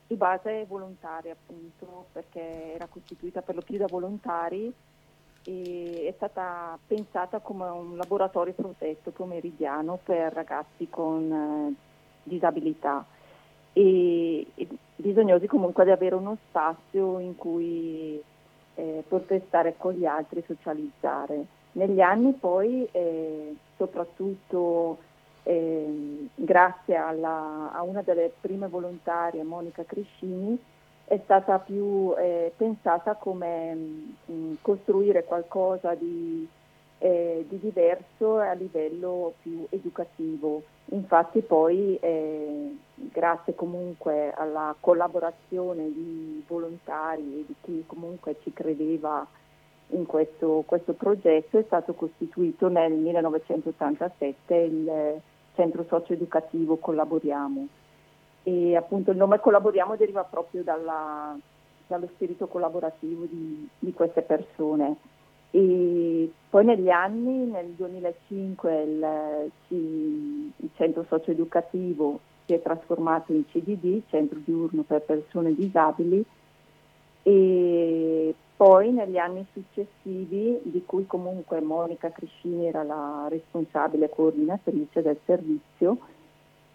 su 0.06 0.16
base 0.16 0.66
volontaria 0.68 1.32
appunto 1.32 2.06
perché 2.12 2.74
era 2.76 2.86
costituita 2.86 3.42
per 3.42 3.56
lo 3.56 3.62
più 3.62 3.78
da 3.78 3.88
volontari 3.88 4.72
e 5.44 6.06
è 6.08 6.14
stata 6.16 6.78
pensata 6.86 7.40
come 7.40 7.66
un 7.66 7.98
laboratorio 7.98 8.54
protetto 8.54 9.12
pomeridiano 9.12 10.00
per 10.04 10.34
ragazzi 10.34 10.88
con 10.90 11.32
eh, 11.32 11.76
disabilità 12.24 13.06
e, 13.74 14.46
e, 14.54 14.68
bisognosi 14.96 15.48
comunque 15.48 15.84
di 15.84 15.92
avere 15.92 16.16
uno 16.16 16.38
spazio 16.50 17.20
in 17.20 17.36
cui 17.36 18.22
eh, 18.76 19.04
poter 19.08 19.42
stare 19.48 19.76
con 19.78 19.94
gli 19.94 20.06
altri 20.06 20.40
e 20.40 20.44
socializzare. 20.46 21.46
Negli 21.74 22.02
anni 22.02 22.34
poi, 22.34 22.88
eh, 22.92 23.56
soprattutto 23.78 24.98
eh, 25.44 26.28
grazie 26.36 26.96
alla, 26.96 27.72
a 27.74 27.82
una 27.82 28.02
delle 28.02 28.32
prime 28.42 28.68
volontarie, 28.68 29.44
Monica 29.44 29.84
Crescini, 29.84 30.60
è 31.12 31.20
stata 31.26 31.60
più 31.60 32.14
eh, 32.18 32.54
pensata 32.56 33.16
come 33.16 33.74
mh, 33.74 34.14
mm, 34.32 34.54
costruire 34.62 35.26
qualcosa 35.26 35.94
di, 35.94 36.48
eh, 37.00 37.46
di, 37.50 37.60
diverso 37.60 38.38
a 38.38 38.54
livello 38.54 39.34
più 39.42 39.66
educativo. 39.72 40.64
Infatti 40.86 41.42
poi 41.42 41.98
eh, 42.00 42.78
grazie 42.96 43.56
comunque 43.56 44.32
alla 44.32 44.74
collaborazione 44.80 45.92
di 45.92 46.42
volontari 46.48 47.42
e 47.42 47.46
di 47.46 47.56
chi 47.62 47.84
comunque 47.86 48.38
ci 48.44 48.54
credeva 48.54 49.28
in 49.88 50.06
questo, 50.06 50.64
questo 50.66 50.94
progetto 50.94 51.60
è 51.60 51.64
stato 51.64 51.94
costituito 51.94 52.70
nel 52.70 52.94
1987 52.94 54.56
il 54.56 55.22
centro 55.56 55.84
socio-educativo 55.90 56.78
Collaboriamo 56.78 57.68
e 58.44 58.76
appunto 58.76 59.12
il 59.12 59.18
nome 59.18 59.40
Collaboriamo 59.40 59.96
deriva 59.96 60.24
proprio 60.24 60.64
dalla, 60.64 61.38
dallo 61.88 62.08
spirito 62.14 62.48
collaborativo 62.48 63.26
di, 63.26 63.68
di, 63.78 63.94
queste 63.94 64.22
persone. 64.22 64.96
E 65.52 66.32
poi 66.50 66.66
negli 66.66 66.90
anni, 66.90 67.46
nel 67.46 67.68
2005, 67.72 68.82
il, 68.82 69.52
il 69.68 70.70
centro 70.76 71.06
socio-educativo 71.08 72.20
si 72.46 72.54
è 72.54 72.62
trasformato 72.62 73.34
in 73.34 73.46
CDD, 73.46 74.02
Centro 74.10 74.40
Diurno 74.44 74.84
per 74.84 75.02
Persone 75.02 75.54
Disabili, 75.54 76.24
e 77.24 78.34
poi 78.56 78.92
negli 78.92 79.18
anni 79.18 79.46
successivi, 79.54 80.60
di 80.64 80.84
cui 80.86 81.06
comunque 81.06 81.62
Monica 81.62 82.12
Criscini 82.12 82.68
era 82.68 82.84
la 82.84 83.28
responsabile 83.30 84.10
coordinatrice 84.10 85.02
del 85.02 85.18
servizio, 85.26 85.98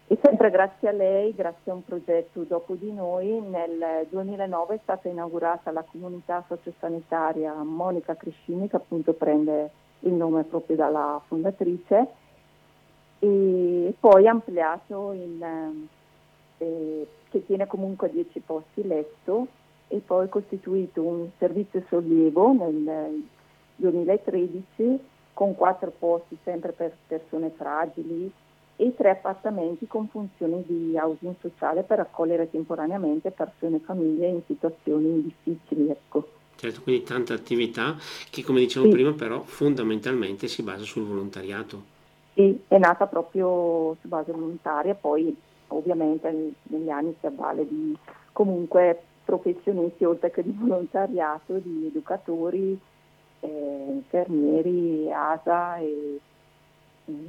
e 0.09 0.17
sempre 0.21 0.49
grazie 0.49 0.87
a 0.87 0.93
lei, 0.93 1.35
grazie 1.35 1.69
a 1.69 1.75
un 1.75 1.83
progetto 1.83 2.43
dopo 2.43 2.75
di 2.75 2.93
noi, 2.93 3.41
nel 3.41 4.07
2009 4.09 4.75
è 4.75 4.79
stata 4.81 5.09
inaugurata 5.09 5.69
la 5.71 5.83
comunità 5.83 6.45
sociosanitaria 6.47 7.53
Monica 7.55 8.15
Criscini, 8.15 8.69
che 8.69 8.77
appunto 8.77 9.11
prende 9.11 9.69
il 10.01 10.13
nome 10.13 10.45
proprio 10.45 10.77
dalla 10.77 11.21
fondatrice, 11.27 12.07
e 13.19 13.93
poi 13.99 14.27
ampliato 14.29 15.11
in, 15.11 15.87
eh, 16.57 17.07
che 17.29 17.45
tiene 17.45 17.67
comunque 17.67 18.09
10 18.09 18.39
posti 18.39 18.87
letto 18.87 19.47
e 19.89 19.97
poi 19.97 20.29
costituito 20.29 21.01
un 21.01 21.27
servizio 21.37 21.83
sollievo 21.89 22.53
nel 22.53 23.27
2013 23.75 24.99
con 25.33 25.53
quattro 25.55 25.91
posti 25.91 26.37
sempre 26.43 26.71
per 26.71 26.95
persone 27.07 27.49
fragili 27.49 28.31
e 28.77 28.93
tre 28.95 29.09
appartamenti 29.09 29.87
con 29.87 30.07
funzioni 30.07 30.63
di 30.65 30.95
housing 30.95 31.35
sociale 31.41 31.81
per 31.81 31.99
accogliere 31.99 32.49
temporaneamente 32.49 33.31
persone 33.31 33.77
e 33.77 33.79
famiglie 33.79 34.27
in 34.27 34.41
situazioni 34.45 35.23
difficili. 35.23 35.89
Ecco. 35.89 36.29
Certo, 36.55 36.81
quindi 36.81 37.03
tanta 37.03 37.33
attività 37.33 37.95
che 38.29 38.43
come 38.43 38.59
dicevo 38.59 38.85
sì. 38.85 38.91
prima 38.91 39.13
però 39.13 39.41
fondamentalmente 39.41 40.47
si 40.47 40.63
basa 40.63 40.83
sul 40.83 41.05
volontariato. 41.05 41.95
Sì, 42.33 42.59
è 42.67 42.77
nata 42.77 43.07
proprio 43.07 43.95
su 43.99 44.07
base 44.07 44.31
volontaria, 44.31 44.93
poi 44.93 45.35
ovviamente 45.69 46.53
negli 46.63 46.89
anni 46.89 47.15
si 47.19 47.25
avvale 47.25 47.67
di 47.67 47.97
comunque 48.31 49.01
professionisti 49.25 50.05
oltre 50.05 50.29
che 50.29 50.43
di 50.43 50.55
volontariato, 50.55 51.57
di 51.57 51.87
educatori, 51.87 52.79
eh, 53.39 53.85
infermieri, 53.89 55.11
ASA 55.11 55.77
e 55.77 56.19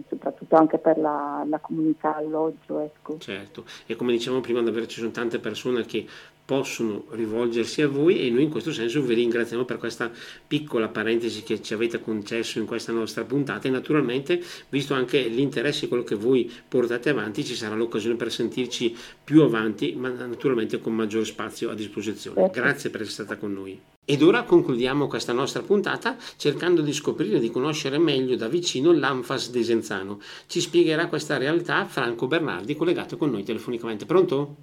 soprattutto 0.08 0.56
anche 0.56 0.78
per 0.78 0.98
la, 0.98 1.44
la 1.48 1.58
comunità 1.58 2.16
alloggio. 2.16 2.80
Ecco. 2.80 3.18
Certo, 3.18 3.64
e 3.86 3.96
come 3.96 4.12
dicevamo 4.12 4.40
prima 4.40 4.62
davvero 4.62 4.86
ci 4.86 4.98
sono 5.00 5.10
tante 5.10 5.38
persone 5.38 5.84
che 5.84 6.06
possono 6.48 7.04
rivolgersi 7.10 7.82
a 7.82 7.88
voi 7.88 8.26
e 8.26 8.30
noi 8.30 8.44
in 8.44 8.48
questo 8.48 8.72
senso 8.72 9.02
vi 9.02 9.12
ringraziamo 9.12 9.66
per 9.66 9.76
questa 9.76 10.10
piccola 10.46 10.88
parentesi 10.88 11.42
che 11.42 11.60
ci 11.60 11.74
avete 11.74 12.00
concesso 12.00 12.58
in 12.58 12.64
questa 12.64 12.90
nostra 12.90 13.22
puntata 13.24 13.68
e 13.68 13.70
naturalmente 13.70 14.40
visto 14.70 14.94
anche 14.94 15.28
l'interesse 15.28 15.84
e 15.84 15.88
quello 15.88 16.04
che 16.04 16.14
voi 16.14 16.50
portate 16.66 17.10
avanti 17.10 17.44
ci 17.44 17.54
sarà 17.54 17.74
l'occasione 17.74 18.16
per 18.16 18.32
sentirci 18.32 18.96
più 19.22 19.42
avanti 19.42 19.94
ma 19.94 20.08
naturalmente 20.08 20.80
con 20.80 20.94
maggiore 20.94 21.26
spazio 21.26 21.68
a 21.68 21.74
disposizione. 21.74 22.40
Certo. 22.40 22.60
Grazie 22.60 22.88
per 22.88 23.02
essere 23.02 23.24
stata 23.24 23.38
con 23.38 23.52
noi. 23.52 23.78
Ed 24.10 24.22
ora 24.22 24.44
concludiamo 24.44 25.06
questa 25.06 25.34
nostra 25.34 25.60
puntata 25.60 26.16
cercando 26.38 26.80
di 26.80 26.94
scoprire 26.94 27.36
e 27.36 27.40
di 27.40 27.50
conoscere 27.50 27.98
meglio 27.98 28.36
da 28.36 28.48
vicino 28.48 28.90
l'Anfas 28.90 29.50
di 29.50 29.62
Senzano. 29.62 30.18
Ci 30.46 30.60
spiegherà 30.60 31.08
questa 31.08 31.36
realtà 31.36 31.84
Franco 31.84 32.26
Bernardi 32.26 32.74
collegato 32.74 33.18
con 33.18 33.28
noi 33.30 33.42
telefonicamente. 33.42 34.06
Pronto? 34.06 34.56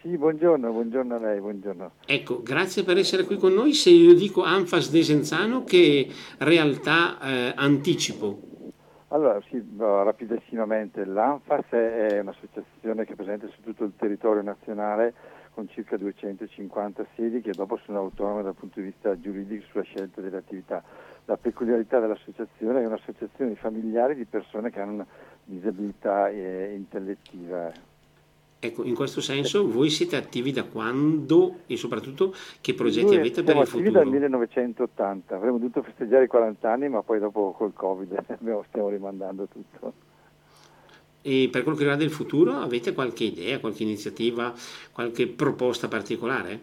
Sì, 0.00 0.16
buongiorno, 0.16 0.72
buongiorno 0.72 1.16
a 1.16 1.18
lei, 1.18 1.38
buongiorno. 1.38 1.90
Ecco, 2.06 2.40
grazie 2.42 2.82
per 2.82 2.96
essere 2.96 3.24
qui 3.24 3.36
con 3.36 3.52
noi. 3.52 3.74
Se 3.74 3.90
io 3.90 4.14
dico 4.14 4.42
Anfas 4.42 4.90
de 4.90 5.02
Senzano, 5.02 5.64
che 5.64 6.08
realtà 6.38 7.18
eh, 7.20 7.52
anticipo? 7.56 8.40
Allora, 9.08 9.38
sì, 9.50 9.62
rapidissimamente, 9.76 11.04
l'Anfas 11.04 11.66
è 11.68 12.20
un'associazione 12.20 13.04
che 13.04 13.12
è 13.12 13.16
presente 13.16 13.48
su 13.48 13.60
tutto 13.60 13.84
il 13.84 13.92
territorio 13.98 14.40
nazionale 14.40 15.12
con 15.58 15.68
circa 15.70 15.96
250 15.96 17.04
sedi 17.16 17.40
che 17.40 17.50
dopo 17.50 17.80
sono 17.84 17.98
autonome 17.98 18.44
dal 18.44 18.54
punto 18.54 18.78
di 18.78 18.86
vista 18.86 19.18
giuridico 19.18 19.64
sulla 19.68 19.82
scelta 19.82 20.20
delle 20.20 20.36
attività. 20.36 20.84
La 21.24 21.36
peculiarità 21.36 21.98
dell'associazione 21.98 22.80
è 22.80 22.86
un'associazione 22.86 23.50
di 23.50 23.56
familiari 23.56 24.14
di 24.14 24.24
persone 24.24 24.70
che 24.70 24.78
hanno 24.78 24.92
una 24.92 25.06
disabilità 25.42 26.28
eh, 26.28 26.74
intellettiva. 26.76 27.72
Ecco, 28.60 28.84
in 28.84 28.94
questo 28.94 29.20
senso 29.20 29.68
voi 29.68 29.90
siete 29.90 30.14
attivi 30.14 30.52
da 30.52 30.62
quando 30.62 31.62
e 31.66 31.76
soprattutto 31.76 32.32
che 32.60 32.74
progetti 32.74 33.06
Noi 33.06 33.16
avete 33.16 33.42
per 33.42 33.56
il 33.56 33.66
futuro? 33.66 33.90
Siamo 33.90 33.98
attivi 33.98 34.20
dal 34.20 34.30
1980, 34.30 35.34
avremmo 35.34 35.58
dovuto 35.58 35.82
festeggiare 35.82 36.24
i 36.24 36.28
40 36.28 36.70
anni 36.70 36.88
ma 36.88 37.02
poi 37.02 37.18
dopo 37.18 37.50
col 37.58 37.72
Covid 37.72 38.38
stiamo 38.68 38.88
rimandando 38.90 39.48
tutto. 39.48 40.07
E 41.22 41.48
per 41.50 41.62
quello 41.62 41.76
che 41.76 41.82
riguarda 41.82 42.04
il 42.04 42.12
futuro 42.12 42.54
avete 42.54 42.94
qualche 42.94 43.24
idea, 43.24 43.58
qualche 43.58 43.82
iniziativa, 43.82 44.52
qualche 44.92 45.26
proposta 45.26 45.88
particolare? 45.88 46.60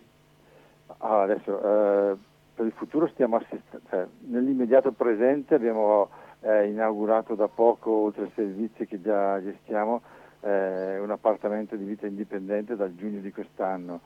Ah, 1.00 1.24
adesso, 1.24 1.58
eh, 1.60 2.16
per 2.56 2.66
il 2.66 2.72
futuro 2.72 3.08
stiamo 3.08 3.36
assistendo, 3.36 3.86
cioè, 3.90 4.08
nell'immediato 4.28 4.92
presente 4.92 5.56
abbiamo 5.56 6.10
eh, 6.42 6.68
inaugurato 6.68 7.36
da 7.36 7.48
poco, 7.48 7.92
oltre 7.92 8.24
ai 8.24 8.32
servizi 8.34 8.86
che 8.86 9.02
già 9.02 9.42
gestiamo, 9.44 10.02
eh, 10.42 11.00
un 11.00 11.12
appartamento 11.12 11.76
di 11.76 11.84
vita 11.84 12.08
indipendente 12.08 12.76
dal 12.76 12.96
giugno 12.96 13.20
di 13.20 13.32
quest'anno. 13.32 14.00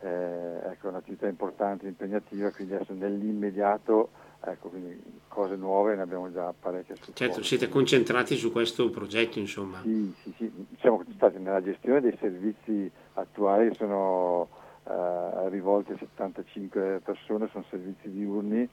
Eh, 0.00 0.70
ecco, 0.70 0.88
un'attività 0.88 1.26
importante, 1.28 1.86
impegnativa, 1.86 2.50
quindi 2.50 2.74
adesso 2.74 2.92
nell'immediato, 2.92 4.10
ecco, 4.46 4.68
quindi 4.68 5.02
cose 5.28 5.56
nuove 5.56 5.94
ne 5.94 6.02
abbiamo 6.02 6.32
già 6.32 6.52
parecchie 6.58 6.96
su. 6.96 7.12
Certo, 7.12 7.42
siete 7.42 7.68
concentrati 7.68 8.36
su 8.36 8.52
questo 8.52 8.90
progetto, 8.90 9.38
insomma. 9.38 9.80
Sì, 9.82 10.14
sì, 10.22 10.34
sì, 10.36 10.66
siamo 10.80 11.04
stati 11.14 11.38
nella 11.38 11.62
gestione 11.62 12.00
dei 12.00 12.16
servizi 12.18 12.90
attuali 13.14 13.68
che 13.68 13.74
sono 13.74 14.48
eh, 14.84 15.48
rivolti 15.48 15.92
a 15.92 15.98
75 15.98 17.00
persone, 17.04 17.48
sono 17.52 17.64
servizi 17.70 18.10
diurni 18.10 18.68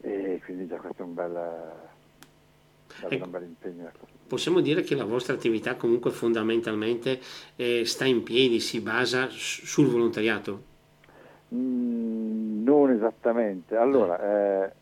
e 0.00 0.40
quindi 0.44 0.66
già 0.66 0.76
questo 0.76 1.02
è 1.02 1.04
un 1.04 1.14
bel, 1.14 1.36
ecco. 3.08 3.24
un 3.24 3.30
bel 3.30 3.42
impegno. 3.42 3.86
Ecco 3.86 4.16
possiamo 4.26 4.60
dire 4.60 4.82
che 4.82 4.94
la 4.94 5.04
vostra 5.04 5.34
attività 5.34 5.76
comunque 5.76 6.10
fondamentalmente 6.10 7.20
eh, 7.56 7.84
sta 7.84 8.04
in 8.04 8.22
piedi, 8.22 8.60
si 8.60 8.80
basa 8.80 9.28
sul 9.30 9.86
volontariato? 9.86 10.74
Mm, 11.54 11.95
non 12.66 12.90
esattamente, 12.90 13.76
allora 13.76 14.64
eh, 14.64 14.72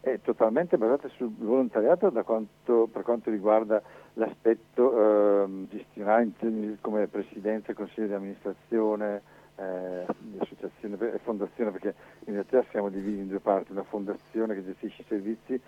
è 0.00 0.20
totalmente 0.22 0.78
basata 0.78 1.08
sul 1.08 1.30
volontariato 1.36 2.10
quanto, 2.24 2.88
per 2.90 3.02
quanto 3.02 3.30
riguarda 3.30 3.82
l'aspetto 4.14 5.44
eh, 5.44 5.66
gestionale 5.68 6.32
come 6.80 7.06
presidenza 7.06 7.74
consiglio 7.74 8.06
di 8.06 8.14
amministrazione, 8.14 9.22
eh, 9.56 10.06
di 10.18 10.38
associazione 10.38 10.96
e 11.12 11.18
fondazione, 11.18 11.70
perché 11.70 11.94
in 12.24 12.32
realtà 12.32 12.64
siamo 12.70 12.88
divisi 12.88 13.18
in 13.18 13.28
due 13.28 13.40
parti, 13.40 13.72
una 13.72 13.82
fondazione 13.82 14.54
che 14.54 14.64
gestisce 14.64 15.02
i 15.02 15.06
servizi 15.06 15.60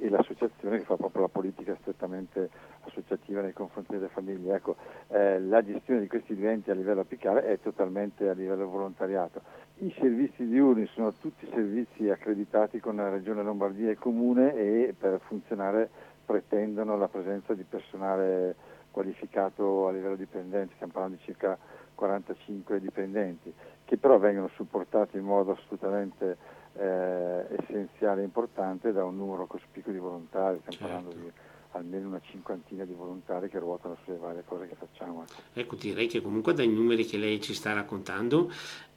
e 0.00 0.08
l'associazione 0.08 0.78
che 0.78 0.84
fa 0.84 0.96
proprio 0.96 1.22
la 1.22 1.28
politica 1.28 1.76
strettamente 1.80 2.48
associativa 2.82 3.40
nei 3.40 3.52
confronti 3.52 3.92
delle 3.92 4.08
famiglie. 4.08 4.54
Ecco, 4.54 4.76
eh, 5.08 5.40
la 5.40 5.62
gestione 5.64 6.00
di 6.00 6.06
questi 6.06 6.34
diventi 6.34 6.70
a 6.70 6.74
livello 6.74 7.00
apicale 7.00 7.42
è 7.44 7.58
totalmente 7.60 8.28
a 8.28 8.32
livello 8.32 8.68
volontariato. 8.68 9.40
I 9.80 9.94
servizi 9.96 10.44
diurni 10.44 10.86
sono 10.92 11.12
tutti 11.12 11.48
servizi 11.52 12.08
accreditati 12.10 12.80
con 12.80 12.96
la 12.96 13.10
Regione 13.10 13.44
Lombardia 13.44 13.90
e 13.90 13.94
Comune 13.94 14.52
e 14.54 14.94
per 14.98 15.20
funzionare 15.24 15.88
pretendono 16.24 16.96
la 16.96 17.06
presenza 17.06 17.54
di 17.54 17.62
personale 17.62 18.56
qualificato 18.90 19.86
a 19.86 19.92
livello 19.92 20.16
dipendente, 20.16 20.74
stiamo 20.74 20.92
parlando 20.92 21.16
di 21.16 21.22
circa 21.22 21.56
45 21.94 22.80
dipendenti, 22.80 23.52
che 23.84 23.96
però 23.96 24.18
vengono 24.18 24.50
supportati 24.54 25.16
in 25.16 25.24
modo 25.24 25.52
assolutamente 25.52 26.36
eh, 26.74 27.46
essenziale 27.60 28.22
e 28.22 28.24
importante 28.24 28.90
da 28.90 29.04
un 29.04 29.16
numero 29.16 29.46
cospicuo 29.46 29.92
di 29.92 29.98
volontari, 29.98 30.58
stiamo 30.66 30.76
certo. 30.76 30.86
parlando 30.86 31.14
di 31.14 31.32
almeno 31.72 32.08
una 32.08 32.20
cinquantina 32.20 32.84
di 32.84 32.94
volontari 32.94 33.48
che 33.48 33.58
ruotano 33.58 33.96
sulle 34.04 34.16
varie 34.16 34.42
cose 34.46 34.68
che 34.68 34.74
facciamo. 34.74 35.22
Ecco. 35.22 35.60
ecco, 35.60 35.76
direi 35.76 36.06
che 36.06 36.20
comunque 36.20 36.54
dai 36.54 36.68
numeri 36.68 37.04
che 37.04 37.18
lei 37.18 37.40
ci 37.40 37.54
sta 37.54 37.72
raccontando 37.72 38.50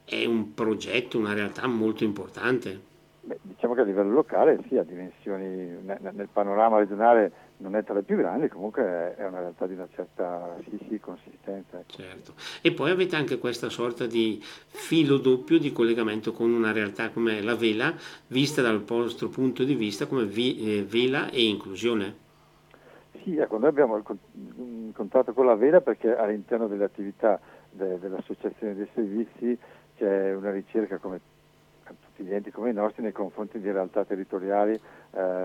è 0.04 0.24
un 0.24 0.54
progetto, 0.54 1.18
una 1.18 1.34
realtà 1.34 1.66
molto 1.66 2.04
importante. 2.04 2.90
Beh, 3.24 3.38
diciamo 3.40 3.74
che 3.74 3.82
a 3.82 3.84
livello 3.84 4.10
locale 4.10 4.58
sì, 4.66 4.76
a 4.76 4.82
dimensioni, 4.82 5.78
nel 5.84 6.28
panorama 6.32 6.78
regionale 6.78 7.50
non 7.58 7.76
è 7.76 7.84
tra 7.84 7.94
le 7.94 8.02
più 8.02 8.16
grandi, 8.16 8.48
comunque 8.48 9.14
è 9.16 9.24
una 9.24 9.38
realtà 9.38 9.66
di 9.66 9.74
una 9.74 9.86
certa 9.94 10.56
sì, 10.68 10.76
sì, 10.88 10.98
consistenza. 10.98 11.78
Ecco. 11.78 11.92
Certo. 11.92 12.32
E 12.60 12.72
poi 12.72 12.90
avete 12.90 13.14
anche 13.14 13.38
questa 13.38 13.68
sorta 13.68 14.06
di 14.06 14.40
filo 14.42 15.18
doppio 15.18 15.60
di 15.60 15.70
collegamento 15.70 16.32
con 16.32 16.50
una 16.50 16.72
realtà 16.72 17.10
come 17.10 17.40
la 17.40 17.54
Vela, 17.54 17.94
vista 18.26 18.60
dal 18.60 18.82
vostro 18.82 19.28
punto 19.28 19.62
di 19.62 19.76
vista 19.76 20.06
come 20.06 20.24
vi, 20.24 20.78
eh, 20.78 20.84
Vela 20.84 21.30
e 21.30 21.44
inclusione. 21.44 22.16
Sì, 23.22 23.36
ecco, 23.36 23.56
noi 23.56 23.68
abbiamo 23.68 23.96
il 23.96 24.02
contratto 24.92 25.32
con 25.32 25.46
la 25.46 25.54
Vela 25.54 25.80
perché 25.80 26.16
all'interno 26.16 26.66
delle 26.66 26.82
attività 26.82 27.38
de, 27.70 28.00
dell'Associazione 28.00 28.74
dei 28.74 28.88
Servizi 28.94 29.56
c'è 30.02 30.34
una 30.34 30.50
ricerca 30.50 30.98
come 30.98 31.20
tutti 31.84 32.24
gli 32.24 32.34
enti 32.34 32.50
come 32.50 32.70
i 32.70 32.74
nostri 32.74 33.04
nei 33.04 33.12
confronti 33.12 33.60
di 33.60 33.70
realtà 33.70 34.04
territoriali 34.04 34.72
eh, 34.72 34.80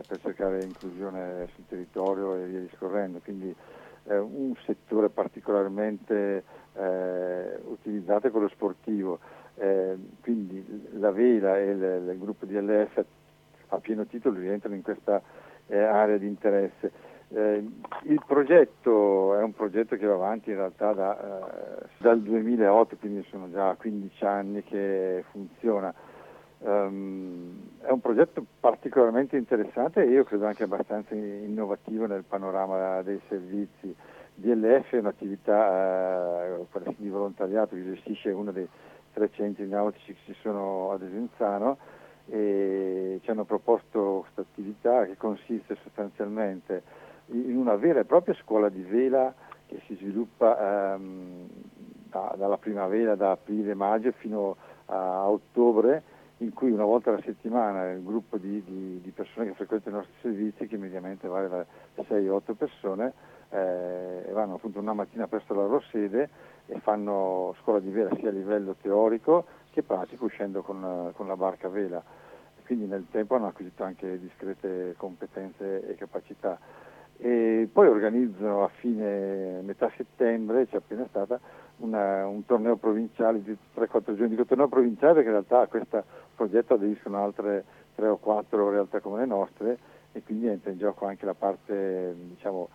per 0.08 0.20
cercare 0.20 0.64
inclusione 0.64 1.48
sul 1.54 1.68
territorio 1.68 2.36
e 2.36 2.46
via 2.48 2.60
discorrendo. 2.62 3.20
Quindi 3.20 3.54
eh, 4.06 4.18
un 4.18 4.56
settore 4.66 5.10
particolarmente 5.10 6.44
eh, 6.74 7.60
utilizzato 7.66 8.28
è 8.28 8.32
quello 8.32 8.48
sportivo. 8.48 9.20
Eh, 9.60 9.96
quindi 10.22 10.88
la 10.94 11.12
Vela 11.12 11.60
e 11.60 11.70
il, 11.70 12.10
il 12.10 12.18
gruppo 12.18 12.48
DLF 12.48 13.04
a 13.68 13.78
pieno 13.78 14.08
titolo 14.08 14.40
rientrano 14.40 14.74
in 14.74 14.82
questa 14.82 15.22
eh, 15.68 15.78
area 15.78 16.18
di 16.18 16.26
interesse. 16.26 16.92
Eh, 17.30 17.66
il 18.04 18.22
progetto 18.26 19.36
è 19.36 19.44
un 19.44 19.54
progetto 19.54 19.98
che 19.98 20.06
va 20.06 20.14
avanti 20.14 20.50
in 20.50 20.56
realtà 20.56 20.94
da, 20.94 21.82
eh, 21.82 21.86
dal 21.98 22.22
2008, 22.22 22.96
quindi 22.98 23.26
sono 23.30 23.52
già 23.52 23.76
15 23.76 24.26
anni 24.26 24.64
che 24.64 25.24
funziona. 25.32 25.94
Um, 26.60 27.70
è 27.82 27.92
un 27.92 28.02
progetto 28.02 28.44
particolarmente 28.60 29.38
interessante 29.38 30.02
e 30.02 30.10
io 30.10 30.24
credo 30.24 30.48
anche 30.48 30.64
abbastanza 30.64 31.14
innovativo 31.14 32.08
nel 32.08 32.24
panorama 32.24 33.02
dei 33.04 33.20
servizi. 33.28 33.94
DLF 34.34 34.94
è 34.94 35.00
un'attività 35.00 36.46
eh, 36.46 36.96
di 36.98 37.10
volontariato 37.10 37.76
che 37.76 37.84
gestisce 37.84 38.32
uno 38.32 38.52
dei 38.52 38.68
tre 39.14 39.30
centri 39.34 39.68
nautici 39.68 40.14
che 40.14 40.20
ci 40.26 40.36
sono 40.42 40.92
ad 40.92 41.02
Esenzano 41.02 41.78
e 42.30 43.20
ci 43.24 43.30
hanno 43.32 43.46
proposto 43.46 44.22
questa 44.22 44.42
attività 44.42 45.06
che 45.06 45.18
consiste 45.18 45.78
sostanzialmente 45.84 46.84
in 47.32 47.58
una 47.58 47.76
vera 47.76 48.00
e 48.00 48.06
propria 48.06 48.36
scuola 48.36 48.70
di 48.70 48.82
vela 48.82 49.34
che 49.66 49.82
si 49.86 49.96
sviluppa 49.96 50.94
ehm, 50.94 51.48
da, 52.10 52.34
dalla 52.38 52.58
primavera, 52.58 53.16
da 53.16 53.32
aprile, 53.32 53.74
maggio 53.74 54.12
fino 54.14 54.56
a 54.86 55.30
ottobre, 55.30 56.16
in 56.38 56.54
cui 56.54 56.72
una 56.72 56.86
volta 56.86 57.10
alla 57.10 57.22
settimana 57.22 57.92
il 57.92 58.04
gruppo 58.04 58.38
di, 58.38 58.64
di, 58.64 59.02
di 59.02 59.12
persone 59.12 59.48
che 59.48 59.54
frequentano 59.54 59.98
i 59.98 60.00
nostri 60.00 60.16
servizi, 60.22 60.68
che 60.68 60.78
mediamente 60.78 61.28
vale 61.28 61.48
da 61.48 61.66
6-8 62.04 62.54
persone, 62.54 63.14
eh, 63.50 64.30
vanno 64.32 64.56
appunto 64.56 64.80
una 64.80 64.94
mattina 64.94 65.28
presso 65.28 65.54
la 65.54 65.62
loro 65.62 65.82
sede 65.92 66.30
e 66.68 66.80
fanno 66.80 67.56
scuola 67.62 67.80
di 67.80 67.90
vela 67.90 68.14
sia 68.16 68.30
a 68.30 68.34
livello 68.34 68.76
teorico 68.82 69.46
che 69.72 69.84
pratico 69.84 70.26
uscendo 70.26 70.62
con, 70.62 71.12
con 71.16 71.28
la 71.28 71.36
barca 71.36 71.68
a 71.68 71.70
vela. 71.70 72.04
Quindi 72.66 72.86
nel 72.86 73.06
tempo 73.10 73.36
hanno 73.36 73.48
acquisito 73.48 73.84
anche 73.84 74.20
discrete 74.20 74.94
competenze 74.98 75.88
e 75.88 75.96
capacità 75.96 76.60
e 77.20 77.68
poi 77.72 77.88
organizzano 77.88 78.64
a 78.64 78.68
fine 78.68 79.62
metà 79.62 79.92
settembre, 79.96 80.68
c'è 80.68 80.78
appena 80.78 81.06
stata, 81.10 81.40
una, 81.78 82.28
un 82.28 82.46
torneo 82.46 82.76
provinciale 82.76 83.42
di 83.42 83.56
3-4 83.76 84.16
giorni. 84.16 84.30
Dico 84.30 84.46
torneo 84.46 84.68
provinciale 84.68 85.14
perché 85.14 85.30
in 85.30 85.34
realtà 85.34 85.62
a 85.62 85.68
questo 85.68 86.04
progetto 86.36 86.76
aderiscono 86.76 87.24
altre 87.24 87.64
3 87.96 88.08
o 88.08 88.18
4 88.18 88.70
realtà 88.70 89.00
come 89.00 89.20
le 89.20 89.26
nostre 89.26 89.78
e 90.12 90.24
quindi 90.24 90.48
entra 90.48 90.72
in 90.72 90.78
gioco 90.78 91.06
anche 91.06 91.26
la 91.26 91.34
parte 91.34 92.16
diciamo, 92.16 92.70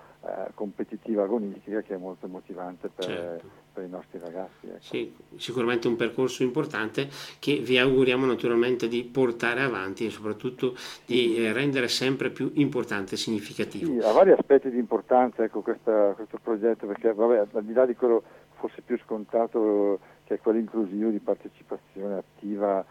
competitiva 0.55 1.25
agonistica 1.25 1.81
che 1.83 1.95
è 1.95 1.97
molto 1.97 2.29
motivante 2.29 2.89
per, 2.89 3.05
certo. 3.05 3.49
per 3.73 3.85
i 3.85 3.89
nostri 3.89 4.18
ragazzi. 4.18 4.66
Ecco. 4.66 4.81
Sì, 4.81 5.14
sicuramente 5.37 5.89
un 5.89 5.97
percorso 5.97 6.43
importante 6.43 7.09
che 7.39 7.57
vi 7.57 7.79
auguriamo 7.79 8.25
naturalmente 8.25 8.87
di 8.89 9.03
portare 9.05 9.62
avanti 9.62 10.07
e 10.07 10.11
soprattutto 10.11 10.75
di 11.05 11.37
eh, 11.37 11.53
rendere 11.53 11.89
sempre 11.89 12.31
più 12.31 12.51
importante 12.55 13.14
e 13.14 13.18
significativo. 13.18 13.93
Sì, 13.93 14.07
ha 14.07 14.12
vari 14.12 14.31
aspetti 14.31 14.70
di 14.70 14.79
importanza 14.79 15.43
ecco, 15.43 15.61
questa, 15.61 16.12
questo 16.12 16.39
progetto 16.43 16.87
perché 16.87 17.12
vabbè, 17.12 17.49
al 17.53 17.64
di 17.64 17.73
là 17.73 17.85
di 17.85 17.95
quello 17.95 18.23
forse 18.55 18.83
più 18.83 18.97
scontato 18.99 19.99
che 20.25 20.35
è 20.35 20.39
quello 20.39 20.59
inclusivo 20.59 21.11
di 21.11 21.18
partecipazione 21.18 22.18
attiva 22.18 22.85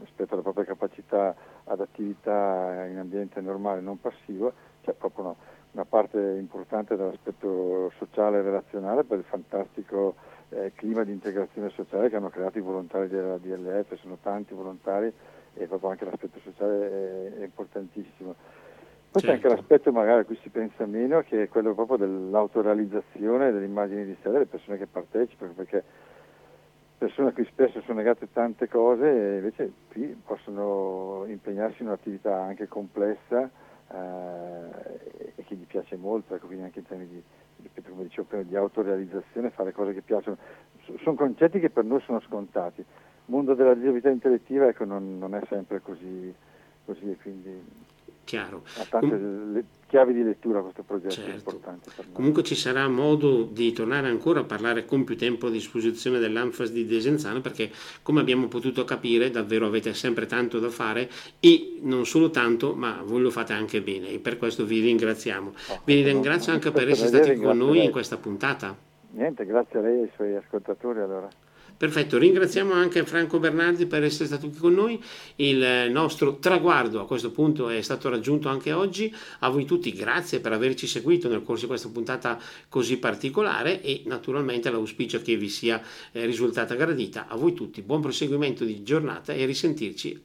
rispetto 0.00 0.34
alla 0.34 0.42
propria 0.42 0.64
capacità 0.64 1.34
ad 1.64 1.80
attività 1.80 2.86
in 2.90 2.98
ambiente 2.98 3.40
normale, 3.40 3.80
non 3.80 4.00
passivo, 4.00 4.52
c'è 4.82 4.92
proprio 4.92 5.24
una, 5.24 5.34
una 5.72 5.84
parte 5.84 6.18
importante 6.18 6.96
dell'aspetto 6.96 7.90
sociale 7.96 8.38
e 8.38 8.42
relazionale 8.42 9.04
per 9.04 9.18
il 9.18 9.24
fantastico 9.24 10.14
eh, 10.50 10.72
clima 10.74 11.02
di 11.02 11.12
integrazione 11.12 11.70
sociale 11.70 12.10
che 12.10 12.16
hanno 12.16 12.28
creato 12.28 12.58
i 12.58 12.62
volontari 12.62 13.08
della 13.08 13.38
DLF, 13.38 13.94
sono 14.00 14.18
tanti 14.22 14.52
volontari 14.54 15.12
e 15.54 15.66
proprio 15.66 15.90
anche 15.90 16.04
l'aspetto 16.04 16.38
sociale 16.42 17.32
è, 17.36 17.40
è 17.40 17.44
importantissimo. 17.44 18.34
Poi 19.12 19.20
certo. 19.20 19.26
c'è 19.26 19.32
anche 19.32 19.48
certo. 19.48 19.56
l'aspetto 19.56 19.92
magari 19.92 20.20
a 20.20 20.24
cui 20.24 20.38
si 20.42 20.50
pensa 20.50 20.84
meno, 20.86 21.20
che 21.22 21.44
è 21.44 21.48
quello 21.48 21.74
proprio 21.74 21.96
dell'autorealizzazione 21.96 23.50
delle 23.50 23.64
immagini 23.64 24.04
di 24.04 24.16
sé 24.22 24.30
delle 24.30 24.46
persone 24.46 24.78
che 24.78 24.86
partecipano, 24.86 25.52
perché 25.52 25.82
persone 26.98 27.30
a 27.30 27.32
cui 27.32 27.44
spesso 27.46 27.80
sono 27.82 27.98
legate 27.98 28.30
tante 28.32 28.68
cose 28.68 29.04
e 29.06 29.36
invece 29.38 29.72
qui 29.90 30.20
possono 30.24 31.24
impegnarsi 31.26 31.82
in 31.82 31.88
un'attività 31.88 32.40
anche 32.40 32.68
complessa 32.68 33.50
eh, 33.92 35.32
e 35.36 35.44
che 35.44 35.54
gli 35.54 35.66
piace 35.66 35.96
molto, 35.96 36.34
ecco, 36.34 36.46
quindi 36.46 36.64
anche 36.64 36.80
in 36.80 36.86
termini 36.86 37.10
di, 37.10 37.22
ripeto, 37.62 37.90
come 37.90 38.04
dicevo 38.04 38.26
prima, 38.26 38.42
di 38.42 38.56
autorealizzazione, 38.56 39.50
fare 39.50 39.72
cose 39.72 39.92
che 39.92 40.02
piacciono. 40.02 40.36
sono 41.02 41.16
concetti 41.16 41.60
che 41.60 41.70
per 41.70 41.84
noi 41.84 42.00
sono 42.00 42.20
scontati. 42.20 42.80
Il 42.80 42.86
mondo 43.26 43.54
della 43.54 43.74
disabilità 43.74 44.10
intellettiva 44.10 44.66
ecco, 44.66 44.84
non, 44.84 45.18
non, 45.18 45.34
è 45.34 45.40
sempre 45.48 45.80
così, 45.80 46.34
così 46.84 47.10
e 47.10 47.16
quindi 47.16 47.62
Chiaro. 48.24 48.62
Ha 48.78 48.84
tante 48.88 49.08
Com- 49.08 49.66
chiavi 49.92 50.14
di 50.14 50.24
lettura 50.24 50.62
questo 50.62 50.82
progetto 50.84 51.12
certo. 51.12 51.36
importante 51.36 51.90
per 51.94 52.06
noi. 52.06 52.14
Comunque 52.14 52.42
ci 52.42 52.54
sarà 52.54 52.88
modo 52.88 53.42
di 53.42 53.72
tornare 53.72 54.08
ancora 54.08 54.40
a 54.40 54.44
parlare 54.44 54.86
con 54.86 55.04
più 55.04 55.18
tempo 55.18 55.48
a 55.48 55.50
disposizione 55.50 56.18
dell'Anfas 56.18 56.72
di 56.72 56.86
Desenzano 56.86 57.42
perché 57.42 57.70
come 58.00 58.20
abbiamo 58.20 58.48
potuto 58.48 58.84
capire 58.84 59.30
davvero 59.30 59.66
avete 59.66 59.92
sempre 59.92 60.24
tanto 60.24 60.58
da 60.58 60.70
fare 60.70 61.10
e 61.40 61.78
non 61.82 62.06
solo 62.06 62.30
tanto 62.30 62.74
ma 62.74 63.02
voi 63.04 63.20
lo 63.20 63.28
fate 63.28 63.52
anche 63.52 63.82
bene 63.82 64.08
e 64.08 64.18
per 64.18 64.38
questo 64.38 64.64
vi 64.64 64.80
ringraziamo. 64.80 65.52
Oh, 65.68 65.80
vi 65.84 66.02
ringrazio 66.02 66.54
anche 66.54 66.70
per 66.70 66.88
essere 66.88 67.08
stati 67.08 67.36
con 67.36 67.58
noi 67.58 67.84
in 67.84 67.90
questa 67.90 68.16
puntata. 68.16 68.74
Niente, 69.10 69.44
grazie 69.44 69.78
a 69.78 69.82
lei 69.82 69.98
e 69.98 70.02
ai 70.04 70.10
suoi 70.14 70.34
ascoltatori 70.36 71.00
allora. 71.00 71.28
Perfetto, 71.82 72.16
ringraziamo 72.16 72.72
anche 72.74 73.04
Franco 73.04 73.40
Bernardi 73.40 73.86
per 73.86 74.04
essere 74.04 74.26
stato 74.26 74.48
qui 74.48 74.56
con 74.56 74.72
noi. 74.72 75.02
Il 75.34 75.88
nostro 75.90 76.36
traguardo 76.36 77.00
a 77.00 77.06
questo 77.08 77.32
punto 77.32 77.68
è 77.70 77.82
stato 77.82 78.08
raggiunto 78.08 78.48
anche 78.48 78.70
oggi. 78.70 79.12
A 79.40 79.48
voi 79.48 79.64
tutti 79.64 79.92
grazie 79.92 80.38
per 80.38 80.52
averci 80.52 80.86
seguito 80.86 81.28
nel 81.28 81.42
corso 81.42 81.62
di 81.62 81.66
questa 81.66 81.88
puntata 81.88 82.38
così 82.68 82.98
particolare 82.98 83.82
e 83.82 84.02
naturalmente 84.04 84.70
l'auspicio 84.70 85.20
che 85.22 85.36
vi 85.36 85.48
sia 85.48 85.82
eh, 86.12 86.24
risultata 86.24 86.76
gradita. 86.76 87.26
A 87.26 87.34
voi 87.34 87.52
tutti 87.52 87.82
buon 87.82 88.00
proseguimento 88.00 88.64
di 88.64 88.84
giornata 88.84 89.32
e 89.32 89.44
risentirci 89.44 90.20